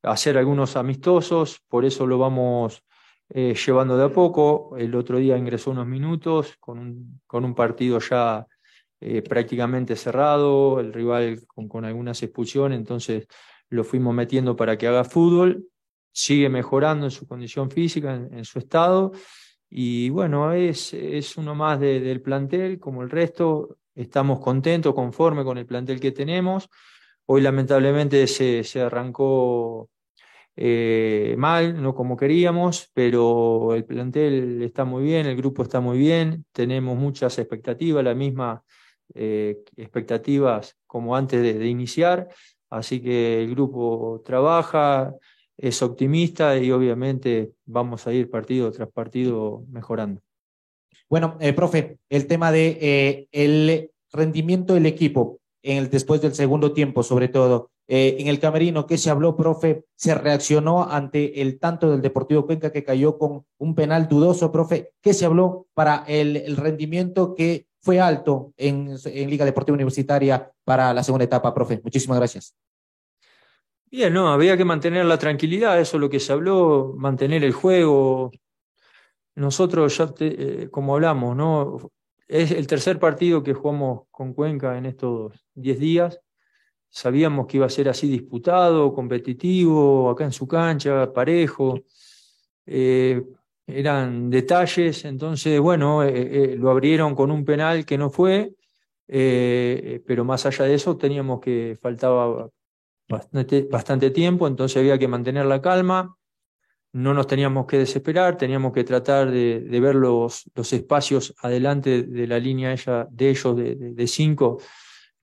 hacer 0.02 0.38
algunos 0.38 0.76
amistosos, 0.76 1.60
por 1.68 1.84
eso 1.84 2.06
lo 2.06 2.18
vamos 2.18 2.84
eh, 3.30 3.54
llevando 3.54 3.96
de 3.96 4.04
a 4.04 4.12
poco. 4.12 4.76
El 4.76 4.94
otro 4.94 5.18
día 5.18 5.36
ingresó 5.36 5.70
unos 5.70 5.86
minutos 5.86 6.56
con 6.60 6.78
un, 6.78 7.20
con 7.26 7.44
un 7.44 7.54
partido 7.54 7.98
ya 7.98 8.46
eh, 9.00 9.22
prácticamente 9.22 9.94
cerrado, 9.94 10.80
el 10.80 10.92
rival 10.92 11.46
con, 11.46 11.84
algunas 11.84 12.20
expulsiones, 12.20 12.78
entonces 12.78 13.28
lo 13.70 13.84
fuimos 13.84 14.12
metiendo 14.12 14.56
para 14.56 14.76
que 14.76 14.88
haga 14.88 15.04
fútbol, 15.04 15.66
sigue 16.10 16.48
mejorando 16.48 17.06
en 17.06 17.12
su 17.12 17.24
condición 17.24 17.70
física, 17.70 18.16
en, 18.16 18.44
su 18.44 18.58
estado, 18.58 19.12
y 19.70 20.10
bueno, 20.10 20.52
es, 20.52 20.94
es 20.94 21.36
uno 21.36 21.54
más 21.54 21.80
del 21.80 22.20
plantel, 22.22 22.78
como 22.78 23.02
el 23.02 23.10
resto, 23.10 23.78
estamos 23.94 24.40
contentos, 24.40 24.94
conformes 24.94 25.44
con 25.44 25.58
el 25.58 25.66
plantel 25.66 26.00
que 26.00 26.12
tenemos. 26.12 26.68
Hoy 27.26 27.42
lamentablemente 27.42 28.26
se, 28.26 28.64
se 28.64 28.80
arrancó 28.80 29.90
eh, 30.60 31.36
mal, 31.38 31.80
no 31.80 31.94
como 31.94 32.16
queríamos, 32.16 32.90
pero 32.92 33.74
el 33.76 33.84
plantel 33.84 34.60
está 34.62 34.84
muy 34.84 35.04
bien, 35.04 35.26
el 35.26 35.36
grupo 35.36 35.62
está 35.62 35.78
muy 35.78 35.98
bien, 35.98 36.46
tenemos 36.50 36.98
muchas 36.98 37.38
expectativas, 37.38 38.02
la 38.02 38.16
misma 38.16 38.64
eh, 39.14 39.62
expectativas 39.76 40.76
como 40.84 41.14
antes 41.14 41.42
de, 41.42 41.64
iniciar, 41.68 42.26
así 42.70 43.00
que 43.00 43.40
el 43.40 43.50
grupo 43.50 44.20
trabaja, 44.24 45.14
es 45.58 45.82
optimista 45.82 46.56
y 46.56 46.70
obviamente 46.70 47.52
vamos 47.66 48.06
a 48.06 48.12
ir 48.12 48.30
partido 48.30 48.72
tras 48.72 48.88
partido 48.90 49.64
mejorando. 49.70 50.22
Bueno, 51.10 51.36
eh, 51.40 51.52
profe, 51.52 51.98
el 52.08 52.26
tema 52.26 52.50
de 52.52 52.78
eh, 52.80 53.28
el 53.32 53.90
rendimiento 54.10 54.74
del 54.74 54.86
equipo 54.86 55.40
en 55.62 55.78
el, 55.78 55.90
después 55.90 56.22
del 56.22 56.34
segundo 56.34 56.72
tiempo, 56.72 57.02
sobre 57.02 57.28
todo. 57.28 57.70
en 57.90 58.28
el 58.28 58.38
camerino, 58.38 58.86
¿qué 58.86 58.98
se 58.98 59.10
habló, 59.10 59.34
profe? 59.34 59.84
¿Se 59.96 60.14
reaccionó 60.14 60.84
ante 60.90 61.40
el 61.40 61.58
tanto 61.58 61.90
del 61.90 62.02
Deportivo 62.02 62.46
Cuenca 62.46 62.70
que 62.70 62.84
cayó 62.84 63.18
con 63.18 63.44
un 63.58 63.74
penal 63.74 64.08
dudoso, 64.08 64.52
profe? 64.52 64.92
¿Qué 65.02 65.14
se 65.14 65.24
habló 65.24 65.66
para 65.74 66.04
el, 66.06 66.36
el 66.36 66.56
rendimiento 66.56 67.34
que 67.34 67.68
fue 67.80 68.00
alto 68.00 68.52
en, 68.56 68.96
Liga 69.30 69.44
Deportiva 69.44 69.74
Universitaria 69.74 70.52
para 70.64 70.92
la 70.92 71.02
segunda 71.02 71.24
etapa, 71.24 71.54
profe. 71.54 71.80
Muchísimas 71.82 72.18
gracias. 72.18 72.54
Bien, 73.90 74.12
no, 74.12 74.28
había 74.28 74.56
que 74.56 74.66
mantener 74.66 75.06
la 75.06 75.18
tranquilidad, 75.18 75.80
eso 75.80 75.96
es 75.96 76.00
lo 76.02 76.10
que 76.10 76.20
se 76.20 76.32
habló, 76.32 76.94
mantener 76.96 77.42
el 77.42 77.52
juego. 77.52 78.30
Nosotros 79.34 79.96
ya, 79.96 80.12
eh, 80.20 80.68
como 80.70 80.94
hablamos, 80.94 81.34
¿no? 81.34 81.78
Es 82.26 82.50
el 82.50 82.66
tercer 82.66 82.98
partido 82.98 83.42
que 83.42 83.54
jugamos 83.54 84.02
con 84.10 84.34
Cuenca 84.34 84.76
en 84.76 84.86
estos 84.86 85.32
10 85.54 85.78
días. 85.78 86.20
Sabíamos 86.90 87.46
que 87.46 87.58
iba 87.58 87.66
a 87.66 87.70
ser 87.70 87.88
así 87.88 88.08
disputado, 88.08 88.92
competitivo, 88.92 90.10
acá 90.10 90.24
en 90.24 90.32
su 90.32 90.46
cancha, 90.46 91.10
parejo. 91.12 91.80
Eh, 92.66 93.22
eran 93.66 94.28
detalles, 94.30 95.04
entonces, 95.06 95.60
bueno, 95.60 96.02
eh, 96.04 96.56
lo 96.58 96.70
abrieron 96.70 97.14
con 97.14 97.30
un 97.30 97.44
penal 97.44 97.86
que 97.86 97.98
no 97.98 98.10
fue, 98.10 98.54
pero 99.06 100.24
más 100.24 100.46
allá 100.46 100.64
de 100.66 100.74
eso 100.74 100.96
teníamos 100.98 101.40
que 101.40 101.78
faltaba 101.80 102.50
bastante, 103.08 104.10
tiempo, 104.10 104.46
entonces 104.46 104.76
había 104.76 104.98
que 104.98 105.08
mantener 105.08 105.46
la 105.46 105.60
calma, 105.62 106.16
no 106.92 107.14
nos 107.14 107.26
teníamos 107.26 107.66
que 107.66 107.78
desesperar, 107.78 108.36
teníamos 108.36 108.72
que 108.72 108.84
tratar 108.84 109.30
de, 109.30 109.80
ver 109.80 109.94
los, 109.94 110.50
los, 110.54 110.72
espacios 110.72 111.34
adelante 111.40 112.02
de 112.02 112.26
la 112.26 112.38
línea 112.38 112.72
ella, 112.72 113.06
de 113.10 113.30
ellos 113.30 113.56
de, 113.56 114.06
cinco, 114.06 114.58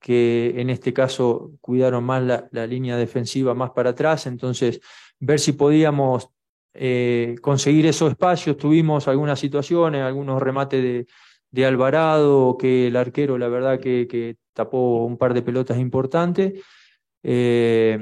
que 0.00 0.54
en 0.56 0.70
este 0.70 0.92
caso 0.92 1.52
cuidaron 1.60 2.04
más 2.04 2.22
la, 2.50 2.66
línea 2.66 2.96
defensiva 2.96 3.54
más 3.54 3.70
para 3.70 3.90
atrás, 3.90 4.26
entonces 4.26 4.80
ver 5.18 5.40
si 5.40 5.52
podíamos 5.52 6.28
eh, 6.74 7.36
conseguir 7.40 7.86
esos 7.86 8.10
espacios. 8.10 8.56
Tuvimos 8.56 9.08
algunas 9.08 9.38
situaciones, 9.40 10.02
algunos 10.02 10.42
remates 10.42 11.06
de, 11.50 11.66
Alvarado, 11.66 12.58
que 12.58 12.88
el 12.88 12.96
arquero, 12.96 13.38
la 13.38 13.48
verdad, 13.48 13.80
que 13.80 14.36
tapó 14.52 15.04
un 15.04 15.16
par 15.16 15.32
de 15.32 15.42
pelotas 15.42 15.78
importantes. 15.78 16.62
Eh, 17.28 17.98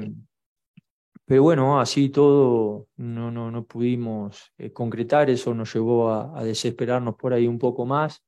pero 1.25 1.41
bueno, 1.41 1.79
así 1.79 2.09
todo 2.09 2.87
no, 2.97 3.31
no, 3.31 3.49
no 3.49 3.65
pudimos 3.65 4.51
eh, 4.59 4.71
concretar, 4.71 5.31
eso 5.31 5.55
nos 5.55 5.73
llevó 5.73 6.11
a, 6.11 6.43
desesperarnos 6.43 7.15
por 7.15 7.33
ahí 7.33 7.47
un 7.47 7.57
poco 7.57 7.85
más. 7.87 8.23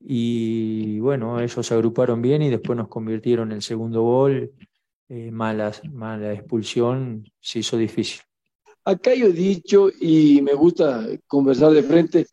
y 0.00 0.98
bueno, 1.00 1.40
ellos 1.40 1.64
se 1.66 1.74
agruparon 1.74 2.20
bien 2.20 2.42
y 2.42 2.50
después 2.50 2.76
nos 2.76 2.88
convirtieron 2.88 3.52
el 3.52 3.62
segundo 3.62 4.02
gol. 4.02 4.52
Eh, 5.08 5.30
mala 5.30 5.70
expulsión 6.32 7.24
se 7.40 7.60
hizo 7.60 7.76
difícil. 7.76 8.20
Acá 8.84 9.14
yo 9.14 9.26
he 9.26 9.32
dicho, 9.32 9.88
y 10.00 10.42
me 10.42 10.54
gusta 10.54 11.06
conversar 11.26 11.70
de 11.72 11.82
frente, 11.82 12.26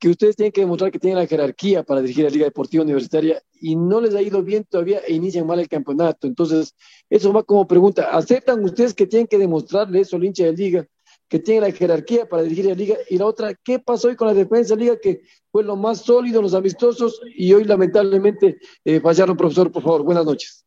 que 0.00 0.08
ustedes 0.08 0.34
tienen 0.34 0.50
que 0.50 0.62
demostrar 0.62 0.90
que 0.90 0.98
tienen 0.98 1.18
la 1.18 1.26
jerarquía 1.26 1.82
para 1.82 2.00
dirigir 2.00 2.24
la 2.24 2.30
Liga 2.30 2.46
Deportiva 2.46 2.82
Universitaria 2.82 3.40
y 3.60 3.76
no 3.76 4.00
les 4.00 4.14
ha 4.14 4.22
ido 4.22 4.42
bien 4.42 4.64
todavía 4.64 5.00
e 5.06 5.12
inician 5.12 5.46
mal 5.46 5.60
el 5.60 5.68
campeonato. 5.68 6.26
Entonces, 6.26 6.74
eso 7.10 7.32
va 7.34 7.42
como 7.42 7.68
pregunta. 7.68 8.08
¿Aceptan 8.10 8.64
ustedes 8.64 8.94
que 8.94 9.06
tienen 9.06 9.26
que 9.26 9.36
demostrarle 9.36 10.00
eso 10.00 10.16
al 10.16 10.24
hincha 10.24 10.44
de 10.44 10.54
Liga, 10.54 10.86
que 11.28 11.38
tienen 11.38 11.64
la 11.64 11.76
jerarquía 11.76 12.26
para 12.26 12.42
dirigir 12.42 12.64
la 12.64 12.74
Liga? 12.74 12.96
Y 13.10 13.18
la 13.18 13.26
otra, 13.26 13.54
¿qué 13.62 13.78
pasó 13.78 14.08
hoy 14.08 14.16
con 14.16 14.28
la 14.28 14.34
defensa 14.34 14.74
de 14.74 14.80
Liga, 14.80 14.96
que 14.98 15.20
fue 15.52 15.62
lo 15.64 15.76
más 15.76 15.98
sólido, 16.00 16.40
los 16.40 16.54
amistosos, 16.54 17.20
y 17.36 17.52
hoy 17.52 17.64
lamentablemente 17.64 18.56
eh, 18.82 19.00
fallaron, 19.00 19.36
profesor? 19.36 19.70
Por 19.70 19.82
favor, 19.82 20.02
buenas 20.02 20.24
noches. 20.24 20.64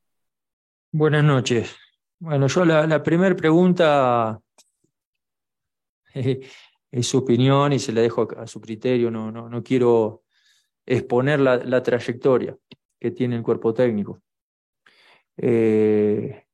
Buenas 0.92 1.24
noches. 1.24 1.76
Bueno, 2.20 2.46
yo 2.46 2.64
la, 2.66 2.86
la 2.86 3.02
primera 3.02 3.36
pregunta 3.36 4.40
es 6.94 7.08
su 7.08 7.18
opinión 7.18 7.74
y 7.74 7.80
se 7.80 7.92
la 7.92 8.02
dejo 8.02 8.28
a 8.38 8.46
su 8.46 8.62
criterio, 8.62 9.10
no, 9.10 9.32
no, 9.32 9.50
no 9.50 9.64
quiero 9.64 10.22
exponer 10.86 11.40
la, 11.40 11.58
la, 11.58 11.82
trayectoria 11.82 12.56
que 13.00 13.10
tiene 13.10 13.36
el 13.36 13.42
cuerpo 13.42 13.74
técnico. 13.74 14.22
Eh, 15.38 16.46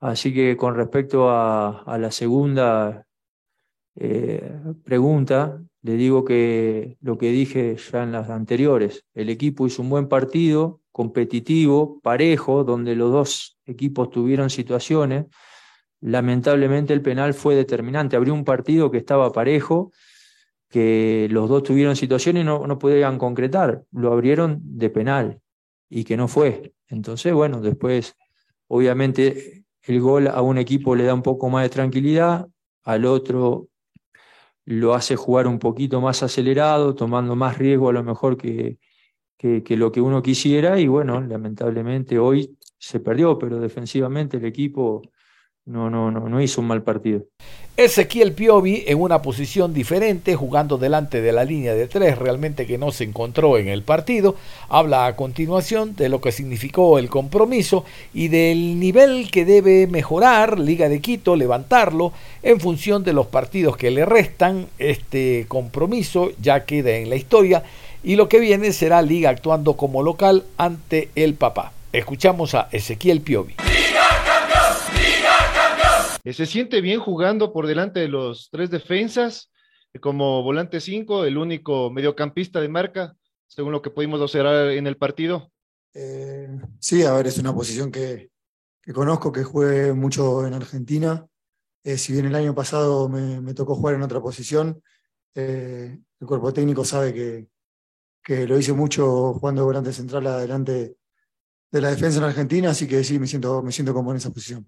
así 0.00 0.34
que 0.34 0.56
con 0.56 0.74
respecto 0.74 1.30
a, 1.30 1.96
la 1.96 2.10
segunda 2.10 3.06
eh, 3.94 4.52
pregunta, 4.82 5.62
le 5.82 5.94
digo 5.94 6.24
que 6.24 6.96
lo 7.00 7.16
que 7.16 7.30
dije 7.30 7.76
ya 7.76 8.02
en 8.02 8.10
las 8.10 8.30
anteriores, 8.30 9.04
el 9.14 9.30
equipo 9.30 9.68
hizo 9.68 9.82
un 9.82 9.90
buen 9.90 10.08
partido, 10.08 10.80
competitivo, 10.90 12.00
parejo, 12.00 12.64
donde 12.64 12.96
los 12.96 13.12
dos 13.12 13.60
equipos 13.64 14.10
tuvieron 14.10 14.50
situaciones 14.50 15.26
lamentablemente 16.02 16.92
el 16.92 17.00
penal 17.00 17.32
fue 17.32 17.54
determinante. 17.54 18.16
Abrió 18.16 18.34
un 18.34 18.44
partido 18.44 18.90
que 18.90 18.98
estaba 18.98 19.32
parejo, 19.32 19.92
que 20.68 21.28
los 21.30 21.48
dos 21.48 21.62
tuvieron 21.62 21.96
situaciones 21.96 22.42
y 22.42 22.44
no, 22.44 22.78
podían 22.78 23.18
concretar. 23.18 23.84
Lo 23.92 24.12
abrieron 24.12 24.60
de 24.62 24.90
penal 24.90 25.40
y 25.88 26.04
que 26.04 26.16
no 26.16 26.28
fue. 26.28 26.74
Entonces, 26.88 27.32
bueno, 27.32 27.60
después, 27.60 28.16
obviamente, 28.66 29.64
el 29.82 30.00
gol 30.00 30.26
a 30.26 30.42
un 30.42 30.58
equipo 30.58 30.94
le 30.96 31.04
da 31.04 31.14
un 31.14 31.22
poco 31.22 31.48
más 31.48 31.62
de 31.62 31.70
tranquilidad, 31.70 32.48
al 32.82 33.04
otro 33.04 33.68
lo 34.64 34.94
hace 34.94 35.16
jugar 35.16 35.46
un 35.46 35.58
poquito 35.58 36.00
más 36.00 36.22
acelerado, 36.22 36.94
tomando 36.94 37.36
más 37.36 37.58
riesgo 37.58 37.88
a 37.88 37.92
lo 37.92 38.02
mejor 38.04 38.36
que, 38.36 38.78
que 39.38 39.76
lo 39.76 39.90
que 39.90 40.00
uno 40.00 40.22
quisiera 40.22 40.78
y 40.78 40.86
bueno, 40.86 41.20
lamentablemente 41.20 42.18
hoy 42.18 42.56
se 42.78 43.00
perdió, 43.00 43.38
pero 43.38 43.58
defensivamente 43.58 44.36
el 44.36 44.44
equipo 44.44 45.02
no, 45.64 45.90
no, 45.90 46.10
no, 46.10 46.28
no 46.28 46.40
hizo 46.40 46.60
un 46.60 46.66
mal 46.66 46.82
partido. 46.82 47.22
Ezequiel 47.76 48.32
Piovi 48.32 48.84
en 48.86 49.00
una 49.00 49.22
posición 49.22 49.72
diferente, 49.72 50.36
jugando 50.36 50.76
delante 50.76 51.22
de 51.22 51.32
la 51.32 51.44
línea 51.44 51.74
de 51.74 51.88
tres, 51.88 52.18
realmente 52.18 52.66
que 52.66 52.76
no 52.76 52.92
se 52.92 53.04
encontró 53.04 53.56
en 53.56 53.68
el 53.68 53.82
partido. 53.82 54.36
Habla 54.68 55.06
a 55.06 55.16
continuación 55.16 55.96
de 55.96 56.10
lo 56.10 56.20
que 56.20 56.32
significó 56.32 56.98
el 56.98 57.08
compromiso 57.08 57.84
y 58.12 58.28
del 58.28 58.78
nivel 58.78 59.30
que 59.30 59.44
debe 59.46 59.86
mejorar 59.86 60.58
Liga 60.58 60.88
de 60.88 61.00
Quito, 61.00 61.34
levantarlo 61.34 62.12
en 62.42 62.60
función 62.60 63.04
de 63.04 63.14
los 63.14 63.28
partidos 63.28 63.76
que 63.76 63.90
le 63.90 64.04
restan. 64.04 64.66
Este 64.78 65.46
compromiso 65.48 66.30
ya 66.42 66.64
queda 66.64 66.90
en 66.90 67.08
la 67.08 67.16
historia 67.16 67.62
y 68.04 68.16
lo 68.16 68.28
que 68.28 68.40
viene 68.40 68.72
será 68.72 69.00
Liga 69.00 69.30
actuando 69.30 69.78
como 69.78 70.02
local 70.02 70.44
ante 70.58 71.08
el 71.14 71.34
papá. 71.34 71.72
Escuchamos 71.92 72.54
a 72.54 72.68
Ezequiel 72.70 73.22
Piovi. 73.22 73.54
Eh, 76.24 76.32
se 76.32 76.46
siente 76.46 76.80
bien 76.80 77.00
jugando 77.00 77.52
por 77.52 77.66
delante 77.66 78.00
de 78.00 78.08
los 78.08 78.48
tres 78.50 78.70
defensas, 78.70 79.50
eh, 79.92 79.98
como 79.98 80.42
volante 80.42 80.80
5, 80.80 81.24
el 81.24 81.36
único 81.36 81.90
mediocampista 81.90 82.60
de 82.60 82.68
marca, 82.68 83.16
según 83.48 83.72
lo 83.72 83.82
que 83.82 83.90
pudimos 83.90 84.20
observar 84.20 84.70
en 84.70 84.86
el 84.86 84.96
partido. 84.96 85.50
Eh, 85.94 86.48
sí, 86.78 87.02
a 87.02 87.12
ver, 87.14 87.26
es 87.26 87.38
una 87.38 87.54
posición 87.54 87.90
que, 87.90 88.30
conozco, 88.94 89.32
que 89.32 89.42
jugué 89.42 89.92
mucho 89.92 90.46
en 90.46 90.54
Argentina. 90.54 91.26
Si 91.84 92.12
bien 92.12 92.26
el 92.26 92.34
año 92.36 92.54
pasado 92.54 93.08
me, 93.08 93.54
tocó 93.54 93.74
jugar 93.74 93.96
en 93.96 94.02
otra 94.02 94.20
posición, 94.20 94.80
el 95.34 95.98
cuerpo 96.24 96.52
técnico 96.52 96.84
sabe 96.84 97.12
que, 97.12 97.48
que 98.22 98.46
lo 98.46 98.56
hice 98.56 98.72
mucho 98.72 99.34
jugando 99.34 99.64
volante 99.64 99.92
central 99.92 100.28
adelante 100.28 100.96
de 101.72 101.80
la 101.80 101.90
defensa 101.90 102.18
en 102.18 102.24
Argentina, 102.24 102.70
así 102.70 102.86
que 102.86 103.02
sí, 103.02 103.18
me 103.18 103.26
siento, 103.26 103.62
me 103.62 103.72
siento 103.72 103.92
como 103.92 104.12
en 104.12 104.18
esa 104.18 104.30
posición. 104.30 104.64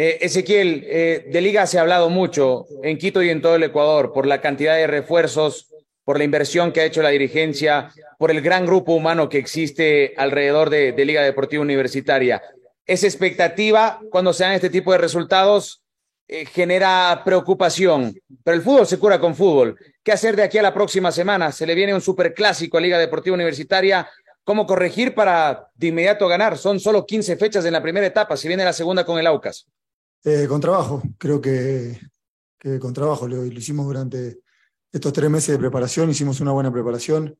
Eh, 0.00 0.24
Ezequiel, 0.24 0.84
eh, 0.86 1.26
de 1.28 1.40
liga 1.40 1.66
se 1.66 1.76
ha 1.76 1.80
hablado 1.80 2.08
mucho 2.08 2.66
en 2.84 2.98
Quito 2.98 3.20
y 3.20 3.30
en 3.30 3.42
todo 3.42 3.56
el 3.56 3.64
Ecuador 3.64 4.12
por 4.12 4.28
la 4.28 4.40
cantidad 4.40 4.76
de 4.76 4.86
refuerzos, 4.86 5.74
por 6.04 6.18
la 6.18 6.22
inversión 6.22 6.70
que 6.70 6.80
ha 6.80 6.84
hecho 6.84 7.02
la 7.02 7.08
dirigencia, 7.08 7.90
por 8.16 8.30
el 8.30 8.40
gran 8.40 8.64
grupo 8.64 8.92
humano 8.92 9.28
que 9.28 9.38
existe 9.38 10.14
alrededor 10.16 10.70
de, 10.70 10.92
Liga 11.04 11.22
Deportiva 11.22 11.64
Universitaria. 11.64 12.40
Esa 12.86 13.08
expectativa, 13.08 13.98
cuando 14.08 14.32
se 14.32 14.44
dan 14.44 14.52
este 14.52 14.70
tipo 14.70 14.92
de 14.92 14.98
resultados, 14.98 15.82
eh, 16.28 16.46
genera 16.46 17.20
preocupación, 17.24 18.14
pero 18.44 18.56
el 18.56 18.62
fútbol 18.62 18.86
se 18.86 19.00
cura 19.00 19.18
con 19.18 19.34
fútbol. 19.34 19.76
¿Qué 20.04 20.12
hacer 20.12 20.36
de 20.36 20.44
aquí 20.44 20.58
a 20.58 20.62
la 20.62 20.72
próxima 20.72 21.10
semana? 21.10 21.50
Se 21.50 21.66
le 21.66 21.74
viene 21.74 21.92
un 21.92 22.00
superclásico 22.00 22.78
a 22.78 22.80
Liga 22.80 23.00
Deportiva 23.00 23.34
Universitaria. 23.34 24.08
¿Cómo 24.44 24.64
corregir 24.64 25.12
para 25.12 25.66
de 25.74 25.88
inmediato 25.88 26.28
ganar? 26.28 26.56
Son 26.56 26.78
solo 26.78 27.04
15 27.04 27.36
fechas 27.36 27.64
en 27.64 27.72
la 27.72 27.82
primera 27.82 28.06
etapa, 28.06 28.36
si 28.36 28.46
viene 28.46 28.64
la 28.64 28.72
segunda 28.72 29.04
con 29.04 29.18
el 29.18 29.26
Aucas. 29.26 29.66
Eh, 30.24 30.46
con 30.48 30.60
trabajo, 30.60 31.02
creo 31.16 31.40
que, 31.40 31.98
con 32.80 32.92
trabajo 32.92 33.28
lo, 33.28 33.44
hicimos 33.46 33.86
durante 33.86 34.40
estos 34.90 35.12
tres 35.12 35.30
meses 35.30 35.50
de 35.50 35.58
preparación, 35.58 36.10
hicimos 36.10 36.40
una 36.40 36.52
buena 36.52 36.72
preparación. 36.72 37.38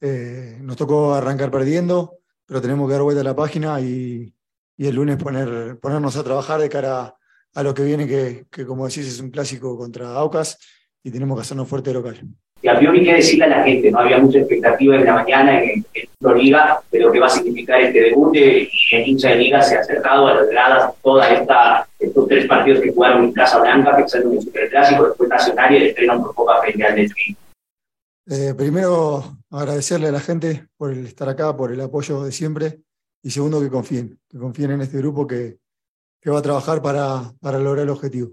Eh, 0.00 0.58
nos 0.62 0.76
tocó 0.76 1.14
arrancar 1.14 1.50
perdiendo, 1.50 2.18
pero 2.46 2.60
tenemos 2.60 2.88
que 2.88 2.92
dar 2.94 3.02
vuelta 3.02 3.20
a 3.20 3.24
la 3.24 3.36
página 3.36 3.80
y, 3.80 4.34
y 4.76 4.86
el 4.86 4.94
lunes 4.94 5.16
poner, 5.16 5.78
ponernos 5.80 6.16
a 6.16 6.24
trabajar 6.24 6.60
de 6.60 6.68
cara 6.68 7.02
a, 7.02 7.18
a 7.54 7.62
lo 7.62 7.74
que 7.74 7.84
viene, 7.84 8.06
que, 8.06 8.46
que, 8.50 8.66
como 8.66 8.86
decís 8.86 9.06
es 9.06 9.20
un 9.20 9.30
clásico 9.30 9.76
contra 9.76 10.14
Aucas 10.14 10.58
y 11.02 11.10
tenemos 11.10 11.36
que 11.36 11.42
hacernos 11.42 11.68
fuerte 11.68 11.92
local. 11.92 12.26
Y 12.64 12.68
a 12.68 12.78
priori, 12.78 13.04
¿qué 13.04 13.12
decirle 13.12 13.44
a 13.44 13.48
la 13.48 13.62
gente? 13.62 13.90
No 13.90 13.98
había 13.98 14.16
mucha 14.16 14.38
expectativa 14.38 14.96
en 14.96 15.04
la 15.04 15.12
mañana 15.12 15.62
en, 15.62 15.84
en 15.92 16.34
Liga 16.38 16.80
de 16.90 16.98
lo 16.98 17.12
que 17.12 17.20
va 17.20 17.26
a 17.26 17.28
significar 17.28 17.78
este 17.78 18.00
debut 18.00 18.34
y 18.34 18.70
el 18.92 19.06
hincha 19.06 19.28
de 19.28 19.36
Liga 19.36 19.60
se 19.60 19.76
ha 19.76 19.80
acercado 19.80 20.28
a 20.28 20.34
las 20.34 20.48
gradas 20.48 20.94
toda 21.02 21.28
esta, 21.28 21.86
estos 21.98 22.26
tres 22.26 22.46
partidos 22.46 22.80
que 22.80 22.90
jugaron 22.90 23.24
en 23.24 23.32
Casa 23.34 23.60
Blanca, 23.60 23.94
pensando 23.94 24.30
en 24.30 24.36
el 24.36 24.42
Superclásico, 24.44 25.04
después 25.04 25.28
Nacional 25.28 25.74
y 25.74 25.76
el 25.76 25.82
estreno 25.82 26.22
por 26.22 26.34
Copa 26.34 26.62
frente 26.62 26.84
al 26.84 26.94
Tri. 26.94 27.36
Eh, 28.30 28.54
primero, 28.56 29.36
agradecerle 29.50 30.08
a 30.08 30.12
la 30.12 30.20
gente 30.20 30.66
por 30.78 30.90
el 30.90 31.04
estar 31.04 31.28
acá, 31.28 31.54
por 31.54 31.70
el 31.70 31.82
apoyo 31.82 32.24
de 32.24 32.32
siempre. 32.32 32.78
Y 33.22 33.28
segundo, 33.28 33.60
que 33.60 33.68
confíen, 33.68 34.18
que 34.26 34.38
confíen 34.38 34.70
en 34.70 34.80
este 34.80 34.96
grupo 34.96 35.26
que, 35.26 35.58
que 36.18 36.30
va 36.30 36.38
a 36.38 36.42
trabajar 36.42 36.80
para, 36.80 37.30
para 37.42 37.58
lograr 37.58 37.84
el 37.84 37.90
objetivo. 37.90 38.30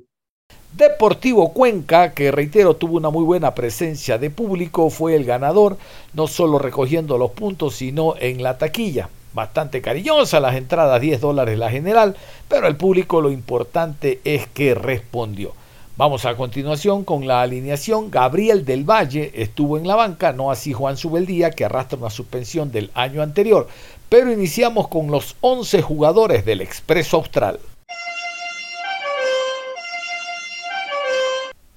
Deportivo 0.73 1.51
Cuenca, 1.51 2.13
que 2.13 2.31
reitero 2.31 2.75
tuvo 2.75 2.95
una 2.95 3.09
muy 3.09 3.25
buena 3.25 3.53
presencia 3.53 4.17
de 4.17 4.29
público, 4.29 4.89
fue 4.89 5.15
el 5.15 5.25
ganador, 5.25 5.77
no 6.13 6.27
solo 6.27 6.59
recogiendo 6.59 7.17
los 7.17 7.31
puntos, 7.31 7.75
sino 7.75 8.15
en 8.17 8.41
la 8.41 8.57
taquilla. 8.57 9.09
Bastante 9.33 9.81
cariñosa 9.81 10.39
las 10.39 10.55
entradas, 10.55 11.01
10 11.01 11.19
dólares 11.19 11.57
la 11.57 11.69
general, 11.69 12.15
pero 12.47 12.67
el 12.67 12.77
público 12.77 13.19
lo 13.19 13.31
importante 13.31 14.21
es 14.23 14.47
que 14.47 14.73
respondió. 14.73 15.53
Vamos 15.97 16.25
a 16.25 16.35
continuación 16.35 17.03
con 17.03 17.27
la 17.27 17.41
alineación. 17.41 18.09
Gabriel 18.09 18.63
del 18.65 18.89
Valle 18.89 19.31
estuvo 19.35 19.77
en 19.77 19.87
la 19.87 19.95
banca, 19.95 20.31
no 20.31 20.51
así 20.51 20.71
Juan 20.73 20.95
Subeldía, 20.95 21.51
que 21.51 21.65
arrastra 21.65 21.99
una 21.99 22.09
suspensión 22.09 22.71
del 22.71 22.91
año 22.93 23.21
anterior. 23.21 23.67
Pero 24.07 24.31
iniciamos 24.31 24.87
con 24.87 25.11
los 25.11 25.35
11 25.41 25.81
jugadores 25.81 26.45
del 26.45 26.61
Expreso 26.61 27.17
Austral. 27.17 27.59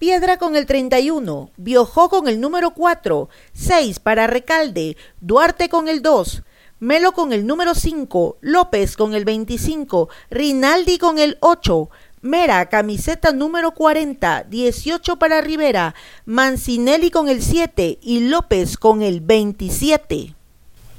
Piedra 0.05 0.37
con 0.37 0.55
el 0.55 0.67
31, 0.67 1.51
Biojó 1.57 2.11
con 2.11 2.29
el 2.29 2.39
número 2.39 2.73
4, 2.75 3.31
6 3.55 4.01
para 4.01 4.27
Recalde, 4.27 4.99
Duarte 5.23 5.71
con 5.71 5.89
el 5.89 6.03
2, 6.03 6.43
Melo 6.79 7.13
con 7.13 7.33
el 7.33 7.47
número 7.47 7.75
5, 7.75 8.37
López 8.43 8.99
con 8.99 9.15
el 9.15 9.25
25, 9.25 10.11
Rinaldi 10.29 10.99
con 10.99 11.19
el 11.19 11.39
8, 11.41 11.89
Mera, 12.21 12.69
camiseta 12.69 13.33
número 13.33 13.71
40, 13.71 14.45
18 14.45 15.19
para 15.19 15.41
Rivera, 15.41 15.95
Mancinelli 16.27 17.11
con 17.11 17.31
el 17.31 17.41
7 17.41 17.99
y 18.03 18.29
López 18.29 18.77
con 18.77 19.01
el 19.01 19.23
27. 19.23 20.35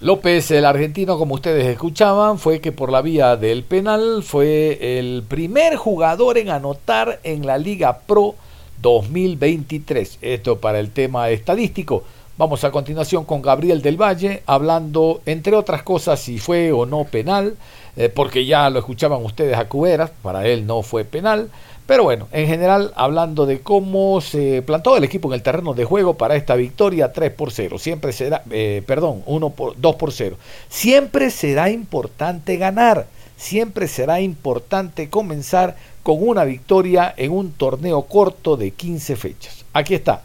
López, 0.02 0.50
el 0.50 0.66
argentino, 0.66 1.20
como 1.20 1.36
ustedes 1.36 1.68
escuchaban, 1.68 2.40
fue 2.40 2.60
que 2.60 2.72
por 2.72 2.92
la 2.92 3.04
vía 3.04 3.38
del 3.38 3.64
penal 3.64 4.24
fue 4.24 4.98
el 4.98 5.22
primer 5.28 5.76
jugador 5.76 6.40
en 6.40 6.50
anotar 6.50 7.20
en 7.24 7.46
la 7.46 7.60
Liga 7.60 8.00
Pro 8.00 8.34
2023. 8.82 10.20
Esto 10.22 10.60
para 10.60 10.80
el 10.80 10.92
tema 10.92 11.30
estadístico. 11.30 12.04
Vamos 12.38 12.66
a 12.66 12.72
continuación 12.72 13.24
con 13.24 13.42
Gabriel 13.42 13.82
del 13.82 13.96
Valle, 13.96 14.44
hablando, 14.46 15.22
entre 15.26 15.56
otras 15.56 15.84
cosas, 15.84 16.20
si 16.20 16.38
fue 16.38 16.74
o 16.74 16.86
no 16.86 17.06
penal, 17.06 17.56
eh, 17.96 18.10
porque 18.10 18.46
ya 18.46 18.70
lo 18.70 18.80
escuchaban 18.80 19.24
ustedes 19.24 19.58
a 19.58 19.70
Cuberas, 19.70 20.12
para 20.22 20.46
él 20.46 20.68
no 20.68 20.82
fue 20.82 21.06
penal. 21.06 21.50
Pero 21.86 22.04
bueno, 22.04 22.28
en 22.32 22.48
general 22.48 22.92
hablando 22.96 23.46
de 23.46 23.62
cómo 23.62 24.20
se 24.20 24.64
plantó 24.64 24.98
el 24.98 25.04
equipo 25.04 25.30
en 25.30 25.36
el 25.36 25.44
terreno 25.44 25.74
de 25.74 25.86
juego 25.86 26.16
para 26.16 26.36
esta 26.36 26.56
victoria 26.56 27.14
3 27.14 27.32
por 27.32 27.52
0. 27.52 27.78
Siempre 27.78 28.12
será, 28.12 28.44
eh, 28.50 28.82
perdón, 28.86 29.22
1 29.28 29.50
por, 29.52 29.80
2 29.80 29.96
por 29.96 30.12
0. 30.12 30.36
Siempre 30.68 31.30
será 31.30 31.70
importante 31.70 32.58
ganar. 32.58 33.06
Siempre 33.38 33.88
será 33.88 34.20
importante 34.20 35.10
comenzar 35.10 35.76
con 36.06 36.18
una 36.20 36.46
victoria 36.46 37.16
en 37.18 37.32
un 37.32 37.54
torneo 37.54 38.04
corto 38.04 38.58
de 38.58 38.70
15 38.70 39.16
fechas. 39.16 39.66
Aquí 39.74 39.96
está 39.96 40.22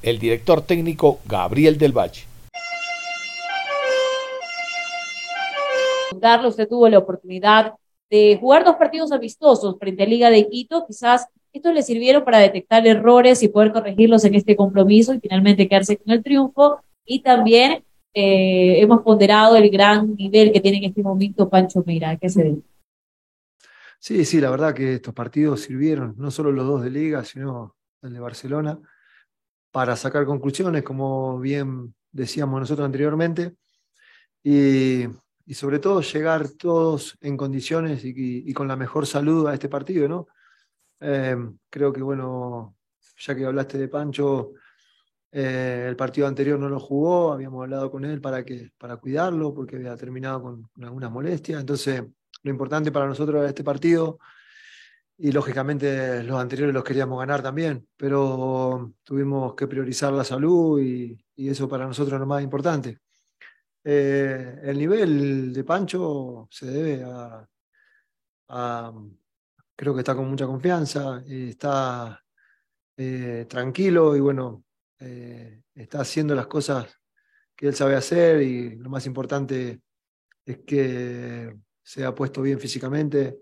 el 0.00 0.18
director 0.18 0.62
técnico 0.62 1.18
Gabriel 1.26 1.76
del 1.76 1.92
Valle. 1.92 2.22
Carlos, 6.18 6.52
usted 6.52 6.66
tuvo 6.66 6.88
la 6.88 6.96
oportunidad 6.96 7.74
de 8.08 8.38
jugar 8.40 8.64
dos 8.64 8.76
partidos 8.76 9.12
amistosos 9.12 9.76
frente 9.78 10.04
a 10.04 10.06
Liga 10.06 10.30
de 10.30 10.48
Quito. 10.48 10.86
Quizás 10.86 11.26
estos 11.52 11.74
le 11.74 11.82
sirvieron 11.82 12.24
para 12.24 12.38
detectar 12.38 12.86
errores 12.86 13.42
y 13.42 13.48
poder 13.48 13.70
corregirlos 13.70 14.24
en 14.24 14.34
este 14.34 14.56
compromiso 14.56 15.12
y 15.12 15.20
finalmente 15.20 15.68
quedarse 15.68 15.98
con 15.98 16.10
el 16.10 16.22
triunfo. 16.22 16.80
Y 17.04 17.20
también 17.20 17.84
eh, 18.14 18.80
hemos 18.80 19.02
ponderado 19.02 19.56
el 19.56 19.68
gran 19.68 20.16
nivel 20.16 20.52
que 20.52 20.60
tiene 20.60 20.78
en 20.78 20.84
este 20.84 21.02
momento 21.02 21.50
Pancho 21.50 21.82
Meira. 21.84 22.16
¿Qué 22.16 22.30
se 22.30 22.44
ve? 22.44 22.56
Sí, 23.98 24.24
sí, 24.24 24.40
la 24.40 24.50
verdad 24.50 24.74
que 24.74 24.94
estos 24.94 25.14
partidos 25.14 25.62
sirvieron, 25.62 26.14
no 26.16 26.30
solo 26.30 26.52
los 26.52 26.66
dos 26.66 26.82
de 26.82 26.90
Liga, 26.90 27.24
sino 27.24 27.76
el 28.02 28.12
de 28.12 28.20
Barcelona, 28.20 28.78
para 29.70 29.96
sacar 29.96 30.24
conclusiones, 30.24 30.82
como 30.82 31.38
bien 31.40 31.94
decíamos 32.12 32.60
nosotros 32.60 32.86
anteriormente. 32.86 33.54
Y 34.42 35.06
y 35.48 35.54
sobre 35.54 35.78
todo 35.78 36.02
llegar 36.02 36.50
todos 36.50 37.16
en 37.22 37.34
condiciones 37.38 38.02
y, 38.04 38.52
con 38.52 38.68
la 38.68 38.76
mejor 38.76 39.06
salud 39.06 39.48
a 39.48 39.54
este 39.54 39.70
partido, 39.70 40.06
¿no? 40.06 40.28
Eh, 41.00 41.34
creo 41.70 41.90
que, 41.90 42.02
bueno, 42.02 42.76
ya 43.16 43.34
que 43.34 43.46
hablaste 43.46 43.78
de 43.78 43.88
Pancho, 43.88 44.52
eh, 45.32 45.86
el 45.88 45.96
partido 45.96 46.26
anterior 46.26 46.58
no 46.58 46.68
lo 46.68 46.78
jugó, 46.78 47.32
habíamos 47.32 47.62
hablado 47.62 47.90
con 47.90 48.04
él 48.04 48.20
para, 48.20 48.44
que, 48.44 48.72
para 48.76 48.98
cuidarlo, 48.98 49.54
porque 49.54 49.76
había 49.76 49.96
terminado 49.96 50.42
con, 50.42 50.70
algunas 50.82 51.10
molestias. 51.10 51.60
Entonces, 51.60 52.04
lo 52.42 52.50
importante 52.50 52.92
para 52.92 53.06
nosotros 53.06 53.40
era 53.40 53.48
este 53.48 53.64
partido, 53.64 54.18
y 55.20 55.32
lógicamente 55.32 56.22
los 56.22 56.40
anteriores 56.40 56.72
los 56.72 56.84
queríamos 56.84 57.18
ganar 57.18 57.42
también, 57.42 57.88
pero 57.96 58.94
tuvimos 59.02 59.54
que 59.54 59.66
priorizar 59.66 60.12
la 60.12 60.24
salud 60.24 60.80
y, 60.80 61.18
eso 61.36 61.68
para 61.68 61.86
nosotros 61.86 62.14
es 62.14 62.20
lo 62.20 62.26
más 62.26 62.42
importante. 62.42 62.98
Eh, 63.84 64.60
el 64.64 64.76
nivel 64.78 65.52
de 65.52 65.64
Pancho 65.64 66.48
se 66.50 66.66
debe 66.66 67.04
a, 67.04 68.92
creo 69.76 69.94
que 69.94 70.00
está 70.00 70.14
con 70.16 70.28
mucha 70.28 70.46
confianza, 70.46 71.22
está 71.26 72.20
eh, 72.96 73.46
tranquilo 73.48 74.16
y 74.16 74.20
bueno, 74.20 74.64
eh, 74.98 75.62
está 75.74 76.00
haciendo 76.00 76.34
las 76.34 76.48
cosas 76.48 76.86
que 77.54 77.68
él 77.68 77.74
sabe 77.74 77.94
hacer 77.96 78.42
y 78.42 78.76
lo 78.76 78.90
más 78.90 79.06
importante 79.06 79.80
es 80.44 80.58
que 80.66 81.56
se 81.88 82.04
ha 82.04 82.14
puesto 82.14 82.42
bien 82.42 82.60
físicamente 82.60 83.38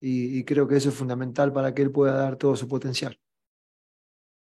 y 0.00 0.42
creo 0.42 0.66
que 0.66 0.76
eso 0.76 0.88
es 0.88 0.96
fundamental 0.96 1.52
para 1.52 1.72
que 1.72 1.82
él 1.82 1.92
pueda 1.92 2.14
dar 2.14 2.34
todo 2.34 2.56
su 2.56 2.66
potencial. 2.66 3.16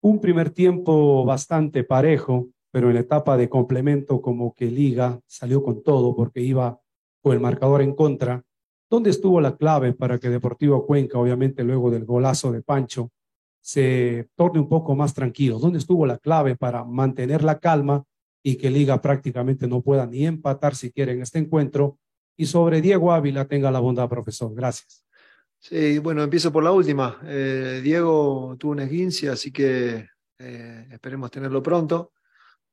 Un 0.02 0.20
primer 0.20 0.50
tiempo 0.50 1.24
bastante 1.24 1.84
parejo, 1.84 2.50
pero 2.72 2.88
en 2.88 2.96
la 2.96 3.02
etapa 3.02 3.38
de 3.38 3.48
complemento 3.48 4.22
como 4.24 4.56
que 4.56 4.66
Liga 4.66 5.20
salió 5.28 5.62
con 5.62 5.84
todo 5.84 6.16
porque 6.16 6.42
iba 6.42 6.80
con 7.22 7.34
el 7.34 7.40
marcador 7.40 7.84
en 7.84 7.94
contra. 7.94 8.44
¿Dónde 8.90 9.12
estuvo 9.12 9.40
la 9.40 9.56
clave 9.56 9.94
para 9.94 10.18
que 10.18 10.30
Deportivo 10.30 10.88
Cuenca, 10.88 11.20
obviamente 11.20 11.64
luego 11.64 11.92
del 11.92 12.06
golazo 12.06 12.52
de 12.52 12.64
Pancho, 12.64 13.12
se 13.62 14.30
torne 14.36 14.62
un 14.62 14.68
poco 14.68 14.96
más 14.96 15.14
tranquilo? 15.14 15.60
¿Dónde 15.60 15.78
estuvo 15.78 16.08
la 16.08 16.18
clave 16.18 16.56
para 16.56 16.84
mantener 16.84 17.44
la 17.44 17.60
calma 17.60 18.04
y 18.42 18.56
que 18.56 18.72
Liga 18.72 19.00
prácticamente 19.00 19.68
no 19.68 19.82
pueda 19.82 20.08
ni 20.08 20.26
empatar 20.26 20.74
siquiera 20.74 21.12
en 21.12 21.22
este 21.22 21.38
encuentro? 21.38 22.00
Y 22.38 22.46
sobre 22.46 22.82
Diego 22.82 23.12
Ávila 23.12 23.46
tenga 23.46 23.72
la 23.72 23.80
bondad, 23.80 24.08
profesor. 24.08 24.54
Gracias. 24.54 25.04
Sí, 25.60 25.98
bueno, 25.98 26.22
empiezo 26.24 26.52
por 26.52 26.64
la 26.64 26.72
última. 26.72 27.20
Eh, 27.24 27.82
Diego 27.84 28.56
tuvo 28.60 28.74
una 28.74 28.84
esguince, 28.84 29.28
así 29.28 29.52
que 29.52 30.08
eh, 30.38 30.88
esperemos 30.92 31.32
tenerlo 31.32 31.64
pronto. 31.64 32.14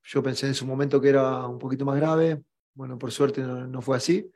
Yo 0.03 0.21
pensé 0.21 0.47
en 0.47 0.53
su 0.53 0.67
momento 0.67 1.01
que 1.01 1.09
era 1.09 1.47
un 1.47 1.57
poquito 1.57 1.83
más 1.83 1.97
grave, 1.97 2.43
bueno, 2.75 2.97
por 2.97 3.11
suerte 3.11 3.41
no, 3.41 3.81
fue 3.81 3.97
así. 3.97 4.29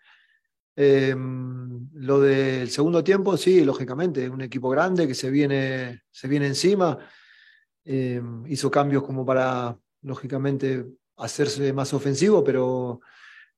Em, 0.76 1.90
lo 1.94 2.20
del 2.20 2.70
segundo 2.72 3.04
tiempo, 3.04 3.38
sí, 3.38 3.64
lógicamente, 3.64 4.28
un 4.30 4.42
equipo 4.42 4.70
grande 4.70 5.08
que 5.08 5.14
se 5.14 5.30
viene, 5.30 6.02
se 6.10 6.28
viene 6.28 6.48
encima, 6.48 6.98
em, 7.86 8.46
hizo 8.48 8.72
cambios 8.72 9.04
como 9.04 9.26
para, 9.26 9.78
lógicamente, 10.02 10.86
hacerse 11.18 11.72
más 11.74 11.94
ofensivo, 11.94 12.44
pero 12.44 13.02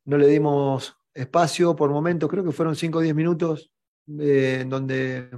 no 0.05 0.17
le 0.17 0.27
dimos 0.27 1.00
espacio 1.13 1.75
por 1.75 1.89
momentos, 1.89 2.29
creo 2.29 2.43
que 2.43 2.51
fueron 2.51 2.75
5 2.75 2.97
o 2.97 3.01
10 3.01 3.15
minutos 3.15 3.71
eh, 4.19 4.59
en 4.61 4.69
donde 4.69 5.29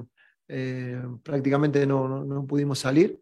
eh, 0.47 1.01
prácticamente 1.21 1.85
no, 1.85 2.23
no, 2.23 2.45
pudimos 2.45 2.79
salir, 2.79 3.19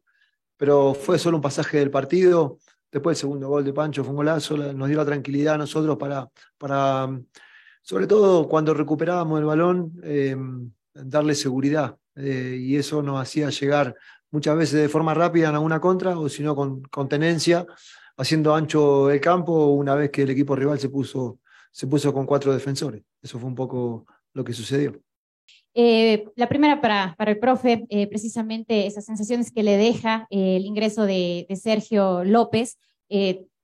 pero 0.57 0.93
fue 0.93 1.17
solo 1.17 1.37
un 1.37 1.41
pasaje 1.41 1.79
del 1.79 1.91
partido. 1.91 2.59
Después 2.91 3.17
el 3.17 3.21
segundo 3.21 3.47
gol 3.47 3.63
de 3.63 3.73
Pancho 3.73 4.03
fue 4.03 4.11
un 4.11 4.17
golazo, 4.17 4.57
nos 4.57 4.87
dio 4.87 4.97
la 4.97 5.05
tranquilidad 5.05 5.55
a 5.55 5.59
nosotros 5.59 5.97
para, 5.97 6.29
para 6.57 7.09
sobre 7.81 8.07
todo 8.07 8.47
cuando 8.47 8.73
recuperábamos 8.73 9.39
el 9.39 9.45
balón, 9.45 9.93
eh, 10.03 10.35
darle 10.93 11.35
seguridad. 11.35 11.97
Y 12.13 12.75
eso 12.75 13.01
nos 13.01 13.21
hacía 13.21 13.49
llegar 13.49 13.95
muchas 14.31 14.57
veces 14.57 14.81
de 14.81 14.89
forma 14.89 15.13
rápida 15.13 15.49
en 15.49 15.55
alguna 15.55 15.79
contra, 15.79 16.19
o 16.19 16.27
si 16.27 16.43
no 16.43 16.55
con, 16.55 16.81
con, 16.83 17.07
tenencia, 17.07 17.65
haciendo 18.17 18.53
ancho 18.53 19.09
el 19.09 19.21
campo 19.21 19.67
una 19.67 19.95
vez 19.95 20.11
que 20.11 20.23
el 20.23 20.29
equipo 20.29 20.55
rival 20.55 20.77
se 20.77 20.89
puso, 20.89 21.39
se 21.71 21.87
puso 21.87 22.13
con 22.13 22.25
cuatro 22.25 22.53
defensores. 22.53 23.03
Eso 23.21 23.39
fue 23.39 23.49
un 23.49 23.55
poco 23.55 24.05
lo 24.33 24.43
que 24.43 24.53
sucedió. 24.53 25.01
Eh, 25.73 26.25
la 26.35 26.49
primera 26.49 26.81
para, 26.81 27.15
para 27.17 27.31
el 27.31 27.39
profe, 27.39 27.85
eh, 27.89 28.07
precisamente 28.07 28.87
esas 28.87 29.05
sensaciones 29.05 29.51
que 29.51 29.63
le 29.63 29.77
deja 29.77 30.27
eh, 30.29 30.57
el 30.57 30.65
ingreso 30.65 31.05
de, 31.05 31.45
de 31.47 31.55
Sergio 31.55 32.23
López. 32.23 32.77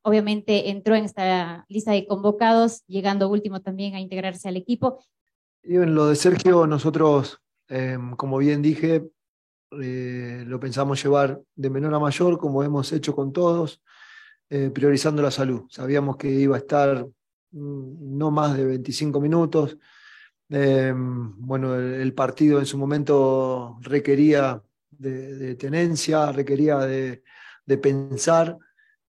obviamente 0.04 0.70
entró 0.70 0.96
en 0.96 1.04
esta 1.04 1.66
lista 1.68 1.92
de 1.92 2.08
convocados, 2.08 2.84
llegando 2.88 3.28
último 3.30 3.62
también 3.62 3.96
a 3.96 4.00
integrarse 4.00 4.48
al 4.48 4.56
equipo. 4.56 5.04
Y 5.64 5.76
en 5.76 5.96
lo 5.96 6.08
de 6.08 6.16
Sergio, 6.16 6.66
nosotros, 6.66 7.42
em, 7.68 8.16
como 8.16 8.38
bien 8.38 8.62
dije, 8.62 9.04
lo 9.70 10.60
pensamos 10.62 11.04
llevar 11.04 11.42
de 11.56 11.70
menor 11.70 11.94
a 11.94 12.00
mayor, 12.00 12.38
como 12.38 12.64
hemos 12.64 12.94
hecho 12.94 13.14
con 13.14 13.34
todos, 13.34 13.82
priorizando 14.48 15.22
la 15.22 15.30
salud. 15.30 15.66
Sabíamos 15.70 16.16
que 16.16 16.30
iba 16.30 16.56
a 16.56 16.60
estar 16.60 17.06
no 17.52 18.32
más 18.32 18.58
de 18.58 18.66
25 18.66 19.20
minutos 19.22 19.78
Em, 20.50 21.34
bueno, 21.46 21.76
el, 21.76 22.14
partido 22.14 22.60
en 22.60 22.66
su 22.66 22.78
momento 22.78 23.78
requería 23.82 24.62
de, 24.90 25.56
tenencia, 25.56 26.32
requería 26.32 26.80
de, 26.80 27.22
pensar. 27.82 28.58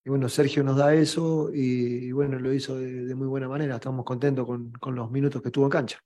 Y 0.05 0.11
bueno, 0.11 0.28
Sergio 0.28 0.64
nos 0.64 0.76
da 0.76 0.95
eso 0.95 1.51
y, 1.53 2.11
bueno, 2.12 2.39
lo 2.39 2.53
hizo 2.53 2.76
de, 2.78 3.14
muy 3.14 3.28
buena 3.28 3.49
manera. 3.49 3.76
Estamos 3.76 4.05
contentos 4.05 4.47
con, 4.47 4.95
los 4.95 5.11
minutos 5.11 5.41
que 5.41 5.49
estuvo 5.49 5.64
en 5.64 5.70
cancha. 5.70 5.99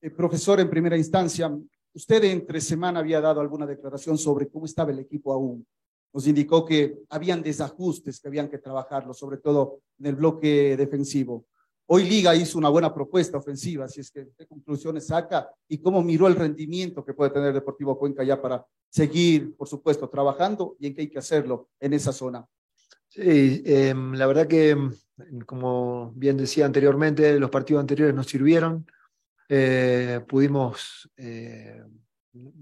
Eh, 0.00 0.10
profesor, 0.10 0.60
en 0.60 0.70
primera 0.70 0.96
instancia, 0.96 1.52
usted 1.92 2.24
entre 2.24 2.60
semana 2.60 3.00
había 3.00 3.20
dado 3.20 3.40
alguna 3.40 3.66
declaración 3.66 4.18
sobre 4.18 4.48
cómo 4.48 4.66
estaba 4.66 4.92
el 4.92 5.00
equipo 5.00 5.32
aún. 5.32 5.66
Nos 6.14 6.28
indicó 6.28 6.64
que 6.64 7.00
habían 7.10 7.42
desajustes 7.42 8.20
que 8.20 8.28
habían 8.28 8.48
que 8.48 8.58
trabajarlo, 8.58 9.12
sobre 9.12 9.38
todo 9.38 9.80
en 9.98 10.06
el 10.06 10.14
bloque 10.14 10.76
defensivo. 10.76 11.46
Hoy 11.86 12.04
Liga 12.04 12.34
hizo 12.36 12.56
una 12.56 12.68
buena 12.68 12.94
propuesta 12.94 13.36
ofensiva, 13.36 13.88
si 13.88 14.00
es 14.00 14.12
que 14.12 14.28
qué 14.38 14.46
conclusiones 14.46 15.08
saca 15.08 15.50
y 15.68 15.78
cómo 15.78 16.02
miró 16.04 16.28
el 16.28 16.36
rendimiento 16.36 17.04
que 17.04 17.14
puede 17.14 17.32
tener 17.32 17.52
Deportivo 17.52 17.98
Cuenca 17.98 18.22
ya 18.22 18.40
para 18.40 18.64
seguir, 18.88 19.56
por 19.56 19.68
supuesto, 19.68 20.08
trabajando 20.08 20.76
y 20.78 20.86
en 20.86 20.94
qué 20.94 21.02
hay 21.02 21.10
que 21.10 21.18
hacerlo 21.18 21.68
en 21.80 21.92
esa 21.92 22.12
zona. 22.12 22.46
Sí, 23.08 23.62
em, 23.66 24.14
la 24.14 24.26
verdad 24.26 24.46
que, 24.46 24.70
em, 24.70 24.92
como 25.46 26.12
bien 26.14 26.36
decía 26.36 26.64
anteriormente, 26.64 27.38
los 27.40 27.50
partidos 27.50 27.80
anteriores 27.80 28.14
nos 28.14 28.26
sirvieron. 28.26 28.86
Eh, 29.48 30.20
pudimos, 30.28 31.10
eh, 31.16 31.82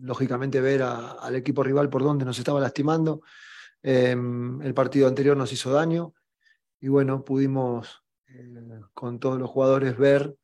lógicamente, 0.01 0.61
ver 0.61 0.83
al 0.83 1.35
equipo 1.35 1.63
rival 1.63 1.89
por 1.89 2.03
dónde 2.03 2.25
nos 2.25 2.39
estaba 2.39 2.61
lastimando. 2.61 3.23
Em, 3.83 4.61
el 4.63 4.75
partido 4.75 5.09
anterior 5.09 5.37
nos 5.37 5.53
hizo 5.53 5.73
daño 5.73 6.15
y 6.81 6.89
bueno, 6.89 7.25
pudimos 7.25 8.05
eh, 8.29 8.81
con 8.95 9.19
todos 9.19 9.39
los 9.39 9.51
jugadores 9.51 9.97
ver 9.97 10.37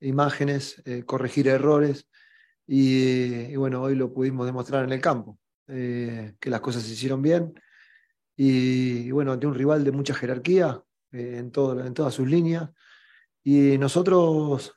imágenes, 0.00 0.82
eh, 0.84 1.02
corregir 1.04 1.48
errores 1.48 2.06
y, 2.66 3.54
bueno, 3.56 3.82
hoy 3.82 3.94
lo 3.94 4.12
pudimos 4.12 4.46
demostrar 4.46 4.84
en 4.84 4.92
el 4.92 5.00
campo, 5.00 5.38
eh, 5.66 6.34
que 6.40 6.50
las 6.50 6.60
cosas 6.60 6.82
se 6.82 6.92
hicieron 6.92 7.20
bien 7.20 7.54
y, 8.36 9.10
bueno, 9.10 9.32
ante 9.32 9.46
un 9.46 9.54
rival 9.54 9.84
de 9.84 9.92
mucha 9.92 10.14
jerarquía 10.14 10.82
en, 11.12 11.50
todo, 11.50 11.84
en 11.84 11.94
todas 11.94 12.14
sus 12.14 12.28
líneas. 12.28 12.70
Y 13.44 13.76
nosotros 13.78 14.74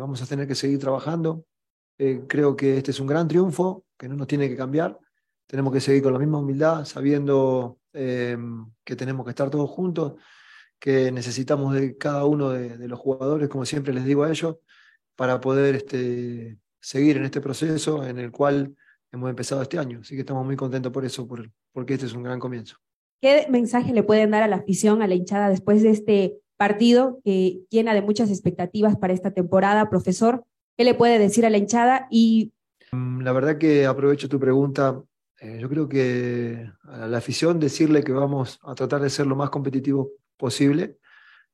vamos 0.00 0.22
a 0.22 0.26
tener 0.26 0.48
que 0.48 0.54
seguir 0.54 0.78
trabajando. 0.78 1.44
Eh, 1.98 2.22
creo 2.26 2.56
que 2.56 2.78
este 2.78 2.90
es 2.90 3.00
un 3.00 3.06
gran 3.06 3.28
triunfo 3.28 3.84
que 3.96 4.08
no 4.08 4.16
nos 4.16 4.26
tiene 4.26 4.48
que 4.48 4.56
cambiar. 4.56 4.98
Tenemos 5.46 5.72
que 5.72 5.80
seguir 5.80 6.02
con 6.02 6.12
la 6.12 6.18
misma 6.18 6.38
humildad, 6.38 6.84
sabiendo 6.84 7.78
que 7.92 8.94
tenemos 8.94 9.24
que 9.24 9.30
estar 9.30 9.48
todos 9.48 9.70
juntos, 9.70 10.16
que 10.78 11.10
necesitamos 11.10 11.72
de 11.72 11.96
cada 11.96 12.26
uno 12.26 12.50
de, 12.50 12.76
de, 12.76 12.88
los 12.88 12.98
jugadores, 12.98 13.48
como 13.48 13.64
siempre 13.64 13.94
les 13.94 14.04
digo 14.04 14.22
a 14.22 14.30
ellos, 14.30 14.56
para 15.14 15.40
poder 15.40 15.76
este, 15.76 16.58
seguir 16.78 17.16
en 17.16 17.24
este 17.24 17.40
proceso 17.40 18.06
en 18.06 18.18
el 18.18 18.30
cual 18.30 18.76
hemos 19.10 19.30
empezado 19.30 19.62
este 19.62 19.78
año. 19.78 20.00
Así 20.02 20.14
que 20.14 20.20
estamos 20.20 20.44
muy 20.44 20.56
contentos 20.56 20.92
por 20.92 21.04
eso, 21.04 21.26
por, 21.26 21.50
porque 21.72 21.94
este 21.94 22.06
es 22.06 22.12
un 22.12 22.22
gran 22.22 22.38
comienzo. 22.38 22.76
¿Qué 23.20 23.46
mensaje 23.50 23.92
le 23.92 24.02
pueden 24.02 24.30
dar 24.30 24.42
a 24.42 24.48
la 24.48 24.56
afición, 24.56 25.02
a 25.02 25.08
la 25.08 25.14
hinchada 25.14 25.48
después 25.48 25.82
de 25.82 25.90
este 25.90 26.36
partido 26.56 27.18
que 27.24 27.62
llena 27.70 27.94
de 27.94 28.02
muchas 28.02 28.30
expectativas 28.30 28.96
para 28.96 29.14
esta 29.14 29.32
temporada, 29.32 29.88
profesor? 29.88 30.44
¿Qué 30.76 30.84
le 30.84 30.94
puede 30.94 31.18
decir 31.18 31.46
a 31.46 31.50
la 31.50 31.58
hinchada? 31.58 32.06
Y 32.10 32.52
mm, 32.92 33.22
la 33.22 33.32
verdad 33.32 33.58
que 33.58 33.86
aprovecho 33.86 34.28
tu 34.28 34.38
pregunta. 34.38 35.02
Eh, 35.40 35.58
yo 35.60 35.68
creo 35.68 35.88
que 35.88 36.70
a 36.84 37.06
la 37.06 37.18
afición 37.18 37.60
decirle 37.60 38.02
que 38.02 38.12
vamos 38.12 38.58
a 38.62 38.74
tratar 38.74 39.02
de 39.02 39.10
ser 39.10 39.26
lo 39.26 39.36
más 39.36 39.50
competitivo 39.50 40.12
posible, 40.36 40.98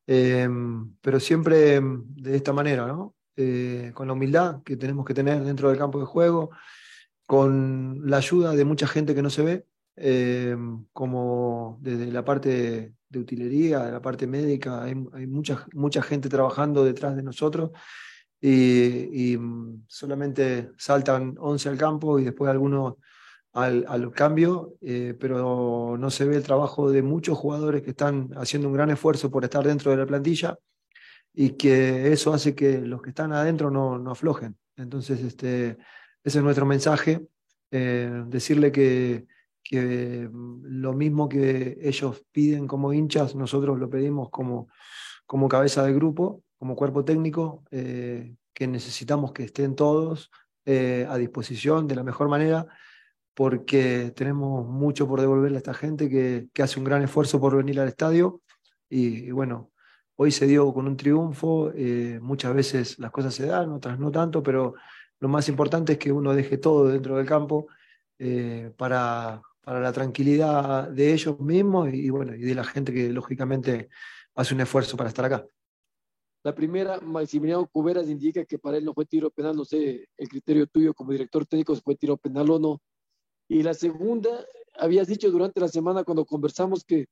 eh, 0.06 0.48
pero 1.00 1.20
siempre 1.20 1.80
de 1.80 2.36
esta 2.36 2.52
manera, 2.52 2.86
¿no? 2.86 3.14
Eh, 3.34 3.92
con 3.94 4.06
la 4.06 4.12
humildad 4.12 4.62
que 4.62 4.76
tenemos 4.76 5.06
que 5.06 5.14
tener 5.14 5.42
dentro 5.42 5.70
del 5.70 5.78
campo 5.78 5.98
de 5.98 6.04
juego, 6.04 6.50
con 7.26 8.02
la 8.04 8.18
ayuda 8.18 8.52
de 8.52 8.64
mucha 8.64 8.86
gente 8.86 9.14
que 9.14 9.22
no 9.22 9.30
se 9.30 9.42
ve, 9.42 9.66
eh, 9.96 10.56
como 10.92 11.78
desde 11.80 12.12
la 12.12 12.24
parte 12.24 12.94
de 13.08 13.18
utilería, 13.18 13.80
de 13.80 13.92
la 13.92 14.02
parte 14.02 14.26
médica, 14.26 14.82
hay, 14.82 14.94
mucha, 14.94 15.66
mucha 15.72 16.02
gente 16.02 16.28
trabajando 16.28 16.84
detrás 16.84 17.16
de 17.16 17.22
nosotros 17.22 17.70
y, 18.44 19.36
mm, 19.38 19.84
solamente 19.86 20.72
saltan 20.76 21.36
11 21.38 21.68
al 21.68 21.78
campo 21.78 22.18
y 22.18 22.24
después 22.24 22.50
algunos 22.50 22.94
al, 23.52 23.84
al 23.88 24.10
cambio, 24.12 24.74
eh, 24.80 25.14
pero 25.18 25.96
no 25.98 26.10
se 26.10 26.24
ve 26.24 26.36
el 26.36 26.42
trabajo 26.42 26.90
de 26.90 27.02
muchos 27.02 27.38
jugadores 27.38 27.82
que 27.82 27.90
están 27.90 28.30
haciendo 28.36 28.68
un 28.68 28.74
gran 28.74 28.90
esfuerzo 28.90 29.30
por 29.30 29.44
estar 29.44 29.64
dentro 29.64 29.90
de 29.90 29.98
la 29.98 30.06
plantilla 30.06 30.58
y 31.32 31.50
que 31.50 32.12
eso 32.12 32.32
hace 32.32 32.54
que 32.54 32.80
los 32.80 33.00
que 33.02 33.10
están 33.10 33.32
adentro 33.32 33.70
no, 33.70 33.98
no 33.98 34.10
aflojen. 34.10 34.56
Entonces, 34.76 35.20
este, 35.20 35.78
ese 36.24 36.38
es 36.38 36.44
nuestro 36.44 36.66
mensaje, 36.66 37.26
eh, 37.70 38.24
decirle 38.26 38.72
que, 38.72 39.26
que 39.62 40.28
mm, 40.30 40.62
lo 40.80 40.94
mismo 40.94 41.28
que 41.28 41.78
ellos 41.80 42.24
piden 42.32 42.66
como 42.66 42.92
hinchas, 42.92 43.36
nosotros 43.36 43.78
lo 43.78 43.88
pedimos 43.88 44.30
como, 44.30 44.68
como 45.26 45.48
cabeza 45.48 45.84
de 45.84 45.94
grupo, 45.94 46.42
como 46.62 46.76
cuerpo 46.76 47.04
técnico, 47.04 47.64
eh, 47.72 48.36
que 48.54 48.68
necesitamos 48.68 49.32
que 49.32 49.42
estén 49.42 49.74
todos 49.74 50.30
eh, 50.64 51.04
a 51.10 51.16
disposición 51.16 51.88
de 51.88 51.96
la 51.96 52.04
mejor 52.04 52.28
manera, 52.28 52.68
porque 53.34 54.12
tenemos 54.14 54.68
mucho 54.68 55.08
por 55.08 55.20
devolverle 55.20 55.56
a 55.56 55.58
esta 55.58 55.74
gente 55.74 56.08
que, 56.08 56.46
que 56.54 56.62
hace 56.62 56.78
un 56.78 56.84
gran 56.84 57.02
esfuerzo 57.02 57.40
por 57.40 57.56
venir 57.56 57.80
al 57.80 57.88
estadio. 57.88 58.42
Y, 58.88 59.32
bueno, 59.32 59.72
hoy 60.14 60.30
se 60.30 60.46
dio 60.46 60.72
con 60.72 60.86
un 60.86 60.96
triunfo, 60.96 61.72
eh, 61.74 62.20
muchas 62.22 62.54
veces 62.54 62.96
las 63.00 63.10
cosas 63.10 63.34
se 63.34 63.46
dan, 63.46 63.72
otras 63.72 63.98
no 63.98 64.12
tanto, 64.12 64.40
pero 64.40 64.74
lo 65.18 65.28
más 65.28 65.48
importante 65.48 65.94
es 65.94 65.98
que 65.98 66.12
uno 66.12 66.32
deje 66.32 66.58
todo 66.58 66.86
dentro 66.86 67.16
del 67.16 67.26
campo 67.26 67.66
para, 68.76 69.42
para 69.62 69.80
la 69.80 69.92
tranquilidad 69.92 70.88
de 70.90 71.12
ellos 71.12 71.40
mismos 71.40 71.92
y, 71.92 72.08
bueno, 72.08 72.36
y 72.36 72.42
de 72.42 72.54
la 72.54 72.62
gente 72.62 72.92
que 72.92 73.08
lógicamente 73.08 73.88
hace 74.36 74.54
un 74.54 74.60
esfuerzo 74.60 74.96
para 74.96 75.08
estar 75.08 75.24
acá. 75.24 75.44
La 76.44 76.54
primera, 76.54 77.00
Maximiliano 77.00 77.68
Cuberas 77.68 78.08
indica 78.08 78.44
que 78.44 78.58
para 78.58 78.76
él 78.76 78.84
no 78.84 78.94
fue 78.94 79.06
tiro 79.06 79.30
penal, 79.30 79.56
no 79.56 79.64
sé 79.64 80.08
el 80.16 80.28
criterio 80.28 80.66
tuyo 80.66 80.92
como 80.92 81.12
director 81.12 81.46
técnico 81.46 81.74
si 81.74 81.82
fue 81.82 81.94
tiro 81.94 82.16
penal 82.16 82.50
o 82.50 82.58
no. 82.58 82.82
Y 83.48 83.62
la 83.62 83.74
segunda, 83.74 84.44
habías 84.78 85.06
dicho 85.06 85.30
durante 85.30 85.60
la 85.60 85.68
semana 85.68 86.04
cuando 86.04 86.24
conversamos 86.24 86.84
que 86.84 87.06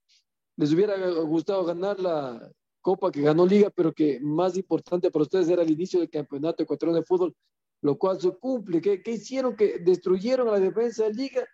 les 0.57 0.73
hubiera 0.73 0.97
gustado 1.23 1.65
ganar 1.65 2.01
la 2.01 2.51
Copa 2.81 3.13
que 3.13 3.21
ganó 3.21 3.47
Liga, 3.47 3.71
pero 3.71 3.93
que 3.93 4.19
más 4.21 4.57
importante 4.57 5.11
para 5.11 5.23
ustedes 5.23 5.49
era 5.49 5.63
el 5.63 5.71
inicio 5.71 6.01
del 6.01 6.11
campeonato 6.11 6.63
ecuatoriano 6.63 6.99
de 6.99 7.05
fútbol, 7.05 7.35
lo 7.83 7.99
cual 7.99 8.21
se 8.21 8.31
cumple. 8.31 8.81
¿Qué, 8.81 9.03
hicieron? 9.07 9.55
Que 9.55 9.79
destruyeron 9.79 10.49
a 10.49 10.53
la 10.53 10.61
defensa 10.61 11.05
de 11.05 11.15
Liga 11.15 11.47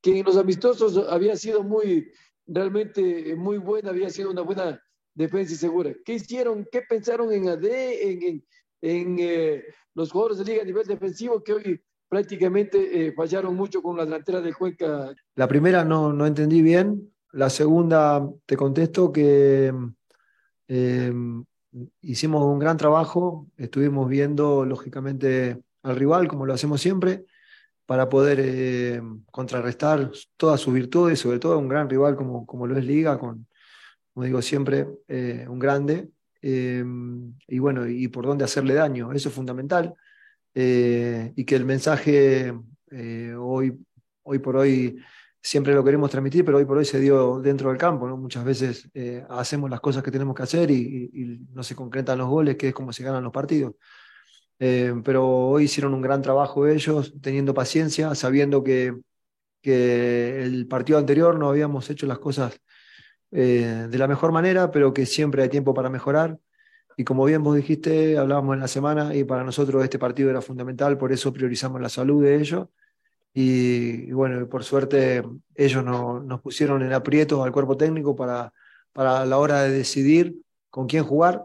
que 0.00 0.18
en 0.18 0.24
los 0.24 0.36
amistosos 0.36 0.96
había 1.08 1.36
sido 1.36 1.62
muy, 1.62 2.10
realmente 2.46 3.36
muy 3.36 3.58
buena, 3.58 3.90
había 3.90 4.08
sido 4.08 4.30
una 4.30 4.40
buena 4.40 4.82
defensa 5.14 5.52
y 5.52 5.56
segura. 5.56 5.92
¿Qué 6.04 6.14
hicieron? 6.14 6.66
¿Qué 6.70 6.82
pensaron 6.82 7.32
en 7.32 7.48
AD, 7.48 7.64
en, 7.64 8.44
en, 8.80 9.16
eh, 9.18 9.64
los 9.94 10.12
jugadores 10.12 10.38
de 10.38 10.44
liga 10.44 10.62
a 10.62 10.64
nivel 10.64 10.86
defensivo 10.86 11.42
que 11.42 11.52
hoy 11.52 11.82
prácticamente 12.08 13.06
eh, 13.06 13.12
fallaron 13.12 13.54
mucho 13.54 13.82
con 13.82 13.96
la 13.96 14.04
delantera 14.04 14.40
de 14.40 14.54
Cuenca? 14.54 15.14
La 15.34 15.48
primera 15.48 15.84
no, 15.84 16.12
no 16.12 16.26
entendí 16.26 16.62
bien. 16.62 17.12
La 17.32 17.50
segunda 17.50 18.28
te 18.46 18.56
contesto 18.56 19.12
que 19.12 19.72
eh, 20.68 21.12
hicimos 22.00 22.44
un 22.44 22.58
gran 22.58 22.76
trabajo, 22.76 23.46
estuvimos 23.56 24.08
viendo 24.08 24.64
lógicamente 24.64 25.60
al 25.82 25.96
rival 25.96 26.28
como 26.28 26.46
lo 26.46 26.52
hacemos 26.52 26.80
siempre 26.80 27.24
para 27.86 28.08
poder 28.08 29.02
contrarrestar 29.32 30.12
todas 30.36 30.60
sus 30.60 30.72
virtudes, 30.72 31.18
sobre 31.18 31.40
todo 31.40 31.58
un 31.58 31.68
gran 31.68 31.88
rival 31.88 32.14
como, 32.14 32.46
como 32.46 32.66
lo 32.68 32.78
es 32.78 32.84
Liga, 32.84 33.18
con, 33.18 33.48
como 34.12 34.24
digo 34.24 34.42
siempre, 34.42 34.86
eh, 35.08 35.46
un 35.48 35.58
grande, 35.58 36.08
eh, 36.42 36.84
y 37.48 37.58
bueno, 37.58 37.86
y 37.86 38.08
por 38.08 38.26
dónde 38.26 38.44
hacerle 38.44 38.74
daño, 38.74 39.12
eso 39.12 39.28
es 39.28 39.34
fundamental, 39.34 39.94
y 40.52 41.44
que 41.44 41.54
el 41.54 41.64
mensaje 41.64 42.52
hoy, 43.38 43.78
hoy 44.24 44.38
por 44.40 44.56
hoy 44.56 44.98
siempre 45.40 45.74
lo 45.74 45.84
queremos 45.84 46.10
transmitir, 46.10 46.44
pero 46.44 46.58
hoy 46.58 46.64
por 46.64 46.78
hoy 46.78 46.84
se 46.84 46.98
dio 46.98 47.40
dentro 47.40 47.68
del 47.70 47.78
campo. 47.78 48.06
Muchas 48.16 48.44
veces 48.44 48.90
hacemos 49.28 49.70
las 49.70 49.80
cosas 49.80 50.02
que 50.02 50.10
tenemos 50.10 50.34
que 50.34 50.42
hacer 50.42 50.70
y, 50.70 51.40
no 51.52 51.62
se 51.62 51.76
concretan 51.76 52.18
los 52.18 52.28
goles, 52.28 52.56
que 52.56 52.68
es 52.68 52.74
como 52.74 52.92
se 52.92 53.04
ganan 53.04 53.22
los 53.22 53.32
partidos. 53.32 53.74
Eh, 54.62 54.92
pero 55.02 55.26
hoy 55.26 55.64
hicieron 55.64 55.94
un 55.94 56.02
gran 56.02 56.20
trabajo 56.20 56.66
ellos, 56.66 57.14
teniendo 57.22 57.54
paciencia, 57.54 58.14
sabiendo 58.14 58.62
que, 58.62 58.94
que 59.62 60.42
el 60.42 60.68
partido 60.68 60.98
anterior 60.98 61.38
no 61.38 61.48
habíamos 61.48 61.88
hecho 61.88 62.06
las 62.06 62.18
cosas 62.18 62.60
eh, 63.32 63.86
de 63.88 63.98
la 63.98 64.08
mejor 64.08 64.32
manera, 64.32 64.70
pero 64.70 64.92
que 64.92 65.06
siempre 65.06 65.42
hay 65.42 65.48
tiempo 65.48 65.74
para 65.74 65.90
mejorar. 65.90 66.38
Y 66.96 67.04
como 67.04 67.24
bien 67.24 67.42
vos 67.42 67.56
dijiste, 67.56 68.18
hablábamos 68.18 68.54
en 68.54 68.60
la 68.60 68.68
semana 68.68 69.14
y 69.14 69.24
para 69.24 69.44
nosotros 69.44 69.82
este 69.82 69.98
partido 69.98 70.30
era 70.30 70.42
fundamental, 70.42 70.98
por 70.98 71.12
eso 71.12 71.32
priorizamos 71.32 71.80
la 71.80 71.88
salud 71.88 72.22
de 72.22 72.36
ellos. 72.36 72.68
Y, 73.32 74.10
bueno, 74.12 74.48
por 74.48 74.64
suerte 74.64 75.22
ellos 75.54 75.84
no, 75.84 76.20
nos 76.20 76.40
pusieron 76.40 76.82
en 76.82 76.92
aprietos 76.92 77.44
al 77.44 77.52
cuerpo 77.52 77.76
técnico 77.76 78.16
para, 78.16 78.52
para 78.92 79.24
la 79.24 79.38
hora 79.38 79.62
de 79.62 79.70
decidir 79.70 80.34
con 80.68 80.86
quién 80.88 81.04
jugar 81.04 81.44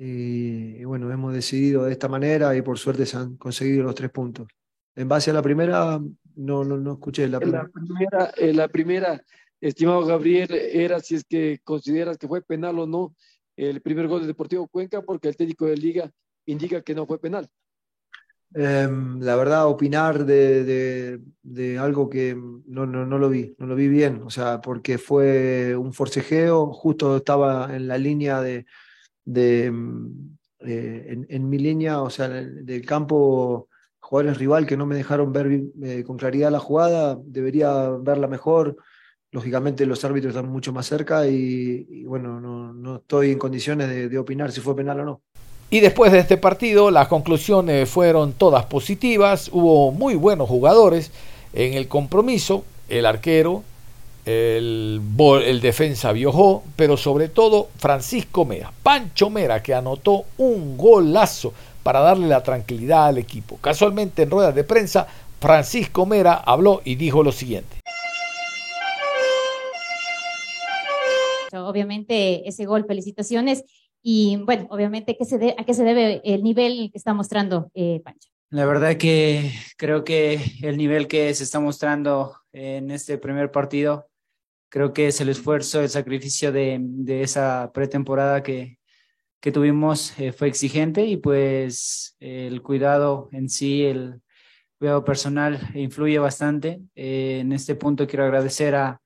y, 0.00 0.84
bueno, 0.84 1.10
hemos 1.12 1.34
decidido 1.34 1.84
de 1.84 1.92
esta 1.92 2.06
manera 2.06 2.54
y 2.56 2.62
por 2.62 2.78
suerte 2.78 3.04
se 3.04 3.16
han 3.16 3.36
conseguido 3.36 3.82
los 3.82 3.96
tres 3.96 4.10
puntos. 4.10 4.46
En 4.94 5.08
base 5.08 5.30
a 5.30 5.34
la 5.34 5.42
primera, 5.42 6.00
no, 6.36 6.64
no, 6.64 6.76
no 6.76 6.92
escuché 6.92 7.26
la 7.28 7.40
primera. 7.40 7.64
La 7.64 7.68
primera, 7.68 8.32
eh, 8.36 8.54
la 8.54 8.68
primera, 8.68 9.24
estimado 9.60 10.04
Gabriel, 10.04 10.52
era 10.52 11.00
si 11.00 11.16
es 11.16 11.24
que 11.24 11.58
consideras 11.64 12.18
que 12.18 12.28
fue 12.28 12.42
penal 12.42 12.78
o 12.78 12.86
no 12.86 13.14
el 13.56 13.80
primer 13.80 14.06
gol 14.06 14.20
de 14.20 14.28
Deportivo 14.28 14.68
Cuenca, 14.68 15.02
porque 15.02 15.28
el 15.28 15.36
técnico 15.36 15.66
de 15.66 15.76
liga 15.76 16.10
indica 16.46 16.82
que 16.82 16.94
no 16.94 17.06
fue 17.06 17.18
penal. 17.18 17.48
Em, 18.54 19.20
la 19.20 19.36
verdad, 19.36 19.66
opinar 19.66 20.24
de, 20.24 20.64
de, 20.64 21.20
de 21.42 21.78
algo 21.78 22.08
que 22.08 22.34
no, 22.34 22.86
no, 22.86 23.04
no, 23.04 23.18
lo 23.18 23.28
vi, 23.28 23.54
no 23.58 23.66
lo 23.66 23.74
vi 23.74 23.88
bien, 23.88 24.22
o 24.24 24.30
sea, 24.30 24.60
porque 24.60 24.96
fue 24.96 25.76
un 25.76 25.92
forcejeo, 25.92 26.72
justo 26.72 27.18
estaba 27.18 27.76
en 27.76 27.88
la 27.88 27.98
línea 27.98 28.40
de, 28.40 28.64
de, 29.24 29.70
mm, 29.70 30.38
eh, 30.60 31.24
en, 31.28 31.50
mi 31.50 31.58
línea, 31.58 32.00
o 32.00 32.08
sea, 32.08 32.28
del 32.28 32.86
campo, 32.86 33.68
jugadores 33.98 34.38
rival 34.38 34.66
que 34.66 34.76
no 34.76 34.86
me 34.86 34.96
dejaron 34.96 35.32
ver 35.32 35.64
eh, 35.82 36.02
con 36.04 36.16
claridad 36.16 36.50
la 36.50 36.58
jugada, 36.58 37.18
debería 37.22 37.90
verla 37.90 38.28
mejor. 38.28 38.76
Lógicamente 39.30 39.84
los 39.84 40.04
árbitros 40.04 40.34
están 40.34 40.50
mucho 40.50 40.72
más 40.72 40.86
cerca 40.86 41.26
y, 41.26 42.04
bueno, 42.04 42.40
no, 42.40 42.72
no, 42.72 42.96
estoy 42.96 43.32
en 43.32 43.38
condiciones 43.38 44.10
de, 44.10 44.18
opinar 44.18 44.50
si 44.52 44.60
fue 44.60 44.74
penal 44.74 45.00
o 45.00 45.04
no. 45.04 45.20
Y 45.70 45.80
después 45.80 46.12
de 46.12 46.20
este 46.20 46.38
partido, 46.38 46.90
las 46.90 47.08
conclusiones 47.08 47.90
fueron 47.90 48.32
todas 48.32 48.64
positivas. 48.64 49.50
Hubo 49.52 49.92
muy 49.92 50.14
buenos 50.14 50.48
jugadores 50.48 51.10
en 51.52 51.74
el 51.74 51.88
compromiso. 51.88 52.64
El 52.88 53.04
arquero, 53.04 53.64
el, 54.24 55.02
el 55.44 55.60
defensa 55.60 56.12
Biojó, 56.12 56.62
pero 56.74 56.96
sobre 56.96 57.28
todo 57.28 57.68
Francisco 57.76 58.46
Mera, 58.46 58.72
Pancho 58.82 59.28
Mera, 59.28 59.62
que 59.62 59.74
anotó 59.74 60.24
un 60.38 60.78
golazo 60.78 61.52
para 61.82 62.00
darle 62.00 62.28
la 62.28 62.42
tranquilidad 62.42 63.06
al 63.06 63.18
equipo. 63.18 63.58
Casualmente 63.60 64.22
en 64.22 64.30
ruedas 64.30 64.54
de 64.54 64.64
prensa, 64.64 65.06
Francisco 65.40 66.04
Mera 66.04 66.34
habló 66.34 66.82
y 66.84 66.96
dijo 66.96 67.22
lo 67.22 67.32
siguiente. 67.32 67.77
Obviamente 71.52 72.48
ese 72.48 72.64
gol, 72.64 72.84
felicitaciones. 72.86 73.64
Y 74.02 74.36
bueno, 74.44 74.66
obviamente 74.70 75.16
¿qué 75.16 75.24
se 75.24 75.38
de, 75.38 75.54
a 75.58 75.64
qué 75.64 75.74
se 75.74 75.84
debe 75.84 76.20
el 76.24 76.42
nivel 76.42 76.90
que 76.92 76.98
está 76.98 77.14
mostrando 77.14 77.70
eh, 77.74 78.00
Pancho. 78.04 78.28
La 78.50 78.64
verdad 78.64 78.96
que 78.96 79.52
creo 79.76 80.04
que 80.04 80.40
el 80.62 80.78
nivel 80.78 81.06
que 81.06 81.34
se 81.34 81.44
está 81.44 81.60
mostrando 81.60 82.34
en 82.52 82.90
este 82.90 83.18
primer 83.18 83.50
partido, 83.50 84.08
creo 84.70 84.94
que 84.94 85.08
es 85.08 85.20
el 85.20 85.28
esfuerzo, 85.28 85.82
el 85.82 85.90
sacrificio 85.90 86.50
de, 86.50 86.80
esa 87.22 87.70
pretemporada 87.74 88.42
que, 88.42 88.78
que 89.40 89.52
tuvimos 89.52 90.18
eh, 90.18 90.32
fue 90.32 90.48
exigente 90.48 91.04
y 91.04 91.18
pues 91.18 92.16
el 92.20 92.62
cuidado 92.62 93.28
en 93.32 93.50
sí, 93.50 93.84
el 93.84 94.22
cuidado 94.78 95.04
personal 95.04 95.60
influye 95.74 96.18
bastante. 96.18 96.80
Eh, 96.94 97.40
en 97.40 97.52
este 97.52 97.74
punto 97.74 98.06
quiero 98.06 98.24
agradecer 98.24 98.74
a, 98.74 99.00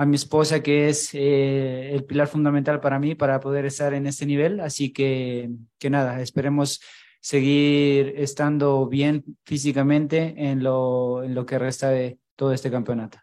a 0.00 0.06
mi 0.06 0.16
esposa, 0.16 0.62
que 0.62 0.88
es 0.88 1.10
eh, 1.12 1.92
el 1.92 2.06
pilar 2.06 2.26
fundamental 2.26 2.80
para 2.80 2.98
mí 2.98 3.14
para 3.14 3.38
poder 3.38 3.66
estar 3.66 3.92
en 3.92 4.06
este 4.06 4.24
nivel. 4.24 4.60
Así 4.60 4.94
que, 4.94 5.50
que 5.78 5.90
nada, 5.90 6.22
esperemos 6.22 6.80
seguir 7.20 8.14
estando 8.16 8.86
bien 8.86 9.22
físicamente 9.44 10.32
en 10.38 10.62
lo, 10.62 11.22
en 11.22 11.34
lo 11.34 11.44
que 11.44 11.58
resta 11.58 11.90
de 11.90 12.18
todo 12.34 12.54
este 12.54 12.70
campeonato. 12.70 13.18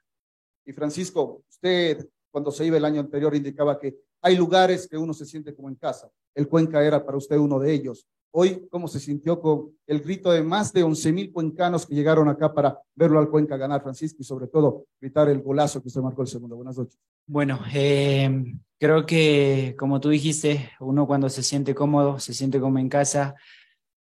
Y 0.66 0.72
Francisco, 0.72 1.42
usted 1.50 2.08
cuando 2.30 2.52
se 2.52 2.68
iba 2.68 2.78
el 2.78 2.86
año 2.86 3.00
anterior 3.00 3.34
indicaba 3.34 3.80
que 3.80 3.98
hay 4.22 4.36
lugares 4.36 4.88
que 4.88 4.98
uno 4.98 5.16
se 5.16 5.26
siente 5.26 5.56
como 5.56 5.70
en 5.70 5.76
casa. 5.78 6.12
El 6.36 6.48
Cuenca 6.48 6.86
era 6.86 7.04
para 7.04 7.18
usted 7.18 7.38
uno 7.38 7.58
de 7.58 7.74
ellos. 7.74 8.06
Hoy, 8.32 8.68
¿cómo 8.70 8.88
se 8.88 9.00
sintió 9.00 9.40
con 9.40 9.72
el 9.88 10.02
grito 10.02 10.32
de 10.32 10.44
más 10.44 10.74
de 10.74 10.84
11 10.84 11.12
mil 11.12 11.32
cuencanos 11.32 11.86
que 11.86 11.96
llegaron 11.96 12.28
acá 12.28 12.54
para 12.54 12.80
verlo 12.94 13.20
al 13.20 13.30
Cuenca 13.30 13.58
ganar, 13.58 13.82
Francisco, 13.82 14.18
y 14.20 14.26
sobre 14.26 14.48
todo 14.48 14.86
gritar 15.00 15.30
el 15.30 15.42
golazo 15.42 15.82
que 15.82 15.88
usted 15.88 16.02
marcó 16.02 16.22
el 16.22 16.28
segundo? 16.28 16.56
Buenas 16.56 16.78
noches. 16.78 17.00
Bueno, 17.26 17.60
eh, 17.74 18.54
creo 18.80 19.06
que 19.06 19.76
como 19.80 20.00
tú 20.00 20.10
dijiste, 20.10 20.72
uno 20.80 21.08
cuando 21.08 21.30
se 21.30 21.42
siente 21.42 21.74
cómodo, 21.74 22.20
se 22.20 22.34
siente 22.34 22.60
como 22.60 22.80
en 22.80 22.90
casa, 22.90 23.36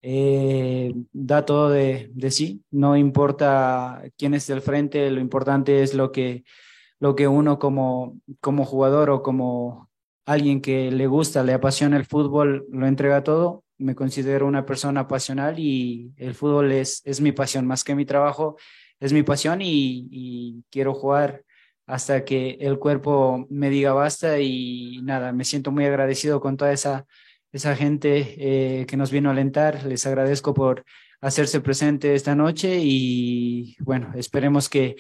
eh, 0.01 0.93
da 1.13 1.45
todo 1.45 1.69
de, 1.69 2.11
sí, 2.29 2.63
no 2.71 2.97
importa 2.97 4.03
quién 4.17 4.33
esté 4.33 4.53
al 4.53 4.61
frente, 4.61 5.09
lo 5.11 5.21
importante 5.21 5.83
es 5.83 5.93
lo 5.93 6.11
que, 6.11 6.43
lo 6.99 7.15
que 7.15 7.27
uno 7.27 7.59
como, 7.59 8.19
como 8.41 8.65
jugador 8.65 9.09
o 9.09 9.21
como 9.21 9.89
alguien 10.25 10.59
que 10.61 10.91
le 10.91 11.07
gusta, 11.07 11.43
le 11.43 11.53
apasiona 11.53 11.97
el 11.97 12.05
fútbol, 12.05 12.65
lo 12.71 12.87
entrega 12.87 13.23
todo 13.23 13.63
me 13.77 13.95
considero 13.95 14.47
una 14.47 14.65
persona 14.65 15.07
pasional 15.07 15.59
y 15.59 16.11
el 16.17 16.33
fútbol 16.33 16.71
es, 16.71 17.01
es 17.05 17.21
mi 17.21 17.31
pasión, 17.31 17.65
más 17.67 17.83
que 17.83 17.95
mi 17.95 18.05
trabajo, 18.05 18.57
es 18.99 19.13
mi 19.13 19.23
pasión 19.23 19.59
y, 19.61 20.63
quiero 20.69 20.93
jugar 20.93 21.43
hasta 21.85 22.25
que 22.25 22.57
el 22.59 22.79
cuerpo 22.79 23.45
me 23.49 23.69
diga 23.69 23.93
basta 23.93 24.39
y 24.39 25.01
nada, 25.03 25.31
me 25.31 25.45
siento 25.45 25.71
muy 25.71 25.85
agradecido 25.85 26.41
con 26.41 26.57
toda 26.57 26.73
esa, 26.73 27.05
esa 27.51 27.75
gente 27.75 28.35
eh, 28.37 28.85
que 28.85 28.97
nos 28.97 29.11
vino 29.11 29.29
a 29.29 29.31
alentar, 29.31 29.85
les 29.85 30.05
agradezco 30.05 30.53
por 30.53 30.83
hacerse 31.21 31.61
presente 31.61 32.13
esta 32.13 32.35
noche 32.35 32.79
y 32.81 33.75
bueno, 33.79 34.11
esperemos 34.15 34.69
que 34.69 34.97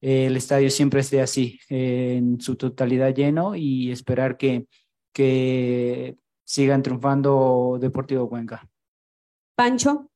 eh, 0.00 0.26
el 0.26 0.36
estadio 0.36 0.70
siempre 0.70 1.00
esté 1.00 1.20
así, 1.20 1.60
eh, 1.68 2.16
en 2.18 2.40
su 2.40 2.56
totalidad 2.56 3.14
lleno 3.14 3.54
y 3.54 3.92
esperar 3.92 4.36
que, 4.36 4.66
que 5.12 6.16
sigan 6.44 6.82
triunfando 6.82 7.78
Deportivo 7.80 8.28
Cuenca. 8.28 8.68
Pancho, 9.56 10.08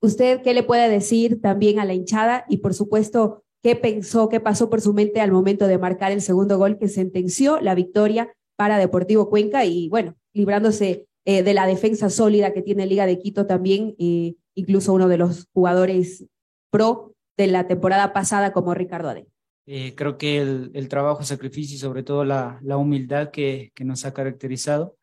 ¿usted 0.00 0.42
qué 0.42 0.54
le 0.54 0.62
puede 0.62 0.88
decir 0.88 1.40
también 1.40 1.78
a 1.78 1.84
la 1.84 1.94
hinchada 1.94 2.44
y 2.48 2.58
por 2.58 2.74
supuesto 2.74 3.44
qué 3.62 3.76
pensó, 3.76 4.28
qué 4.28 4.40
pasó 4.40 4.70
por 4.70 4.80
su 4.80 4.94
mente 4.94 5.20
al 5.20 5.32
momento 5.32 5.66
de 5.66 5.78
marcar 5.78 6.12
el 6.12 6.22
segundo 6.22 6.58
gol 6.58 6.78
que 6.78 6.88
sentenció 6.88 7.60
la 7.60 7.74
victoria 7.74 8.32
para 8.56 8.78
Deportivo 8.78 9.28
Cuenca 9.28 9.64
y 9.64 9.88
bueno, 9.88 10.14
librándose 10.32 11.06
eh, 11.24 11.42
de 11.42 11.54
la 11.54 11.66
defensa 11.66 12.08
sólida 12.08 12.52
que 12.52 12.62
tiene 12.62 12.86
Liga 12.86 13.06
de 13.06 13.18
Quito 13.18 13.46
también, 13.46 13.96
eh, 13.98 14.36
incluso 14.54 14.92
uno 14.92 15.08
de 15.08 15.18
los 15.18 15.48
jugadores 15.52 16.24
pro 16.70 17.14
de 17.36 17.48
la 17.48 17.66
temporada 17.66 18.12
pasada 18.12 18.52
como 18.52 18.72
Ricardo 18.72 19.08
Ade. 19.08 19.26
Eh, 19.66 19.94
creo 19.96 20.16
que 20.16 20.38
el, 20.38 20.70
el, 20.74 20.88
trabajo, 20.88 21.24
sacrificio 21.24 21.74
y 21.74 21.78
sobre 21.78 22.04
todo 22.04 22.24
la, 22.24 22.60
la 22.62 22.76
humildad 22.76 23.32
que, 23.32 23.72
que 23.74 23.84
nos 23.84 24.04
ha 24.04 24.14
caracterizado 24.14 24.96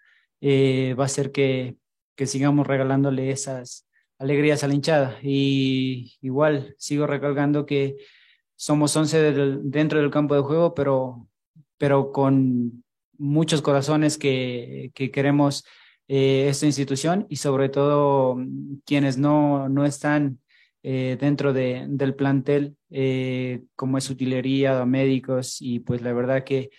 eh, 0.46 0.94
va 1.00 1.06
a 1.06 1.08
ser 1.08 1.32
que, 1.32 1.78
que 2.18 2.28
sigamos 2.28 2.68
regalándole 2.68 3.32
esas 3.32 3.88
alegrías 4.20 4.62
a 4.64 4.68
la 4.68 4.74
hinchada. 4.74 5.18
Y 5.24 6.18
igual 6.22 6.76
sigo 6.78 7.08
recalcando 7.08 7.66
que 7.66 7.96
somos 8.58 8.94
11 8.94 9.22
del, 9.22 9.72
dentro 9.72 10.00
del 10.00 10.12
campo 10.12 10.36
de 10.36 10.42
juego, 10.42 10.74
pero, 10.74 11.30
pero 11.78 12.12
con 12.12 12.84
muchos 13.18 13.62
corazones 13.62 14.18
que, 14.18 14.92
que 14.94 15.12
queremos 15.12 15.64
eh, 16.10 16.48
esta 16.50 16.66
institución 16.66 17.26
y 17.30 17.38
sobre 17.38 17.70
todo 17.70 18.36
quienes 18.86 19.18
no, 19.18 19.70
no 19.70 19.86
están 19.86 20.40
eh, 20.84 21.18
dentro 21.18 21.54
de, 21.54 21.86
del 21.88 22.16
plantel, 22.16 22.76
eh, 22.90 23.64
como 23.78 23.98
es 23.98 24.10
utilería, 24.10 24.86
médicos, 24.86 25.62
y 25.62 25.80
pues 25.80 26.02
la 26.02 26.12
verdad 26.12 26.44
que 26.44 26.70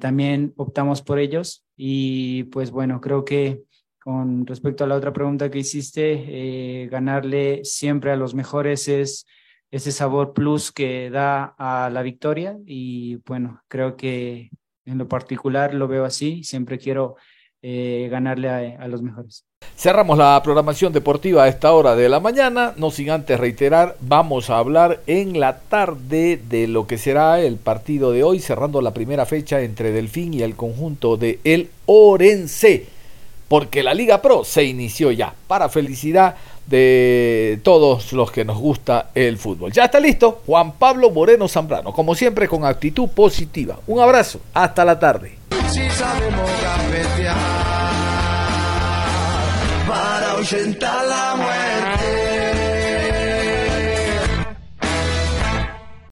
también 0.00 0.54
optamos 0.56 1.02
por 1.02 1.18
ellos 1.18 1.65
y 1.76 2.44
pues 2.44 2.70
bueno, 2.70 3.00
creo 3.00 3.24
que 3.24 3.62
con 3.98 4.46
respecto 4.46 4.84
a 4.84 4.86
la 4.86 4.94
otra 4.94 5.12
pregunta 5.12 5.50
que 5.50 5.58
hiciste, 5.58 6.82
eh, 6.84 6.88
ganarle 6.88 7.64
siempre 7.64 8.12
a 8.12 8.16
los 8.16 8.34
mejores 8.34 8.88
es 8.88 9.26
ese 9.70 9.92
sabor 9.92 10.32
plus 10.32 10.72
que 10.72 11.10
da 11.10 11.54
a 11.58 11.90
la 11.90 12.02
victoria. 12.02 12.56
Y 12.66 13.16
bueno, 13.26 13.62
creo 13.68 13.96
que 13.96 14.50
en 14.84 14.98
lo 14.98 15.08
particular 15.08 15.74
lo 15.74 15.88
veo 15.88 16.04
así, 16.04 16.44
siempre 16.44 16.78
quiero 16.78 17.16
eh, 17.68 18.06
ganarle 18.08 18.48
a, 18.48 18.80
a, 18.80 18.86
los 18.86 19.02
mejores. 19.02 19.44
Cerramos 19.76 20.16
la 20.16 20.40
programación 20.40 20.92
deportiva 20.92 21.42
a 21.42 21.48
esta 21.48 21.72
hora 21.72 21.96
de 21.96 22.08
la 22.08 22.20
mañana, 22.20 22.74
no 22.76 22.92
sin 22.92 23.10
antes 23.10 23.40
reiterar, 23.40 23.96
vamos 23.98 24.50
a 24.50 24.58
hablar 24.58 25.00
en 25.08 25.40
la 25.40 25.58
tarde 25.58 26.40
de 26.48 26.68
lo 26.68 26.86
que 26.86 26.96
será 26.96 27.40
el 27.40 27.56
partido 27.56 28.12
de 28.12 28.22
hoy, 28.22 28.38
cerrando 28.38 28.80
la 28.80 28.94
primera 28.94 29.26
fecha 29.26 29.62
entre 29.62 29.90
Delfín 29.90 30.32
y 30.32 30.42
el 30.42 30.54
conjunto 30.54 31.16
de 31.16 31.40
El 31.42 31.70
Orense, 31.86 32.86
porque 33.48 33.82
la 33.82 33.94
Liga 33.94 34.22
Pro 34.22 34.44
se 34.44 34.62
inició 34.62 35.10
ya, 35.10 35.34
para 35.48 35.68
felicidad 35.68 36.36
de 36.68 37.58
todos 37.64 38.12
los 38.12 38.30
que 38.30 38.44
nos 38.44 38.58
gusta 38.58 39.10
el 39.12 39.38
fútbol. 39.38 39.72
Ya 39.72 39.86
está 39.86 39.98
listo 39.98 40.42
Juan 40.46 40.74
Pablo 40.74 41.10
Moreno 41.10 41.48
Zambrano, 41.48 41.92
como 41.92 42.14
siempre 42.14 42.46
con 42.46 42.64
actitud 42.64 43.08
positiva. 43.08 43.80
Un 43.88 43.98
abrazo, 43.98 44.40
hasta 44.54 44.84
la 44.84 45.00
tarde. 45.00 45.36
Si 45.68 45.90
sabemos 45.90 46.48
para 50.46 50.58
ahuyentar 50.58 51.06
la 51.06 51.36
muerte. 51.36 51.65